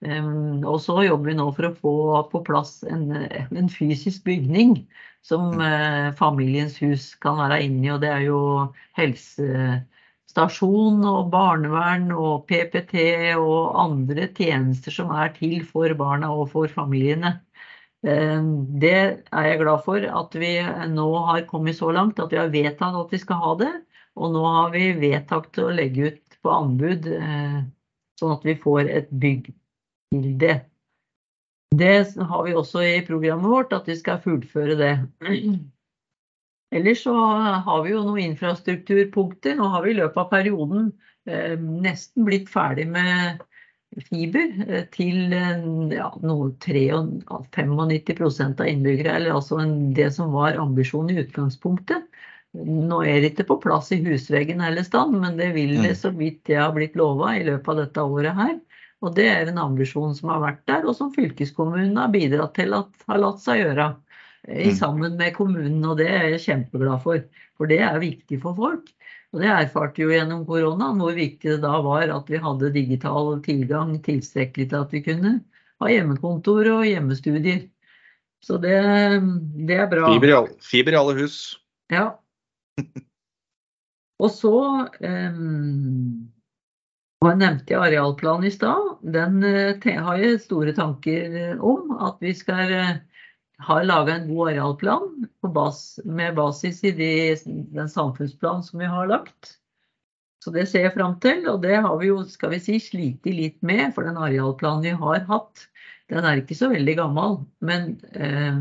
Um, 0.00 0.62
og 0.62 0.78
så 0.80 1.02
jobber 1.02 1.32
vi 1.32 1.34
nå 1.34 1.48
for 1.56 1.66
å 1.66 1.74
få 1.74 1.94
på 2.30 2.40
plass 2.46 2.84
en, 2.86 3.10
en 3.50 3.68
fysisk 3.68 4.22
bygning 4.24 4.76
som 5.26 5.58
Familiens 6.16 6.78
hus 6.78 7.14
kan 7.18 7.36
være 7.42 7.58
inni. 7.66 7.90
Og 7.90 8.00
det 8.00 8.12
er 8.14 8.22
jo 8.28 8.38
helsestasjon 10.38 11.02
og 11.06 11.30
barnevern 11.32 12.12
og 12.14 12.46
PPT 12.46 13.34
og 13.36 13.74
andre 13.78 14.28
tjenester 14.34 14.92
som 14.94 15.10
er 15.10 15.32
til 15.34 15.64
for 15.66 15.92
barna 15.98 16.30
og 16.30 16.50
for 16.52 16.68
familiene. 16.68 17.40
Eh, 18.06 18.40
Det 18.78 19.24
er 19.32 19.42
jeg 19.48 19.58
glad 19.58 19.82
for 19.84 19.98
at 19.98 20.34
vi 20.34 20.62
nå 20.94 21.26
har 21.26 21.46
kommet 21.46 21.76
så 21.76 21.90
langt 21.92 22.20
at 22.20 22.30
vi 22.30 22.38
har 22.38 22.48
vedtatt 22.48 22.94
at 22.94 23.10
vi 23.10 23.18
skal 23.18 23.36
ha 23.36 23.54
det. 23.56 23.72
Og 24.16 24.32
nå 24.32 24.44
har 24.44 24.70
vi 24.70 24.92
vedtatt 24.92 25.58
å 25.58 25.70
legge 25.74 26.12
ut 26.12 26.38
på 26.42 26.50
anbud, 26.50 27.06
eh, 27.06 27.62
sånn 28.18 28.34
at 28.34 28.44
vi 28.44 28.54
får 28.54 28.88
et 28.90 29.10
bygg 29.10 29.52
til 30.12 30.38
det. 30.38 30.64
Det 31.74 32.14
har 32.16 32.44
vi 32.44 32.54
også 32.54 32.82
i 32.82 33.06
programmet 33.06 33.50
vårt, 33.50 33.72
at 33.72 33.86
vi 33.86 33.96
skal 33.96 34.22
fullføre 34.22 34.76
det. 34.78 34.94
Ellers 36.70 37.02
så 37.02 37.14
har 37.64 37.82
vi 37.84 37.94
jo 37.94 38.02
noen 38.04 38.32
infrastrukturpunkter. 38.32 39.56
Nå 39.56 39.68
har 39.72 39.84
vi 39.84 39.94
i 39.94 39.98
løpet 39.98 40.20
av 40.20 40.28
perioden 40.32 40.90
eh, 41.28 41.54
nesten 41.56 42.26
blitt 42.28 42.50
ferdig 42.52 42.84
med 42.92 43.40
fiber 44.10 44.50
eh, 44.68 44.84
til 44.92 45.32
eh, 45.32 45.64
ja, 45.96 46.10
noe 46.20 46.50
95% 46.60 48.60
av 48.60 48.68
innbyggere, 48.68 49.16
eller 49.16 49.38
altså 49.38 49.62
en, 49.62 49.94
det 49.96 50.10
som 50.16 50.34
var 50.36 50.60
ambisjonen 50.60 51.16
i 51.16 51.24
utgangspunktet. 51.24 52.04
Nå 52.58 53.02
er 53.04 53.20
det 53.20 53.32
ikke 53.32 53.48
på 53.50 53.58
plass 53.64 53.90
i 53.92 54.00
husveggen 54.04 54.60
eller 54.64 54.84
stand, 54.84 55.18
men 55.20 55.36
det 55.40 55.52
vil 55.56 55.76
det 55.82 55.92
Mm. 55.94 56.00
så 56.00 56.10
vidt 56.16 56.48
jeg 56.48 56.60
har 56.62 56.72
blitt 56.76 56.96
lova 56.96 57.36
i 57.36 57.44
løpet 57.44 57.68
av 57.68 57.76
dette 57.82 58.00
året 58.02 58.34
her. 58.34 58.56
Og 59.04 59.14
det 59.14 59.28
er 59.30 59.46
en 59.46 59.60
ambisjon 59.62 60.14
som 60.16 60.32
har 60.32 60.40
vært 60.42 60.64
der, 60.66 60.86
og 60.88 60.96
som 60.96 61.12
fylkeskommunen 61.14 61.96
har 62.00 62.08
bidratt 62.10 62.56
til 62.58 62.74
at 62.74 62.88
har 63.06 63.20
latt 63.22 63.38
seg 63.44 63.60
gjøre. 63.62 63.92
Eh, 64.48 64.68
Mm. 64.68 64.74
Sammen 64.76 65.16
med 65.16 65.34
kommunen, 65.36 65.84
og 65.84 65.98
det 66.00 66.08
er 66.08 66.30
jeg 66.32 66.44
kjempeglad 66.46 67.02
for. 67.04 67.24
For 67.58 67.68
det 67.70 67.80
er 67.84 68.00
viktig 68.00 68.40
for 68.40 68.56
folk. 68.56 68.88
Og 69.34 69.42
det 69.42 69.48
erfarte 69.52 70.00
jo 70.00 70.12
gjennom 70.12 70.46
koronaen 70.48 71.00
hvor 71.02 71.12
viktig 71.12 71.50
det 71.50 71.60
da 71.60 71.74
var 71.84 72.08
at 72.14 72.30
vi 72.32 72.40
hadde 72.40 72.72
digital 72.72 73.34
tilgang 73.44 73.98
tilstrekkelig 74.06 74.70
til 74.70 74.78
at 74.80 74.94
vi 74.94 75.02
kunne 75.04 75.32
ha 75.82 75.90
hjemmekontor 75.92 76.70
og 76.78 76.86
hjemmestudier. 76.88 77.66
Så 78.44 78.56
det, 78.62 78.78
det 79.68 79.76
er 79.76 79.90
bra. 79.90 80.08
Fiber 80.14 80.30
i, 80.30 80.36
alle, 80.38 80.56
fiber 80.64 80.94
i 80.94 81.00
alle 81.02 81.18
hus. 81.18 81.36
Ja. 81.92 82.06
Og 84.22 84.32
så 84.34 84.52
um, 84.98 86.28
nevnte 87.22 87.74
jeg 87.74 87.78
arealplanen 87.78 88.48
i 88.48 88.54
stad. 88.54 88.96
Den 89.02 89.42
eh, 89.46 89.90
har 90.06 90.18
jeg 90.22 90.40
store 90.42 90.74
tanker 90.74 91.36
eh, 91.42 91.60
om. 91.62 91.92
At 92.02 92.18
vi 92.22 92.32
skal 92.34 92.72
eh, 93.58 93.64
ha 93.66 93.78
laga 93.82 94.16
en 94.16 94.28
god 94.28 94.52
arealplan 94.52 95.28
bas, 95.54 96.00
med 96.04 96.34
basis 96.34 96.82
i 96.84 96.92
de, 96.92 97.12
den 97.74 97.88
samfunnsplanen 97.88 98.62
som 98.62 98.78
vi 98.78 98.90
har 98.90 99.08
lagt. 99.10 99.58
Så 100.44 100.52
det 100.54 100.68
ser 100.70 100.86
jeg 100.86 100.94
fram 100.94 101.16
til, 101.20 101.42
og 101.50 101.62
det 101.64 101.80
har 101.82 101.96
vi 101.98 102.12
jo 102.12 102.22
skal 102.30 102.54
vi 102.54 102.60
si, 102.62 102.78
slitt 102.80 103.26
litt 103.26 103.58
med. 103.66 103.90
For 103.94 104.06
den 104.06 104.18
arealplanen 104.20 104.86
vi 104.86 104.94
har 105.00 105.24
hatt, 105.28 105.64
den 106.12 106.24
er 106.24 106.40
ikke 106.40 106.56
så 106.56 106.70
veldig 106.70 106.94
gammel. 107.00 107.40
Men 107.58 107.96
eh, 108.14 108.60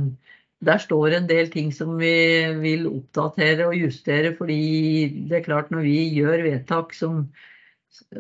der 0.66 0.82
står 0.82 1.14
en 1.14 1.30
del 1.30 1.52
ting 1.54 1.70
som 1.76 1.94
vi 2.00 2.16
vil 2.64 2.88
oppdatere 2.90 3.70
og 3.70 3.78
justere. 3.78 4.34
Fordi 4.40 4.58
det 5.30 5.40
er 5.40 5.46
klart 5.46 5.70
når 5.72 5.86
vi 5.86 6.00
gjør 6.18 6.48
vedtak 6.48 6.98
som 6.98 7.28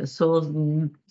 så 0.05 0.27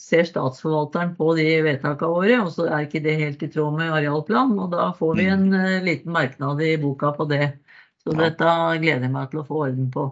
ser 0.00 0.26
statsforvalteren 0.28 1.14
på 1.18 1.32
de 1.38 1.46
vedtakene 1.66 2.12
våre, 2.12 2.36
og 2.44 2.52
så 2.54 2.68
er 2.68 2.86
ikke 2.86 3.02
det 3.04 3.16
helt 3.20 3.42
i 3.46 3.50
tråd 3.52 3.78
med 3.78 3.94
arealplanen. 3.94 4.58
Og 4.62 4.70
da 4.74 4.90
får 4.98 5.16
vi 5.18 5.26
en 5.32 5.48
eh, 5.56 5.82
liten 5.86 6.14
merknad 6.14 6.62
i 6.64 6.76
boka 6.82 7.12
på 7.16 7.28
det. 7.30 7.56
Så 8.04 8.14
Ja. 8.14 8.28
dette 8.28 8.54
gleder 8.82 9.08
jeg 9.08 9.12
meg 9.16 9.30
til 9.32 9.42
å 9.42 9.48
få 9.48 9.64
orden 9.66 9.90
på. 9.90 10.06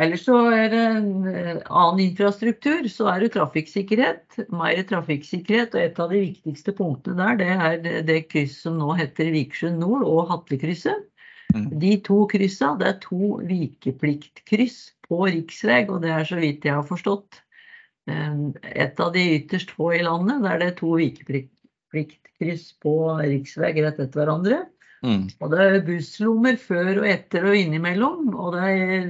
Ellers 0.00 0.24
så 0.24 0.38
er 0.50 0.70
det 0.72 0.80
en 0.80 1.26
eh, 1.28 1.58
annen 1.68 2.00
infrastruktur, 2.08 2.88
så 2.88 3.10
er 3.12 3.20
det 3.20 3.34
trafikksikkerhet. 3.34 4.38
Mer 4.50 4.80
trafikksikkerhet, 4.88 5.76
og 5.76 5.82
et 5.84 6.00
av 6.00 6.14
de 6.14 6.22
viktigste 6.24 6.72
punktene 6.78 7.36
der, 7.36 7.36
det 7.82 7.92
er 7.92 8.06
det, 8.08 8.18
krysset 8.32 8.64
som 8.66 8.80
nå 8.80 8.96
heter 8.98 9.30
Vikersund 9.34 9.82
Nord 9.84 10.06
og 10.08 10.30
Hatlekrysset. 10.32 11.04
Mm. 11.52 11.68
De 11.82 11.92
to 12.06 12.22
kryssa, 12.32 12.72
det 12.80 12.88
er 12.88 12.98
to 13.04 13.36
vikepliktkryss 13.44 14.80
på 15.12 15.22
riksvei, 15.28 15.82
og 15.92 16.00
det 16.02 16.16
er 16.16 16.28
så 16.28 16.40
vidt 16.40 16.64
jeg 16.64 16.80
har 16.80 16.88
forstått 16.88 17.42
et 18.08 19.00
av 19.00 19.12
de 19.14 19.22
ytterst 19.36 19.70
få 19.76 19.92
i 19.94 20.02
landet 20.02 20.42
der 20.42 20.58
det 20.58 20.68
er 20.72 20.78
to 20.80 20.96
vikepliktkryss 20.98 22.72
på 22.82 22.94
riksvei 23.20 23.72
rett 23.76 24.00
etter 24.02 24.22
hverandre. 24.22 24.64
Mm. 25.02 25.28
Og 25.42 25.52
det 25.52 25.62
er 25.62 25.84
busslommer 25.86 26.58
før 26.58 27.02
og 27.02 27.08
etter 27.10 27.46
og 27.50 27.58
innimellom, 27.58 28.34
og 28.34 28.56
det 28.56 28.66
er 28.72 29.08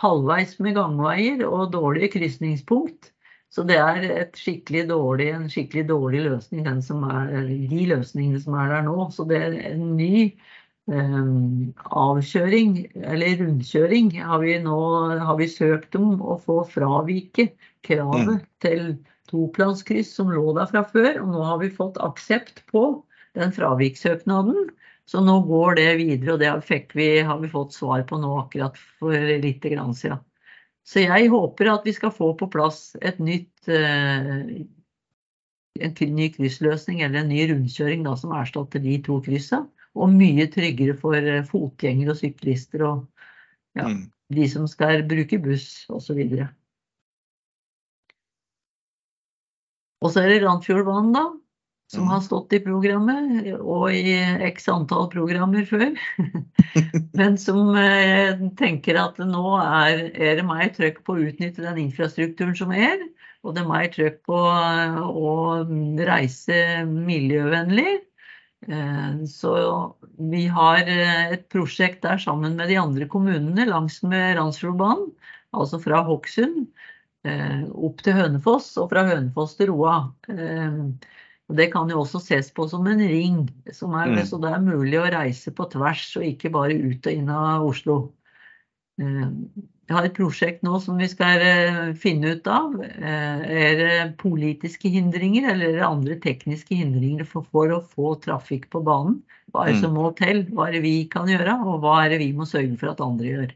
halvveis 0.00 0.58
med 0.62 0.76
gangveier 0.78 1.44
og 1.48 1.72
dårlige 1.72 2.12
krysningspunkt. 2.16 3.12
Så 3.48 3.64
det 3.64 3.78
er 3.80 4.04
et 4.12 4.36
skikkelig 4.36 4.84
dårlig, 4.90 5.30
en 5.32 5.48
skikkelig 5.48 5.86
dårlig 5.88 6.20
løsning, 6.26 6.66
den 6.66 6.82
som 6.84 7.04
er, 7.08 7.48
de 7.48 7.84
løsningene 7.88 8.40
som 8.42 8.56
er 8.60 8.74
der 8.74 8.84
nå. 8.84 9.08
Så 9.12 9.24
det 9.28 9.40
er 9.40 9.56
en 9.70 9.94
ny 9.96 10.28
avkjøring, 10.88 12.78
eller 12.96 13.36
rundkjøring, 13.42 14.12
har 14.24 14.40
vi 14.40 14.54
nå 14.64 14.78
har 15.20 15.36
vi 15.36 15.48
søkt 15.50 15.96
om 15.98 16.22
å 16.22 16.38
få 16.40 16.62
fravike 16.70 17.50
kravet 17.84 18.46
til 18.64 18.96
toplanskryss 19.28 20.14
som 20.16 20.32
lå 20.32 20.54
der 20.56 20.70
fra 20.70 20.84
før. 20.88 21.20
Og 21.22 21.28
nå 21.34 21.44
har 21.44 21.60
vi 21.60 21.68
fått 21.74 22.00
aksept 22.00 22.64
på 22.72 23.02
den 23.36 23.52
fravikssøknaden. 23.52 24.70
Så 25.08 25.20
nå 25.24 25.38
går 25.48 25.76
det 25.78 25.90
videre, 26.00 26.34
og 26.34 26.40
det 26.40 26.80
vi, 26.96 27.10
har 27.24 27.38
vi 27.40 27.52
fått 27.52 27.76
svar 27.76 28.02
på 28.08 28.18
nå 28.20 28.32
akkurat 28.42 28.76
for 29.00 29.12
litt 29.12 29.64
grann 29.64 29.94
siden. 29.96 30.20
Så 30.88 31.04
jeg 31.04 31.28
håper 31.28 31.68
at 31.68 31.84
vi 31.84 31.92
skal 31.92 32.12
få 32.12 32.32
på 32.36 32.48
plass 32.48 32.96
et 33.04 33.18
nytt 33.20 33.68
eh, 33.68 34.64
en 35.78 36.14
ny 36.16 36.28
kryssløsning 36.32 37.02
eller 37.04 37.22
en 37.22 37.28
ny 37.32 37.42
rundkjøring 37.50 38.06
da, 38.06 38.14
som 38.16 38.32
erstatter 38.36 38.82
de 38.82 38.96
to 39.04 39.18
kryssa. 39.24 39.66
Og 39.96 40.12
mye 40.12 40.46
tryggere 40.52 40.96
for 40.98 41.16
fotgjengere 41.48 42.14
og 42.14 42.20
syklister 42.20 42.84
og 42.88 43.06
ja, 43.78 43.86
Mm. 43.88 44.10
de 44.34 44.48
som 44.50 44.66
skal 44.68 45.04
bruke 45.08 45.38
buss 45.40 45.86
osv. 45.88 46.18
Og 50.02 50.12
så 50.14 50.22
er 50.22 50.28
det 50.32 50.42
Randfjordbanen, 50.44 51.12
da. 51.14 51.26
Som 51.88 52.04
Mm. 52.04 52.08
har 52.10 52.20
stått 52.20 52.52
i 52.52 52.60
programmet, 52.60 53.60
og 53.60 53.88
i 53.90 54.12
x 54.52 54.68
antall 54.68 55.08
programmer 55.08 55.64
før. 55.64 55.96
Men 57.16 57.38
som 57.38 57.74
eh, 57.80 58.36
tenker 58.60 58.98
at 59.00 59.16
nå 59.16 59.56
er, 59.56 60.10
er 60.12 60.36
det 60.36 60.44
mer 60.44 60.68
trøkk 60.68 61.00
på 61.06 61.16
å 61.16 61.22
utnytte 61.30 61.64
den 61.64 61.78
infrastrukturen 61.88 62.54
som 62.54 62.72
er. 62.76 63.00
Og 63.42 63.54
det 63.54 63.62
er 63.62 63.70
mer 63.70 63.88
trøkk 63.88 64.20
på 64.28 64.36
eh, 64.36 65.00
å 65.00 65.64
reise 66.04 66.84
miljøvennlig. 66.84 68.02
Eh, 68.66 69.24
Så 69.30 69.52
vi 70.18 70.46
har 70.50 70.78
eh, 70.82 71.32
et 71.36 71.48
prosjekt 71.52 72.02
der 72.02 72.18
sammen 72.18 72.56
med 72.58 72.68
de 72.68 72.76
andre 72.80 73.06
kommunene 73.06 73.68
langs 73.68 74.00
med 74.02 74.36
Randsfjordbanen. 74.36 75.12
Altså 75.54 75.78
fra 75.80 76.02
Hokksund 76.04 76.66
eh, 77.24 77.62
opp 77.72 78.02
til 78.04 78.18
Hønefoss 78.18 78.74
og 78.82 78.90
fra 78.90 79.06
Hønefoss 79.08 79.54
til 79.56 79.70
Roa. 79.70 80.10
Det 81.48 81.70
kan 81.72 81.88
jo 81.88 82.02
også 82.02 82.20
ses 82.20 82.50
på 82.52 82.66
som 82.68 82.84
en 82.90 83.00
ring, 83.00 83.46
som 83.72 83.94
er, 83.96 84.10
Mm. 84.12 84.26
så 84.28 84.36
det 84.42 84.50
er 84.52 84.60
mulig 84.60 84.98
å 85.00 85.06
reise 85.08 85.48
på 85.56 85.64
tvers 85.72 86.16
og 86.18 86.26
ikke 86.26 86.50
bare 86.52 86.76
ut 86.76 87.06
og 87.06 87.12
inn 87.12 87.30
av 87.32 87.64
Oslo. 87.64 88.12
Jeg 89.88 89.96
har 89.96 90.04
et 90.04 90.16
prosjekt 90.18 90.64
nå 90.66 90.78
som 90.84 90.98
vi 91.00 91.06
skal 91.08 91.40
eh, 91.40 91.78
finne 91.96 92.34
ut 92.36 92.48
av. 92.52 92.74
Eh, 92.84 93.44
Er 93.58 93.78
det 93.78 93.94
politiske 94.20 94.90
hindringer 94.92 95.46
eller 95.54 95.70
er 95.70 95.78
det 95.78 95.86
andre 95.86 96.16
tekniske 96.20 96.76
hindringer 96.76 97.24
for, 97.28 97.46
for 97.54 97.72
å 97.72 97.78
få 97.94 98.10
trafikk 98.20 98.66
på 98.74 98.82
banen? 98.84 99.22
Hva 99.48 99.64
er 99.64 99.72
det 99.72 99.78
som 99.80 99.94
må 99.96 100.10
til? 100.18 100.42
Hva 100.52 100.66
er 100.68 100.76
det 100.76 100.82
vi 100.84 100.92
kan 101.08 101.30
gjøre, 101.32 101.54
og 101.64 101.80
hva 101.86 101.94
er 102.02 102.12
det 102.12 102.20
vi 102.20 102.34
må 102.36 102.44
sørge 102.50 102.76
for 102.76 102.92
at 102.92 103.00
andre 103.00 103.30
gjør? 103.30 103.54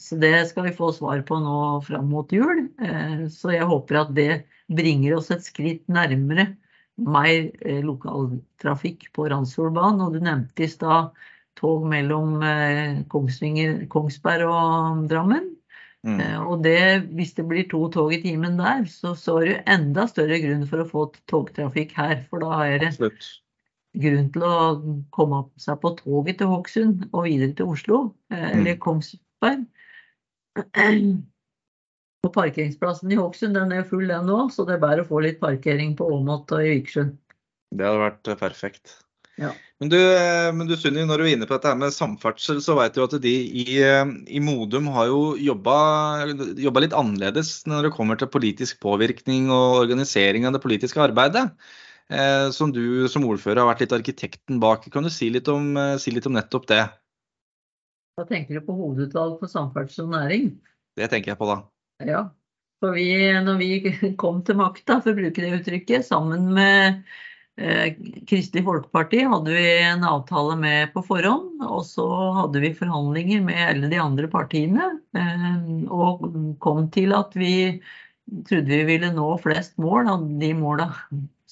Så 0.00 0.16
det 0.22 0.32
skal 0.48 0.68
vi 0.70 0.74
få 0.78 0.88
svar 0.96 1.20
på 1.28 1.36
nå 1.44 1.58
fram 1.84 2.08
mot 2.14 2.32
jul. 2.32 2.64
Eh, 2.80 3.26
Så 3.28 3.52
jeg 3.52 3.68
håper 3.68 4.00
at 4.00 4.14
det 4.16 4.30
bringer 4.72 5.18
oss 5.18 5.28
et 5.34 5.44
skritt 5.44 5.84
nærmere 5.92 6.54
mer 6.96 7.50
lokaltrafikk 7.84 9.10
på 9.12 9.28
Randsfjordbanen. 9.28 10.00
Og 10.06 10.14
du 10.16 10.24
nevnte 10.24 10.64
i 10.64 10.70
stad 10.72 11.12
tog 11.58 11.84
mellom 11.90 12.40
eh, 12.44 13.02
Kongsberg 13.10 14.46
og 14.48 15.04
Drammen. 15.10 15.50
Mm. 16.04 16.18
Eh, 16.20 16.40
Og 16.42 16.62
det, 16.64 16.78
hvis 17.16 17.32
det 17.38 17.46
blir 17.48 17.68
to 17.70 17.86
tog 17.94 18.12
i 18.12 18.20
timen 18.22 18.58
der, 18.60 18.84
så, 18.90 19.14
så 19.16 19.38
er 19.40 19.46
det 19.48 19.62
enda 19.72 20.04
større 20.10 20.40
grunn 20.42 20.66
for 20.68 20.82
å 20.82 20.88
få 20.90 21.06
togtrafikk 21.30 21.94
her. 21.96 22.18
For 22.28 22.44
da 22.44 22.58
er 22.66 22.78
det 22.82 22.90
Absolutt. 22.92 23.28
grunn 24.04 24.32
til 24.34 24.44
å 24.44 24.56
komme 25.16 25.44
seg 25.62 25.80
på 25.80 25.94
toget 26.02 26.42
til 26.42 26.50
Hokksund 26.52 27.06
og 27.12 27.24
videre 27.28 27.54
til 27.56 27.72
Oslo, 27.72 28.02
eller 28.30 28.58
eller 28.58 28.82
Kongsberg. 28.84 29.64
Og 32.24 32.32
parkeringsplassen 32.32 33.12
i 33.12 33.18
Hokksund 33.20 33.56
den 33.56 33.72
er 33.76 33.84
full 33.88 34.08
den 34.08 34.30
òg, 34.32 34.48
så 34.52 34.64
det 34.68 34.78
er 34.78 34.84
bare 34.84 35.04
å 35.04 35.08
få 35.08 35.20
litt 35.24 35.40
parkering 35.42 35.92
på 35.98 36.06
Åmot 36.08 36.52
og 36.56 36.64
i 36.64 36.70
Vikersund. 36.78 37.16
Det 37.74 37.84
hadde 37.84 38.00
vært 38.04 38.30
eh, 38.30 38.38
perfekt. 38.40 38.94
Ja. 39.40 39.50
Men 39.82 39.90
du, 39.90 39.98
eh, 39.98 40.48
men 40.54 40.68
du 40.68 40.76
Sunni, 40.78 41.02
når 41.04 41.20
du 41.20 41.24
er 41.26 41.32
inne 41.34 41.46
på 41.48 41.56
dette 41.56 41.72
her 41.72 41.78
med 41.78 41.94
samferdsel, 41.94 42.60
så 42.62 42.76
vet 42.78 42.94
du 42.94 43.02
at 43.04 43.16
de 43.22 43.32
i, 43.64 43.64
eh, 43.82 44.04
i 44.30 44.42
Modum 44.42 44.86
har 44.94 45.08
jo 45.10 45.22
jobba, 45.40 45.78
jobba 46.62 46.84
litt 46.84 46.94
annerledes 46.94 47.56
når 47.70 47.88
det 47.88 47.94
kommer 47.96 48.20
til 48.20 48.30
politisk 48.30 48.78
påvirkning 48.84 49.50
og 49.50 49.80
organisering 49.82 50.46
av 50.46 50.54
det 50.54 50.62
politiske 50.62 51.02
arbeidet. 51.02 51.48
Eh, 52.12 52.50
som 52.52 52.72
du 52.72 53.08
som 53.08 53.24
ordfører 53.24 53.62
har 53.62 53.70
vært 53.72 53.86
litt 53.86 53.96
arkitekten 53.96 54.60
bak. 54.62 54.84
Kan 54.92 55.06
du 55.06 55.10
si 55.12 55.30
litt 55.32 55.48
om, 55.48 55.76
eh, 55.76 55.96
si 55.96 56.12
litt 56.12 56.26
om 56.28 56.36
nettopp 56.36 56.66
det? 56.68 56.84
Da 58.16 58.24
tenker 58.28 58.54
du 58.54 58.60
på 58.60 58.76
hovedutvalg 58.76 59.40
for 59.40 59.50
samferdsel 59.50 60.04
og 60.04 60.14
næring. 60.14 60.50
Det 60.96 61.10
tenker 61.10 61.32
jeg 61.32 61.38
på 61.38 61.48
da. 61.50 61.62
Ja. 62.04 62.28
For 62.80 62.92
vi, 62.92 63.08
når 63.42 63.58
vi 63.58 63.70
kom 64.20 64.42
til 64.44 64.58
makta, 64.60 65.00
for 65.02 65.14
å 65.14 65.18
bruke 65.18 65.40
det 65.42 65.54
uttrykket, 65.58 66.04
sammen 66.04 66.52
med 66.54 67.02
Kristelig 67.54 68.64
Folkeparti 68.66 69.20
hadde 69.30 69.52
vi 69.54 69.66
en 69.84 70.02
avtale 70.08 70.56
med 70.58 70.90
på 70.94 71.04
forhånd. 71.06 71.62
Og 71.62 71.84
så 71.86 72.06
hadde 72.40 72.62
vi 72.64 72.72
forhandlinger 72.74 73.44
med 73.46 73.60
alle 73.68 73.90
de 73.92 74.00
andre 74.02 74.30
partiene. 74.30 74.88
Eh, 75.16 75.60
og 75.92 76.24
kom 76.64 76.88
til 76.94 77.14
at 77.14 77.36
vi 77.38 77.54
trodde 78.48 78.72
vi 78.72 78.82
ville 78.88 79.12
nå 79.14 79.28
flest 79.42 79.76
mål 79.78 80.10
av 80.10 80.26
de 80.40 80.50
måla 80.56 80.88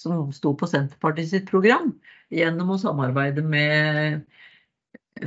som 0.03 0.33
sto 0.35 0.55
på 0.59 0.67
Senterpartiet 0.67 1.31
sitt 1.31 1.51
program, 1.51 1.93
gjennom 2.33 2.73
å 2.75 2.81
samarbeide 2.81 3.45
med 3.47 4.25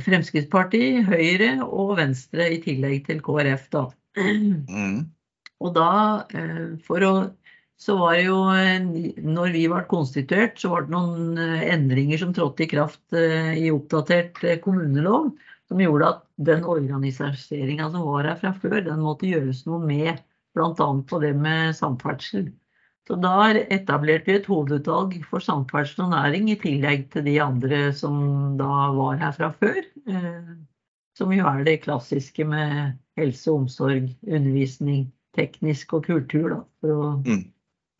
Fremskrittspartiet, 0.02 1.06
Høyre 1.06 1.52
og 1.64 1.94
Venstre, 2.00 2.50
i 2.52 2.60
tillegg 2.60 3.06
til 3.06 3.22
KrF. 3.24 3.70
da. 3.72 3.86
Mm. 4.18 5.06
Og 5.62 5.72
da, 5.76 6.26
eh, 6.36 6.76
for 6.84 7.06
å 7.06 7.14
så 7.78 7.96
var 7.96 8.14
det 8.16 8.22
jo, 8.24 8.36
eh, 8.56 9.16
når 9.20 9.52
vi 9.52 9.66
ble 9.68 9.82
konstituert, 9.90 10.56
så 10.60 10.72
var 10.72 10.86
det 10.86 10.94
noen 10.94 11.40
eh, 11.40 11.66
endringer 11.74 12.22
som 12.22 12.32
trådte 12.34 12.64
i 12.64 12.70
kraft 12.70 13.16
eh, 13.16 13.52
i 13.60 13.68
oppdatert 13.72 14.40
kommunelov, 14.64 15.34
som 15.68 15.82
gjorde 15.82 16.12
at 16.14 16.22
den 16.48 16.64
organiseringa 16.64 17.90
som 17.92 18.06
var 18.06 18.30
her 18.30 18.38
fra 18.40 18.54
før, 18.56 18.78
den 18.86 19.02
måtte 19.04 19.28
gjøres 19.28 19.64
noe 19.68 19.82
med, 19.84 20.22
bl.a. 20.56 20.72
på 21.10 21.20
det 21.20 21.34
med 21.36 21.76
samferdsel. 21.76 22.48
Så 23.06 23.18
da 23.22 23.52
etablerte 23.60 24.30
vi 24.30 24.38
et 24.40 24.48
hovedutvalg 24.50 25.18
for 25.28 25.44
samferdsel 25.44 26.06
og 26.06 26.14
næring, 26.14 26.48
i 26.50 26.56
tillegg 26.58 27.10
til 27.12 27.26
de 27.28 27.36
andre 27.44 27.90
som 27.94 28.56
da 28.58 28.88
var 28.96 29.20
her 29.20 29.36
fra 29.36 29.52
før. 29.60 29.78
Som 31.16 31.30
jo 31.32 31.46
er 31.46 31.62
det 31.68 31.82
klassiske 31.84 32.44
med 32.48 32.96
helse, 33.20 33.52
omsorg, 33.52 34.08
undervisning, 34.26 35.06
teknisk 35.38 35.94
og 35.96 36.08
kultur. 36.08 36.48
Da, 36.50 36.58
for 36.82 36.96
å 36.96 37.12
Mm. 37.22 37.44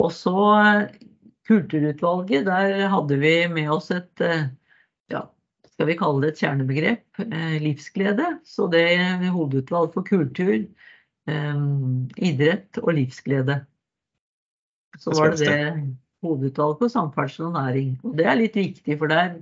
Og 0.03 0.13
så 0.15 0.37
eh, 0.61 0.97
Kulturutvalget, 1.47 2.43
der 2.49 2.89
hadde 2.91 3.17
vi 3.23 3.35
med 3.47 3.69
oss 3.71 3.93
et 3.95 4.23
eh, 4.25 4.49
ja, 5.13 5.21
skal 5.71 5.87
vi 5.87 5.95
kalle 5.95 6.25
det 6.25 6.33
et 6.33 6.41
kjernebegrep, 6.43 7.21
eh, 7.23 7.53
livsglede. 7.63 8.33
Så 8.43 8.67
det 8.73 8.83
er 8.97 9.23
hovedutvalg 9.31 9.93
for 9.95 10.07
kultur, 10.07 10.67
idrett 11.27 12.79
og 12.83 12.93
livsglede. 12.95 13.61
Så 14.99 15.15
var 15.15 15.33
det 15.35 15.47
det 15.47 15.71
hovedutvalg 16.27 16.77
for 16.83 16.91
samferdsel 16.91 17.49
og 17.49 17.57
næring. 17.61 17.95
Og 18.07 18.19
det 18.19 18.27
er 18.27 18.39
litt 18.39 18.59
viktig, 18.59 18.99
for 18.99 19.11
det 19.11 19.23
er, 19.23 19.33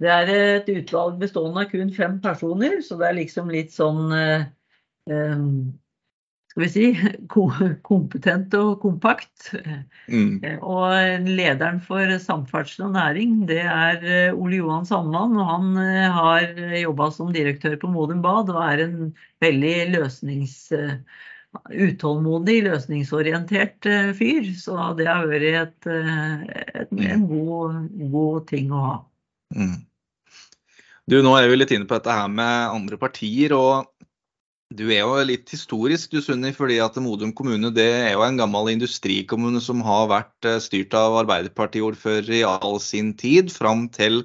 det 0.00 0.10
er 0.16 0.32
et 0.32 0.68
utvalg 0.74 1.20
bestående 1.20 1.64
av 1.64 1.72
kun 1.72 1.92
fem 1.96 2.18
personer, 2.24 2.80
så 2.84 2.96
det 3.00 3.08
er 3.08 3.18
liksom 3.20 3.52
litt 3.52 3.72
sånn 3.72 4.12
skal 6.50 6.64
vi 6.64 6.68
si, 6.72 6.86
kompetent 7.86 8.54
og 8.58 8.80
kompakt. 8.82 9.52
Mm. 10.10 10.40
Og 10.58 11.28
lederen 11.28 11.78
for 11.84 12.10
samferdsel 12.22 12.88
og 12.88 12.94
næring, 12.96 13.44
det 13.50 13.62
er 13.62 14.02
eh, 14.02 14.34
Ole 14.34 14.58
Johan 14.58 14.88
Sandmann. 14.88 15.38
Og 15.38 15.46
han 15.46 15.72
eh, 15.78 16.06
har 16.10 16.48
jobba 16.80 17.10
som 17.14 17.30
direktør 17.34 17.78
på 17.80 17.90
Modum 17.94 18.22
Bad 18.24 18.50
og 18.50 18.62
er 18.66 18.86
en 18.88 19.10
veldig 19.44 19.76
løsnings... 19.96 20.62
eh, 20.76 20.96
Utålmodig, 21.50 22.60
løsningsorientert 22.62 23.82
fyr. 24.14 24.44
Så 24.54 24.76
det 24.94 25.08
har 25.08 25.24
vært 25.26 25.46
et, 25.48 25.88
et, 26.78 26.92
en 27.10 27.24
god, 27.26 27.88
god 28.12 28.44
ting 28.46 28.70
å 28.70 28.82
ha. 28.84 28.92
Mm. 29.58 29.80
Du, 31.10 31.16
nå 31.26 31.32
er 31.34 31.50
vi 31.50 31.58
litt 31.58 31.74
inne 31.74 31.90
på 31.90 31.98
dette 31.98 32.14
her 32.14 32.30
med 32.30 32.70
andre 32.70 33.00
partier. 33.02 33.50
og 33.58 33.89
du 34.70 34.84
er 34.94 35.00
jo 35.02 35.16
litt 35.26 35.50
historisk, 35.50 36.12
du 36.12 36.22
Sunni, 36.22 36.52
fordi 36.54 36.76
at 36.82 36.94
Modum 37.02 37.32
kommune 37.34 37.72
det 37.74 37.88
er 37.90 38.12
jo 38.14 38.22
en 38.22 38.38
gammel 38.38 38.70
industrikommune 38.70 39.58
som 39.64 39.82
har 39.82 40.06
vært 40.12 40.46
eh, 40.46 40.60
styrt 40.62 40.94
av 40.94 41.16
Arbeiderpartiordfører 41.24 42.30
i 42.38 42.44
all 42.46 42.78
sin 42.82 43.10
tid, 43.18 43.50
fram 43.50 43.88
til 43.90 44.22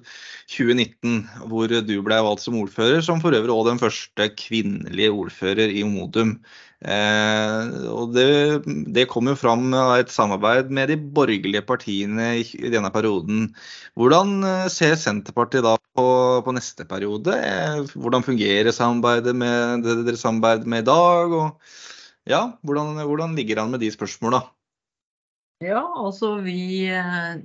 2019, 0.54 1.24
hvor 1.50 1.74
du 1.74 1.96
ble 2.06 2.20
valgt 2.28 2.46
som 2.46 2.60
ordfører, 2.62 3.02
som 3.06 3.24
for 3.24 3.34
øvrig 3.34 3.56
òg 3.56 3.72
den 3.72 3.82
første 3.82 4.30
kvinnelige 4.38 5.16
ordfører 5.18 5.74
i 5.74 5.82
Modum. 5.90 6.38
Eh, 6.84 7.88
og 7.88 8.12
det, 8.14 8.66
det 8.94 9.08
kom 9.10 9.30
jo 9.32 9.38
fram 9.40 9.70
av 9.78 9.94
et 10.02 10.12
samarbeid 10.12 10.74
med 10.76 10.92
de 10.92 10.98
borgerlige 11.00 11.64
partiene 11.66 12.28
i, 12.42 12.46
denne 12.74 12.92
perioden. 12.94 13.48
Hvordan 13.96 14.36
eh, 14.44 14.68
ser 14.74 14.98
Senterpartiet 15.00 15.66
da 15.66 15.78
på, 15.98 16.08
på 16.46 16.56
neste 16.56 16.86
periode? 16.90 17.38
Eh, 17.40 17.80
hvordan 17.96 18.26
fungerer 18.28 18.76
samarbeidet 18.76 19.36
med 19.38 19.88
det 19.88 20.02
dere 20.04 20.20
samarbeider 20.20 20.68
med 20.70 20.84
i 20.84 20.90
dag? 20.92 21.38
Og 21.40 22.30
ja, 22.30 22.44
hvordan, 22.66 23.00
hvordan 23.08 23.40
ligger 23.40 23.56
det 23.56 23.66
an 23.66 23.76
med 23.78 23.86
de 23.86 23.94
spørsmåla? 23.94 24.44
Ja, 25.64 25.86
altså 26.04 26.36
vi 26.44 26.90
eh, 26.92 27.40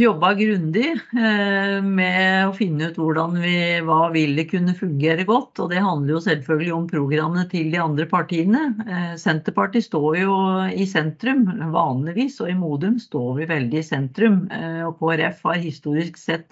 jobba 0.00 0.32
grundig 0.34 0.88
eh, 0.96 1.76
med 1.84 2.48
å 2.48 2.54
finne 2.56 2.88
ut 2.90 2.98
hvordan 2.98 3.36
vi, 3.42 3.54
hva 3.86 4.08
ville 4.14 4.44
kunne 4.48 4.74
fungere 4.76 5.26
godt. 5.28 5.60
Og 5.62 5.70
det 5.72 5.82
handler 5.84 6.14
jo 6.16 6.22
selvfølgelig 6.24 6.72
om 6.76 6.86
programmene 6.90 7.44
til 7.50 7.68
de 7.72 7.80
andre 7.82 8.06
partiene. 8.10 8.62
Eh, 8.86 9.12
Senterpartiet 9.20 9.86
står 9.86 10.20
jo 10.22 10.36
i 10.72 10.86
sentrum 10.88 11.44
vanligvis, 11.74 12.40
og 12.44 12.52
i 12.52 12.56
Modum 12.58 12.96
står 13.02 13.42
vi 13.42 13.50
veldig 13.50 13.82
i 13.82 13.88
sentrum. 13.90 14.40
Eh, 14.54 14.80
og 14.88 14.96
KrF 15.02 15.44
har 15.50 15.60
historisk 15.60 16.20
sett 16.20 16.48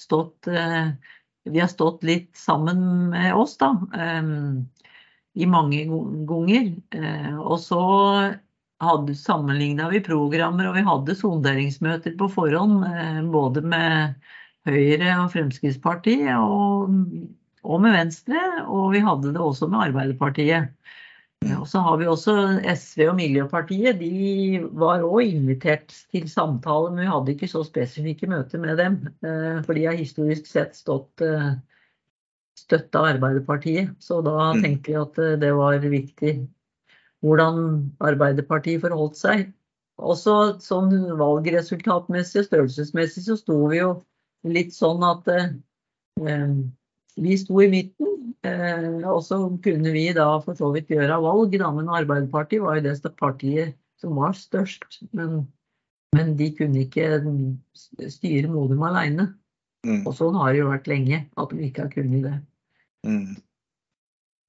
stått 0.00 0.48
Vi 0.48 1.58
har 1.60 1.68
stått 1.68 2.04
litt 2.04 2.36
sammen 2.36 3.10
med 3.12 3.34
oss, 3.36 3.56
da. 3.60 3.74
I 5.34 5.46
mange 5.48 5.82
ganger. 6.28 6.70
Og 7.40 7.58
så 7.60 7.80
hadde 8.80 9.14
sammenligna 9.14 9.88
vi 9.92 10.00
programmer, 10.04 10.70
og 10.70 10.76
vi 10.78 10.84
hadde 10.86 11.16
sonderingsmøter 11.18 12.16
på 12.18 12.28
forhånd. 12.32 12.84
Eh, 12.88 13.20
både 13.32 13.62
med 13.66 14.16
Høyre 14.68 15.14
og 15.22 15.30
Fremskrittspartiet 15.34 16.32
og, 16.36 16.92
og, 17.62 17.78
med 17.84 17.96
Venstre. 17.96 18.42
Og 18.66 18.90
vi 18.94 19.04
hadde 19.04 19.34
det 19.34 19.40
også 19.44 19.68
med 19.70 19.90
Arbeiderpartiet. 19.90 20.76
Og 21.56 21.64
så 21.68 21.80
har 21.80 21.96
vi 21.96 22.08
også 22.08 22.34
SV 22.68 23.06
og 23.08 23.14
Miljøpartiet. 23.16 24.00
De 24.00 24.60
var 24.76 25.04
òg 25.06 25.22
invitert 25.24 25.94
til 26.12 26.28
samtale, 26.28 26.92
men 26.92 27.06
vi 27.06 27.12
hadde 27.12 27.34
ikke 27.34 27.48
så 27.48 27.64
spesifikke 27.64 28.28
møter 28.28 28.60
med 28.60 28.80
dem. 28.80 29.00
Eh, 29.24 29.60
for 29.64 29.76
de 29.76 29.88
har 29.88 30.00
historisk 30.00 30.48
sett 30.48 30.76
stått 30.76 31.24
eh, 31.24 31.52
støtta 32.60 33.04
Arbeiderpartiet. 33.14 33.92
Så 34.00 34.20
da 34.24 34.52
mm. 34.52 34.64
tenkte 34.64 34.92
vi 34.92 34.98
at 35.00 35.22
det 35.40 35.52
var 35.56 35.84
viktig 35.84 36.34
hvordan 37.24 37.62
Arbeiderpartiet 38.00 38.82
forholdt 38.84 39.18
seg. 39.20 39.48
Også 40.00 40.36
sånn 40.64 40.92
valgresultatmessig 41.20 42.42
og 42.42 42.46
størrelsesmessig 42.48 43.26
så 43.26 43.36
sto 43.36 43.58
vi 43.68 43.82
jo 43.82 43.90
litt 44.48 44.72
sånn 44.72 45.04
at 45.04 45.28
eh, 45.28 46.54
vi 47.20 47.36
sto 47.40 47.60
i 47.60 47.68
midten. 47.72 48.32
Eh, 48.46 49.04
og 49.04 49.20
så 49.26 49.42
kunne 49.64 49.92
vi 49.92 50.06
da 50.16 50.30
for 50.44 50.56
så 50.56 50.70
vidt 50.72 50.92
gjøre 50.94 51.20
valg, 51.20 51.56
da, 51.60 51.68
men 51.76 51.92
Arbeiderpartiet 51.92 52.64
var 52.64 52.80
jo 52.80 52.86
det 52.88 53.14
partiet 53.20 53.76
som 54.00 54.16
var 54.16 54.32
størst. 54.38 55.02
Men, 55.12 55.44
men 56.16 56.32
de 56.40 56.48
kunne 56.56 56.86
ikke 56.86 57.20
styre 58.08 58.48
Modum 58.48 58.88
alene. 58.88 59.34
Mm. 59.84 60.02
Og 60.06 60.14
sånn 60.16 60.36
har 60.40 60.52
det 60.52 60.62
jo 60.62 60.72
vært 60.72 60.88
lenge, 60.88 61.22
at 61.40 61.52
vi 61.56 61.68
ikke 61.68 61.86
har 61.86 61.92
kunnet 61.92 62.24
det. 62.24 62.34
Mm. 63.04 63.36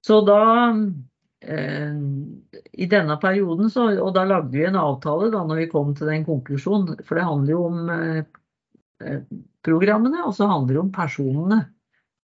Så 0.07 0.23
da 0.27 0.39
Eh, 0.71 1.10
i 1.41 2.85
denne 2.85 3.17
perioden, 3.21 3.69
så, 3.73 3.87
og 3.97 4.13
da 4.13 4.23
lagde 4.29 4.53
vi 4.53 4.65
en 4.67 4.77
avtale 4.77 5.31
da 5.33 5.41
når 5.47 5.63
vi 5.63 5.69
kom 5.71 5.95
til 5.97 6.11
den 6.11 6.25
konklusjonen. 6.27 7.01
For 7.07 7.17
det 7.17 7.25
handler 7.25 7.55
jo 7.55 7.61
om 7.65 7.89
eh, 7.95 8.19
eh, 9.01 9.21
programmene, 9.65 10.21
og 10.27 10.35
så 10.37 10.49
handler 10.51 10.75
det 10.75 10.83
om 10.83 10.91
personene. 10.93 11.61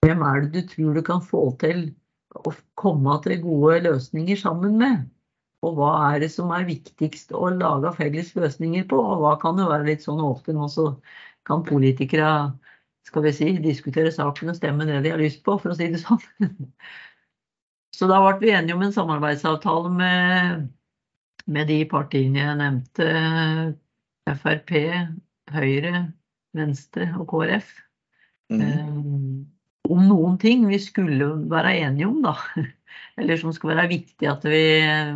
Hvem 0.04 0.24
er 0.28 0.44
det 0.44 0.52
du 0.52 0.72
tror 0.74 0.98
du 0.98 1.02
kan 1.06 1.24
få 1.24 1.48
til 1.62 1.88
å 2.36 2.52
komme 2.78 3.16
til 3.24 3.40
gode 3.44 3.80
løsninger 3.88 4.36
sammen 4.40 4.76
med? 4.82 5.08
Og 5.64 5.78
hva 5.78 5.94
er 6.10 6.20
det 6.22 6.30
som 6.34 6.52
er 6.54 6.68
viktigst 6.68 7.32
å 7.34 7.48
lage 7.56 7.94
felles 7.96 8.34
løsninger 8.36 8.84
på? 8.90 9.00
Og 9.00 9.24
hva 9.24 9.34
kan 9.40 9.58
jo 9.58 9.70
være 9.72 9.88
litt 9.88 10.04
sånn 10.04 10.20
åpen, 10.22 10.60
og 10.60 10.70
så 10.70 10.90
kan 11.48 11.64
politikere 11.66 12.28
skal 13.06 13.22
vi 13.22 13.32
si, 13.32 13.48
diskutere 13.62 14.10
saken 14.12 14.50
og 14.50 14.56
stemme 14.58 14.86
det 14.86 15.00
de 15.04 15.12
har 15.14 15.20
lyst 15.22 15.44
på, 15.46 15.56
for 15.62 15.72
å 15.72 15.78
si 15.78 15.88
det 15.92 16.02
sånn. 16.02 16.20
Så 17.97 18.09
da 18.11 18.20
ble 18.20 18.36
vi 18.42 18.53
enige 18.53 18.76
om 18.76 18.84
en 18.84 18.92
samarbeidsavtale 18.92 19.90
med, 19.97 20.66
med 21.49 21.68
de 21.70 21.80
partiene 21.88 22.42
jeg 22.42 22.61
nevnte. 22.61 23.11
Frp, 24.26 24.72
Høyre, 25.55 26.01
Venstre 26.57 27.09
og 27.16 27.28
KrF. 27.30 27.70
Mm. 28.53 28.62
Um, 28.62 29.47
om 29.86 30.03
noen 30.09 30.36
ting 30.42 30.66
vi 30.68 30.78
skulle 30.82 31.28
være 31.51 31.76
enige 31.86 32.09
om, 32.11 32.18
da. 32.24 32.34
Eller 33.20 33.38
som 33.40 33.55
skulle 33.55 33.76
være 33.78 33.94
viktig 33.94 34.28
at 34.28 34.44
vi 34.44 34.62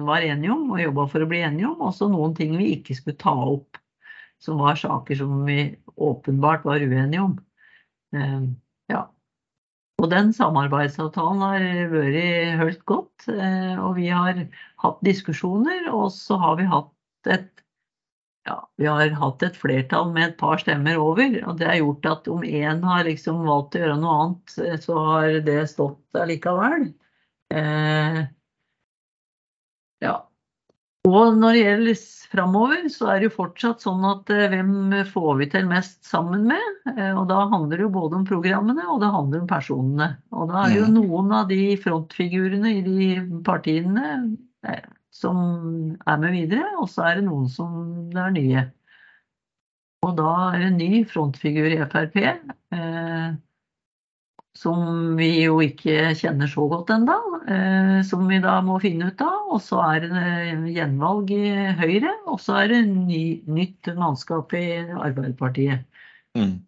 var 0.07 0.25
enige 0.25 0.55
om 0.55 0.73
og 0.73 0.83
jobba 0.83 1.07
for 1.11 1.25
å 1.25 1.29
bli 1.31 1.43
enige 1.45 1.69
om. 1.69 1.85
Også 1.91 2.09
noen 2.13 2.37
ting 2.39 2.55
vi 2.57 2.73
ikke 2.79 2.97
skulle 2.97 3.21
ta 3.21 3.35
opp, 3.35 3.81
som 4.41 4.61
var 4.63 4.79
saker 4.81 5.19
som 5.21 5.43
vi 5.49 5.63
åpenbart 6.01 6.65
var 6.69 6.81
uenige 6.81 7.25
om. 7.27 7.37
Um, 8.17 8.53
ja. 8.91 9.05
Og 10.01 10.09
den 10.13 10.31
samarbeidsavtalen 10.33 11.43
har 11.45 11.65
vært 11.93 12.61
holdt 12.61 12.85
godt. 12.89 13.27
Eh, 13.29 13.77
og 13.81 13.97
vi 13.99 14.09
har 14.09 14.45
hatt 14.85 15.03
diskusjoner, 15.05 15.91
og 15.93 16.09
så 16.15 16.39
har 16.41 16.57
vi 16.61 16.69
hatt 16.71 17.31
et 17.37 17.51
ja, 18.49 18.57
vi 18.81 18.87
har 18.89 19.13
hatt 19.21 19.43
et 19.45 19.57
flertall 19.61 20.11
med 20.15 20.31
et 20.31 20.37
par 20.41 20.59
stemmer 20.63 20.97
over. 21.01 21.37
Og 21.45 21.59
det 21.61 21.69
har 21.69 21.79
gjort 21.83 22.09
at 22.09 22.29
om 22.33 22.45
én 22.47 22.83
har 22.89 23.05
liksom 23.07 23.43
valgt 23.47 23.77
å 23.77 23.83
gjøre 23.83 23.99
noe 24.01 24.17
annet, 24.25 24.55
eh, 24.65 24.77
så 24.81 24.97
har 25.11 25.41
det 25.47 25.59
stått 25.71 26.21
allikevel. 26.23 26.89
Eh, 27.53 28.23
ja. 30.01 30.30
Og 31.09 31.37
når 31.41 31.55
det 31.57 31.61
gjelder 31.63 32.01
framover, 32.31 32.83
så 32.93 33.07
er 33.09 33.21
det 33.21 33.31
jo 33.31 33.37
fortsatt 33.39 33.85
sånn 33.85 34.03
at 34.05 34.31
eh, 34.35 34.51
hvem 34.53 34.93
får 35.09 35.31
vi 35.39 35.49
til 35.55 35.69
mest 35.71 36.05
sammen 36.07 36.45
med? 36.51 36.67
Eh, 36.93 37.15
og 37.17 37.25
da 37.31 37.47
handler 37.49 37.81
det 37.81 37.87
jo 37.87 37.95
både 37.95 38.19
om 38.21 38.27
programmene 38.29 38.85
og 38.85 39.01
det 39.01 39.11
handler 39.15 39.43
om 39.43 39.49
personene. 39.51 40.11
Og 40.37 40.51
da 40.53 40.63
er 40.63 40.75
det 40.75 40.81
jo 40.83 40.89
mm. 40.91 40.99
noen 40.99 41.33
av 41.39 41.49
de 41.51 41.61
frontfigurene 41.81 42.75
i 42.77 42.83
de 42.85 43.09
partiene 43.47 44.13
eh, 44.69 44.85
som 45.21 45.41
er 46.05 46.21
med 46.21 46.37
videre, 46.37 46.69
og 46.79 46.93
så 46.93 47.09
er 47.09 47.19
det 47.19 47.27
noen 47.27 47.49
som 47.51 47.81
det 48.13 48.21
er 48.21 48.37
nye. 48.37 48.67
Og 50.05 50.15
da 50.21 50.31
er 50.53 50.61
det 50.61 50.69
en 50.69 50.81
ny 50.81 51.03
frontfigur 51.09 51.75
i 51.75 51.81
Frp 51.91 52.21
som 54.61 55.15
vi 55.17 55.29
jo 55.47 55.61
ikke 55.65 56.11
kjenner 56.19 56.51
så 56.51 56.67
godt 56.69 56.91
ennå, 56.93 57.17
eh, 57.49 58.01
som 58.05 58.27
vi 58.29 58.41
da 58.45 58.59
må 58.65 58.77
finne 58.83 59.09
ut 59.09 59.23
av. 59.25 59.47
Og 59.55 59.63
så 59.65 59.81
er 59.87 60.05
det 60.05 60.73
gjenvalg 60.75 61.33
i 61.33 61.53
Høyre, 61.79 62.13
og 62.29 62.41
så 62.45 62.59
er 62.65 62.75
det 62.75 62.81
ny, 62.91 63.23
nytt 63.49 63.89
mannskap 63.97 64.53
i 64.59 64.67
Arbeiderpartiet. 64.85 65.87
Mm. 66.37 66.59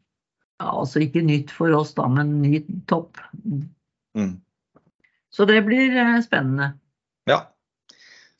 Ja, 0.62 0.70
altså 0.70 1.04
ikke 1.04 1.24
nytt 1.26 1.52
for 1.52 1.74
oss, 1.76 1.92
da, 1.98 2.08
men 2.08 2.38
ny 2.40 2.62
topp. 2.88 3.20
Mm. 4.16 4.38
Så 5.32 5.44
det 5.48 5.60
blir 5.68 5.92
eh, 5.92 6.20
spennende. 6.24 6.72
Ja. 7.28 7.42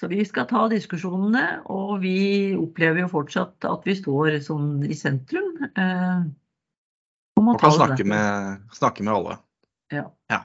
Så 0.01 0.09
vi 0.09 0.25
skal 0.27 0.49
ta 0.49 0.65
diskusjonene, 0.73 1.61
og 1.71 1.99
vi 2.03 2.55
opplever 2.57 3.05
jo 3.05 3.13
fortsatt 3.13 3.69
at 3.69 3.85
vi 3.85 4.01
står 4.01 4.41
sånn 4.49 4.79
i 4.89 4.97
sentrum. 4.97 5.61
Eh, 7.39 7.51
og 7.53 7.61
kan 7.61 7.75
snakke 7.75 8.07
med, 8.07 8.65
snakke 8.77 9.05
med, 9.05 9.15
alle. 9.15 9.39
Ja. 9.93 10.09
ja. 10.33 10.45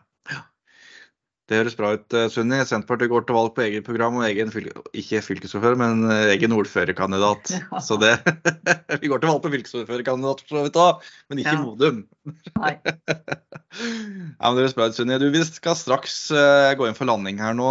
Det 1.47 1.61
høres 1.61 1.77
bra 1.79 1.93
ut, 1.95 2.11
eh, 2.11 2.25
Sunni. 2.27 2.57
Senterpartiet 2.67 3.07
går 3.07 3.23
til 3.23 3.37
valg 3.37 3.53
på 3.55 3.63
eget 3.63 3.85
program 3.87 4.17
og 4.19 4.25
egen 4.27 4.49
ikke 4.51 5.21
fylkesordfører, 5.23 5.77
men 5.79 6.03
eh, 6.11 6.33
egen 6.35 6.55
ordførerkandidat. 6.55 7.53
Ja. 7.67 7.79
Så 7.83 7.95
det 7.99 8.11
Vi 9.01 9.07
går 9.07 9.21
til 9.21 9.31
valg 9.31 9.39
på 9.45 9.51
fylkesordførerkandidat 9.53 10.43
for 10.43 10.57
så 10.57 10.65
vidt 10.65 10.79
òg, 10.81 11.07
men 11.31 11.39
ikke 11.39 11.55
ja. 11.55 11.61
Modum. 11.63 12.01
Nei. 12.61 12.73
ja, 12.83 14.43
men 14.43 14.59
det 14.59 14.65
høres 14.65 14.75
bra 14.75 14.89
ut, 14.89 14.97
Sunni. 14.97 15.19
Du, 15.23 15.29
vi 15.31 15.45
skal 15.47 15.79
straks 15.79 16.17
uh, 16.35 16.75
gå 16.75 16.89
inn 16.89 16.99
for 16.99 17.07
landing 17.07 17.39
her 17.39 17.55
nå, 17.55 17.69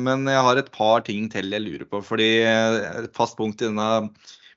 men 0.00 0.26
jeg 0.30 0.44
har 0.46 0.58
et 0.58 0.70
par 0.74 1.06
ting 1.06 1.30
til 1.30 1.54
jeg 1.54 1.62
lurer 1.62 1.86
på. 1.86 2.02
fordi 2.02 2.30
et 2.42 3.10
fast 3.16 3.38
punkt 3.38 3.62
i 3.62 3.68
denne 3.70 4.10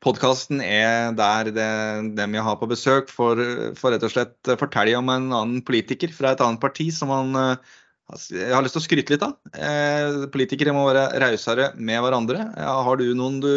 Podkasten 0.04 0.60
er 0.60 1.14
der 1.16 1.52
det, 1.56 1.70
dem 2.18 2.36
jeg 2.36 2.44
har 2.44 2.58
på 2.60 2.68
besøk, 2.68 3.12
får, 3.14 3.40
rett 3.80 4.04
og 4.04 4.12
slett 4.12 4.52
fortelle 4.60 4.98
om 5.00 5.12
en 5.14 5.30
annen 5.32 5.64
politiker 5.64 6.12
fra 6.12 6.34
et 6.34 6.44
annet 6.44 6.60
parti 6.60 6.90
som 6.92 7.12
man 7.14 7.40
eh, 7.40 7.72
jeg 8.12 8.52
har 8.52 8.62
lyst 8.66 8.76
til 8.76 8.82
å 8.82 8.84
skryte 8.84 9.14
litt 9.14 9.24
av. 9.26 9.38
Eh, 9.56 10.26
politikere 10.34 10.74
må 10.76 10.84
være 10.90 11.08
rausere 11.24 11.70
med 11.80 12.02
hverandre. 12.04 12.50
Har 12.60 13.00
du 13.00 13.06
noen 13.16 13.40
du 13.42 13.54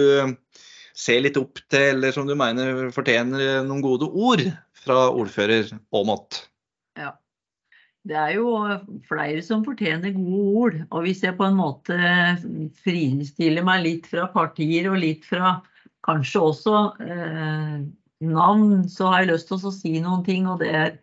ser 0.97 1.21
litt 1.25 1.37
opp 1.41 1.61
til, 1.67 1.97
eller 1.97 2.15
som 2.15 2.29
du 2.29 2.37
mener 2.39 2.87
fortjener 2.95 3.67
noen 3.67 3.83
gode 3.85 4.09
ord 4.09 4.45
fra 4.87 5.09
ordfører 5.11 5.75
Aamodt? 5.91 6.45
Ja. 6.97 7.17
Det 8.07 8.15
er 8.15 8.37
jo 8.37 8.53
flere 9.09 9.43
som 9.43 9.65
fortjener 9.67 10.15
gode 10.15 10.51
ord. 10.63 10.77
Og 10.95 11.09
hvis 11.09 11.25
jeg 11.27 11.37
på 11.37 11.49
en 11.49 11.59
måte 11.59 11.99
fristiller 12.85 13.67
meg 13.67 13.83
litt 13.83 14.07
fra 14.07 14.29
partier 14.31 14.87
og 14.93 15.01
litt 15.03 15.27
fra 15.27 15.57
kanskje 16.07 16.43
også 16.43 16.81
eh, 17.05 17.79
navn, 18.27 18.89
så 18.89 19.13
har 19.13 19.23
jeg 19.23 19.33
lyst 19.35 19.51
til 19.51 19.69
å 19.69 19.75
si 19.75 19.95
noen 20.03 20.25
ting. 20.27 20.49
Og 20.51 20.61
det 20.63 20.73
er 20.75 20.99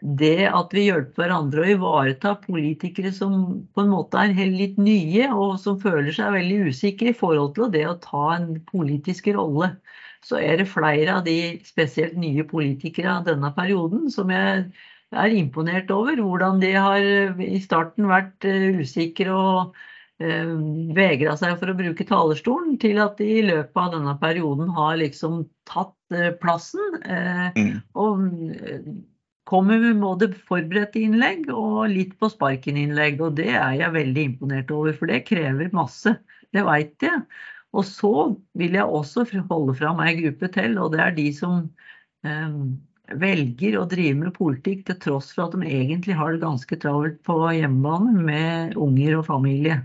det 0.00 0.46
at 0.46 0.74
vi 0.74 0.84
hjelper 0.86 1.24
hverandre 1.24 1.64
å 1.64 1.70
ivareta 1.74 2.36
politikere 2.44 3.10
som 3.14 3.40
på 3.74 3.82
en 3.82 3.90
måte 3.90 4.20
er 4.22 4.52
litt 4.52 4.76
nye, 4.78 5.26
og 5.34 5.56
som 5.62 5.80
føler 5.82 6.12
seg 6.14 6.36
veldig 6.36 6.60
usikre 6.70 7.10
i 7.12 7.16
forhold 7.16 7.56
til 7.56 7.72
det 7.74 7.86
å 7.88 7.98
ta 8.04 8.28
en 8.36 8.52
politisk 8.70 9.32
rolle. 9.34 9.72
Så 10.26 10.38
er 10.42 10.60
det 10.60 10.70
flere 10.70 11.18
av 11.18 11.26
de 11.26 11.58
spesielt 11.66 12.16
nye 12.18 12.46
politikere 12.46 13.18
av 13.18 13.26
denne 13.26 13.50
perioden 13.54 14.08
som 14.10 14.30
jeg 14.34 14.68
er 15.14 15.34
imponert 15.34 15.90
over. 15.94 16.18
Hvordan 16.20 16.60
de 16.62 16.72
har 16.74 17.02
i 17.42 17.60
starten 17.62 18.10
vært 18.10 18.46
eh, 18.46 18.78
usikre 18.82 19.34
og 19.34 19.78
vegra 20.18 21.36
seg 21.38 21.58
for 21.60 21.70
å 21.70 21.76
bruke 21.78 22.04
talerstolen, 22.08 22.78
til 22.82 22.98
at 23.02 23.18
de 23.20 23.28
i 23.38 23.44
løpet 23.46 23.76
av 23.78 23.92
denne 23.94 24.14
perioden 24.18 24.68
har 24.74 24.96
liksom 24.98 25.44
tatt 25.70 25.94
eh, 26.14 26.32
plassen. 26.42 26.98
Eh, 27.04 27.52
Mm. 27.58 27.76
og 27.94 28.24
eh, 28.56 28.88
kommer 29.48 29.78
med 29.80 30.00
både 30.02 30.28
forberedte 30.48 31.00
innlegg 31.00 31.46
og 31.54 31.88
litt 31.88 32.18
på 32.20 32.28
sparken-innlegg. 32.28 33.20
Og 33.24 33.36
det 33.38 33.48
er 33.54 33.78
jeg 33.78 33.94
veldig 33.94 34.24
imponert 34.32 34.70
over, 34.74 34.92
for 34.92 35.06
det 35.08 35.22
krever 35.28 35.70
masse. 35.72 36.12
Det 36.52 36.64
veit 36.66 36.98
jeg. 37.00 37.22
Og 37.72 37.84
så 37.84 38.12
vil 38.58 38.74
jeg 38.76 38.84
også 38.84 39.24
holde 39.48 39.74
fram 39.78 40.00
ei 40.00 40.14
gruppe 40.18 40.48
til, 40.52 40.78
og 40.78 40.92
det 40.92 41.00
er 41.04 41.16
de 41.16 41.28
som 41.36 41.62
eh, 42.24 42.58
velger 43.16 43.78
å 43.78 43.86
drive 43.88 44.14
med 44.18 44.34
politikk 44.36 44.84
til 44.88 44.98
tross 45.00 45.32
for 45.34 45.46
at 45.46 45.56
de 45.56 45.66
egentlig 45.68 46.16
har 46.18 46.32
det 46.34 46.42
ganske 46.42 46.78
travelt 46.82 47.22
på 47.26 47.36
hjemmebane 47.56 48.12
med 48.26 48.76
unger 48.76 49.18
og 49.20 49.26
familie. 49.26 49.78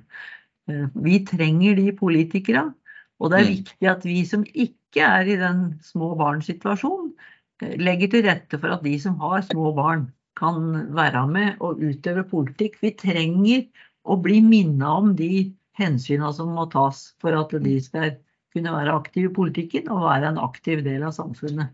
Eh, 0.70 0.88
Vi 0.96 1.20
trenger 1.26 1.76
de 1.76 1.92
politikerne, 1.92 2.74
og 3.20 3.32
det 3.32 3.40
er 3.40 3.46
Mm. 3.46 3.56
viktig 3.56 3.90
at 3.90 4.04
vi 4.04 4.26
som 4.26 4.44
ikke 4.44 5.02
er 5.02 5.28
i 5.28 5.36
den 5.38 5.80
små 5.82 6.16
barns-situasjonen, 6.18 7.14
eh, 7.62 7.76
legger 7.78 8.10
til 8.12 8.24
rette 8.24 8.60
for 8.60 8.70
at 8.70 8.84
de 8.84 8.98
som 9.00 9.16
har 9.20 9.42
små 9.42 9.74
barn, 9.76 10.12
kan 10.36 10.94
være 10.96 11.28
med 11.30 11.58
og 11.62 11.80
utøve 11.80 12.24
politikk. 12.30 12.80
Vi 12.82 12.92
trenger 12.92 13.68
å 14.06 14.22
bli 14.22 14.42
minnet 14.42 14.82
om 14.88 15.16
de 15.16 15.54
hensynene 15.78 16.34
som 16.34 16.50
må 16.50 16.70
tas 16.72 17.14
for 17.20 17.34
at 17.38 17.50
de 17.64 17.80
skal 17.80 18.18
kunne 18.54 18.74
være 18.74 18.94
aktive 19.00 19.30
i 19.30 19.34
politikken 19.34 19.90
og 19.90 20.02
være 20.10 20.30
en 20.32 20.38
aktiv 20.38 20.84
del 20.84 21.04
av 21.04 21.14
samfunnet. 21.14 21.70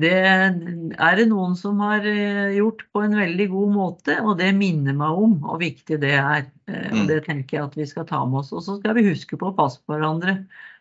Det 0.00 0.10
er 0.16 1.16
det 1.18 1.26
noen 1.30 1.54
som 1.58 1.80
har 1.84 2.04
eh, 2.06 2.54
gjort 2.56 2.84
på 2.94 3.02
en 3.04 3.16
veldig 3.18 3.46
god 3.52 3.70
måte, 3.74 4.16
og 4.24 4.38
det 4.40 4.50
minner 4.56 4.96
meg 4.96 5.18
om 5.24 5.34
hvor 5.42 5.58
viktig 5.60 6.00
det 6.02 6.14
er. 6.18 6.46
Eh, 6.68 6.88
Mm. 6.90 7.02
Og 7.02 7.08
det 7.10 7.18
tenker 7.26 7.56
jeg 7.58 7.64
at 7.66 7.76
vi 7.76 7.86
skal 7.90 8.06
ta 8.08 8.24
med 8.24 8.40
oss. 8.40 8.52
Og 8.56 8.62
så 8.64 8.78
skal 8.78 8.94
vi 8.96 9.06
huske 9.08 9.36
på 9.38 9.50
å 9.50 9.56
passe 9.56 9.80
på 9.84 9.94
hverandre. 9.96 10.36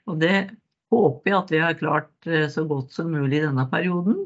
Og 0.07 0.20
det 0.22 0.51
håper 0.93 1.30
jeg 1.32 1.38
at 1.38 1.51
vi 1.53 1.59
har 1.63 1.74
klart 1.80 2.28
eh, 2.28 2.47
så 2.49 2.63
godt 2.70 2.91
som 2.95 3.11
mulig 3.11 3.39
i 3.39 3.45
denne 3.47 3.65
perioden. 3.70 4.22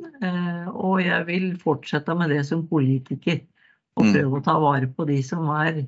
Og 0.74 1.02
jeg 1.04 1.26
vil 1.28 1.50
fortsette 1.60 2.14
med 2.16 2.30
det 2.32 2.46
som 2.48 2.68
politiker. 2.68 3.42
Og 3.98 4.06
Mm. 4.06 4.14
prøve 4.14 4.40
å 4.40 4.44
ta 4.44 4.58
vare 4.60 4.88
på 4.88 5.06
de 5.08 5.22
som 5.24 5.50
er 5.54 5.86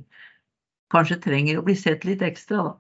kanskje 0.94 1.20
trenger 1.24 1.58
å 1.60 1.64
bli 1.66 1.76
sett 1.76 2.04
litt 2.06 2.22
ekstra, 2.22 2.64
da. 2.64 2.74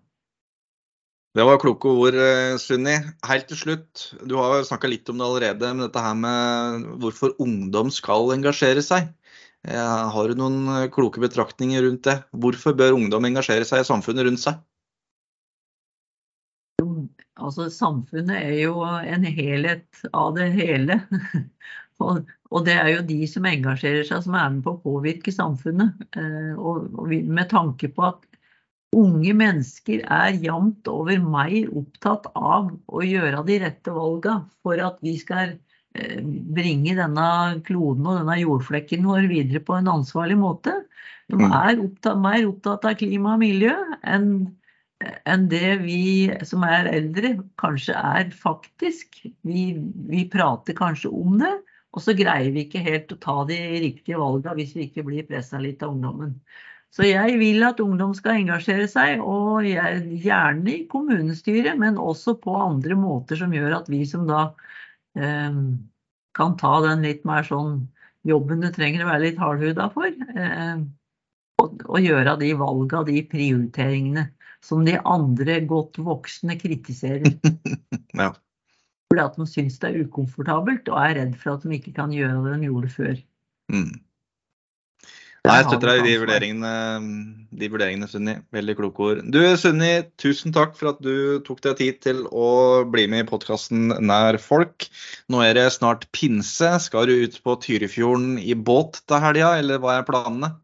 Det 1.36 1.44
var 1.44 1.58
kloke 1.60 1.90
ord, 1.92 2.16
eh, 2.16 2.56
Sunni. 2.64 2.94
Helt 3.28 3.50
til 3.50 3.58
slutt, 3.60 4.04
du 4.24 4.38
har 4.40 4.62
snakka 4.64 4.88
litt 4.88 5.10
om 5.12 5.18
det 5.20 5.26
allerede, 5.26 5.72
men 5.74 5.84
dette 5.84 6.00
her 6.00 6.14
med 6.16 6.86
hvorfor 7.04 7.34
ungdom 7.44 7.90
skal 7.92 8.32
engasjere 8.38 8.80
seg. 8.86 9.10
Eh, 9.68 10.06
Har 10.16 10.32
du 10.32 10.40
noen 10.40 10.70
eh, 10.72 10.86
kloke 10.96 11.20
betraktninger 11.20 11.84
rundt 11.84 12.08
det? 12.08 12.22
Hvorfor 12.32 12.78
bør 12.80 12.96
ungdom 12.96 13.28
engasjere 13.28 13.68
seg 13.68 13.84
i 13.84 13.90
samfunnet 13.90 14.30
rundt 14.30 14.44
seg? 14.46 14.62
Altså, 17.36 17.68
samfunnet 17.68 18.40
er 18.40 18.56
jo 18.62 18.86
en 18.88 19.28
helhet 19.28 20.06
av 20.14 20.38
det 20.40 20.54
hele. 20.56 21.02
Og, 22.04 22.26
og 22.52 22.66
det 22.68 22.74
er 22.76 22.90
jo 22.92 23.04
de 23.08 23.22
som 23.32 23.46
engasjerer 23.48 24.04
seg, 24.04 24.20
som 24.26 24.34
er 24.36 24.50
med 24.52 24.66
på 24.66 24.74
å 24.74 24.80
påvirke 24.84 25.32
samfunnet. 25.32 25.96
Og, 26.60 26.90
og 26.92 27.08
med 27.08 27.48
tanke 27.48 27.88
på 27.88 28.04
at 28.04 28.26
unge 28.96 29.34
mennesker 29.38 30.04
er 30.12 30.39
jevnt 30.41 30.88
over 30.91 31.20
mer 31.24 31.70
opptatt 31.82 32.28
av 32.36 32.72
å 32.88 33.04
gjøre 33.06 33.43
de 33.48 33.60
rette 33.66 33.93
valga 33.96 34.39
for 34.66 34.82
at 34.84 35.00
vi 35.06 35.16
skal 35.22 35.56
eh, 35.98 36.20
bringe 36.58 36.96
denne 36.98 37.30
kloden 37.68 38.08
og 38.08 38.22
denne 38.22 38.39
jordflekken 38.41 39.08
vår 39.08 39.30
videre 39.32 39.64
på 39.68 39.78
en 39.78 39.91
ansvarlig 39.98 40.39
måte. 40.41 40.76
De 41.32 41.39
Mm. 41.41 41.52
er 41.52 41.80
opptatt, 41.82 42.20
mer 42.22 42.46
opptatt 42.46 42.86
av 42.86 42.98
klima 43.00 43.34
og 43.34 43.41
miljø 43.41 43.74
enn 44.06 44.30
enn 45.28 45.48
det 45.52 45.80
vi 45.84 46.30
som 46.48 46.64
er 46.64 46.88
eldre 46.89 47.36
kanskje 47.62 47.96
er 48.00 48.30
faktisk. 48.32 49.20
Vi, 49.43 49.64
vi 50.10 50.24
prater 50.32 50.78
kanskje 50.78 51.12
om 51.12 51.38
det, 51.41 51.52
og 51.96 52.04
så 52.04 52.16
greier 52.18 52.52
vi 52.56 52.66
ikke 52.66 52.84
helt 52.86 53.12
å 53.14 53.20
ta 53.22 53.36
de 53.50 53.58
riktige 53.84 54.20
valgene 54.22 54.56
hvis 54.60 54.76
vi 54.78 54.88
ikke 54.88 55.06
blir 55.08 55.28
pressa 55.28 55.60
litt 55.62 55.84
av 55.84 55.96
ungdommen. 55.96 56.38
Så 56.96 57.04
jeg 57.10 57.39
vil 57.41 57.64
at 57.68 57.82
ungdom 57.84 58.14
skal 58.16 58.39
engasjere 58.39 58.86
seg, 58.88 59.20
og 59.20 59.66
gjerne 59.68 60.72
i 60.72 60.86
kommunestyret, 60.91 61.76
men 61.80 62.00
også 62.00 62.38
på 62.39 62.56
andre 62.56 62.96
måter 62.96 63.39
som 63.39 63.52
gjør 63.52 63.82
at 63.82 63.89
vi 63.91 64.06
som 64.08 64.24
da 64.30 64.46
eh, 65.20 65.58
kan 66.36 66.56
ta 66.62 66.78
den 66.86 67.04
litt 67.04 67.26
mer 67.28 67.43
sånn 67.48 67.82
jobben 68.26 68.64
du 68.64 68.70
trenger 68.74 69.04
å 69.04 69.10
være 69.12 69.26
litt 69.26 69.41
hardhuda 69.41 69.89
for. 69.91 70.08
Eh, 70.08 70.80
og, 71.60 71.84
og 71.84 72.00
gjøre 72.04 72.38
de 72.39 72.54
valga, 72.60 73.04
de 73.08 73.20
prioriteringene 73.28 74.30
som 74.66 74.88
de 74.88 74.96
andre 75.04 75.60
godt 75.68 76.00
voksne 76.02 76.60
kritiserer. 76.62 77.36
Ja. 78.16 78.30
Fordi 79.12 79.20
at 79.20 79.34
de 79.36 79.46
syns 79.50 79.76
det 79.82 79.89
er 79.89 80.06
ukomfortabelt 80.06 80.88
og 80.88 81.02
er 81.02 81.18
redd 81.18 81.34
for 81.36 81.58
at 81.58 81.66
de 81.68 81.76
ikke 81.76 81.91
kan 81.98 82.14
gjøre 82.16 82.46
det 82.46 82.54
de 82.62 82.70
gjorde 82.70 82.91
før. 82.93 83.18
Mm. 83.74 83.89
Nei, 85.46 85.56
jeg 85.62 85.68
støtter 85.68 85.91
deg 85.91 86.00
i 86.02 86.06
de 86.08 86.16
vurderingene, 86.22 86.72
de 87.56 87.70
vurderingene, 87.72 88.10
Sunni. 88.10 88.36
Veldig 88.56 88.76
kloke 88.80 89.06
ord. 89.06 89.22
Du 89.32 89.39
Sunni, 89.62 89.91
tusen 90.22 90.56
takk 90.56 90.76
for 90.80 90.91
at 90.93 91.02
du 91.06 91.39
tok 91.46 91.62
deg 91.66 91.78
tid 91.80 92.02
til 92.06 92.24
å 92.32 92.50
bli 92.89 93.06
med 93.12 93.26
i 93.26 93.30
podkasten 93.30 93.93
Nær 94.04 94.39
folk. 94.41 94.88
Nå 95.32 95.43
er 95.46 95.56
det 95.58 95.70
snart 95.78 96.08
pinse. 96.16 96.74
Skal 96.84 97.10
du 97.10 97.16
ut 97.26 97.39
på 97.46 97.58
Tyrifjorden 97.64 98.36
i 98.41 98.58
båt 98.58 99.02
til 99.06 99.24
helga, 99.24 99.56
eller 99.62 99.82
hva 99.84 100.00
er 100.00 100.08
planene? 100.10 100.56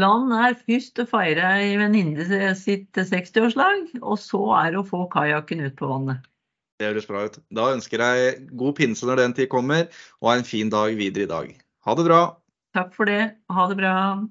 Planen 0.00 0.32
er 0.32 0.56
først 0.56 1.02
å 1.02 1.04
feire 1.10 1.48
ei 1.58 1.74
venninne 1.76 2.54
sitt 2.56 2.96
60-årslag, 2.96 3.98
og 4.00 4.16
så 4.22 4.40
er 4.62 4.72
det 4.72 4.80
å 4.80 4.86
få 4.88 5.04
kajakken 5.12 5.66
ut 5.66 5.76
på 5.76 5.90
vannet. 5.90 6.22
Det 6.80 6.88
høres 6.88 7.08
bra 7.10 7.26
ut. 7.28 7.36
Da 7.52 7.66
ønsker 7.74 8.00
jeg 8.00 8.36
god 8.56 8.78
pinse 8.78 9.04
når 9.04 9.20
den 9.20 9.34
tid 9.36 9.50
kommer, 9.52 9.90
og 10.24 10.30
en 10.32 10.46
fin 10.48 10.72
dag 10.72 10.94
videre 10.96 11.26
i 11.26 11.32
dag. 11.34 11.50
Ha 11.84 11.96
det 11.98 12.06
bra. 12.06 12.20
Takk 12.74 12.94
for 12.94 13.04
det. 13.06 13.36
Ha 13.48 13.66
det 13.68 13.76
bra. 13.76 14.26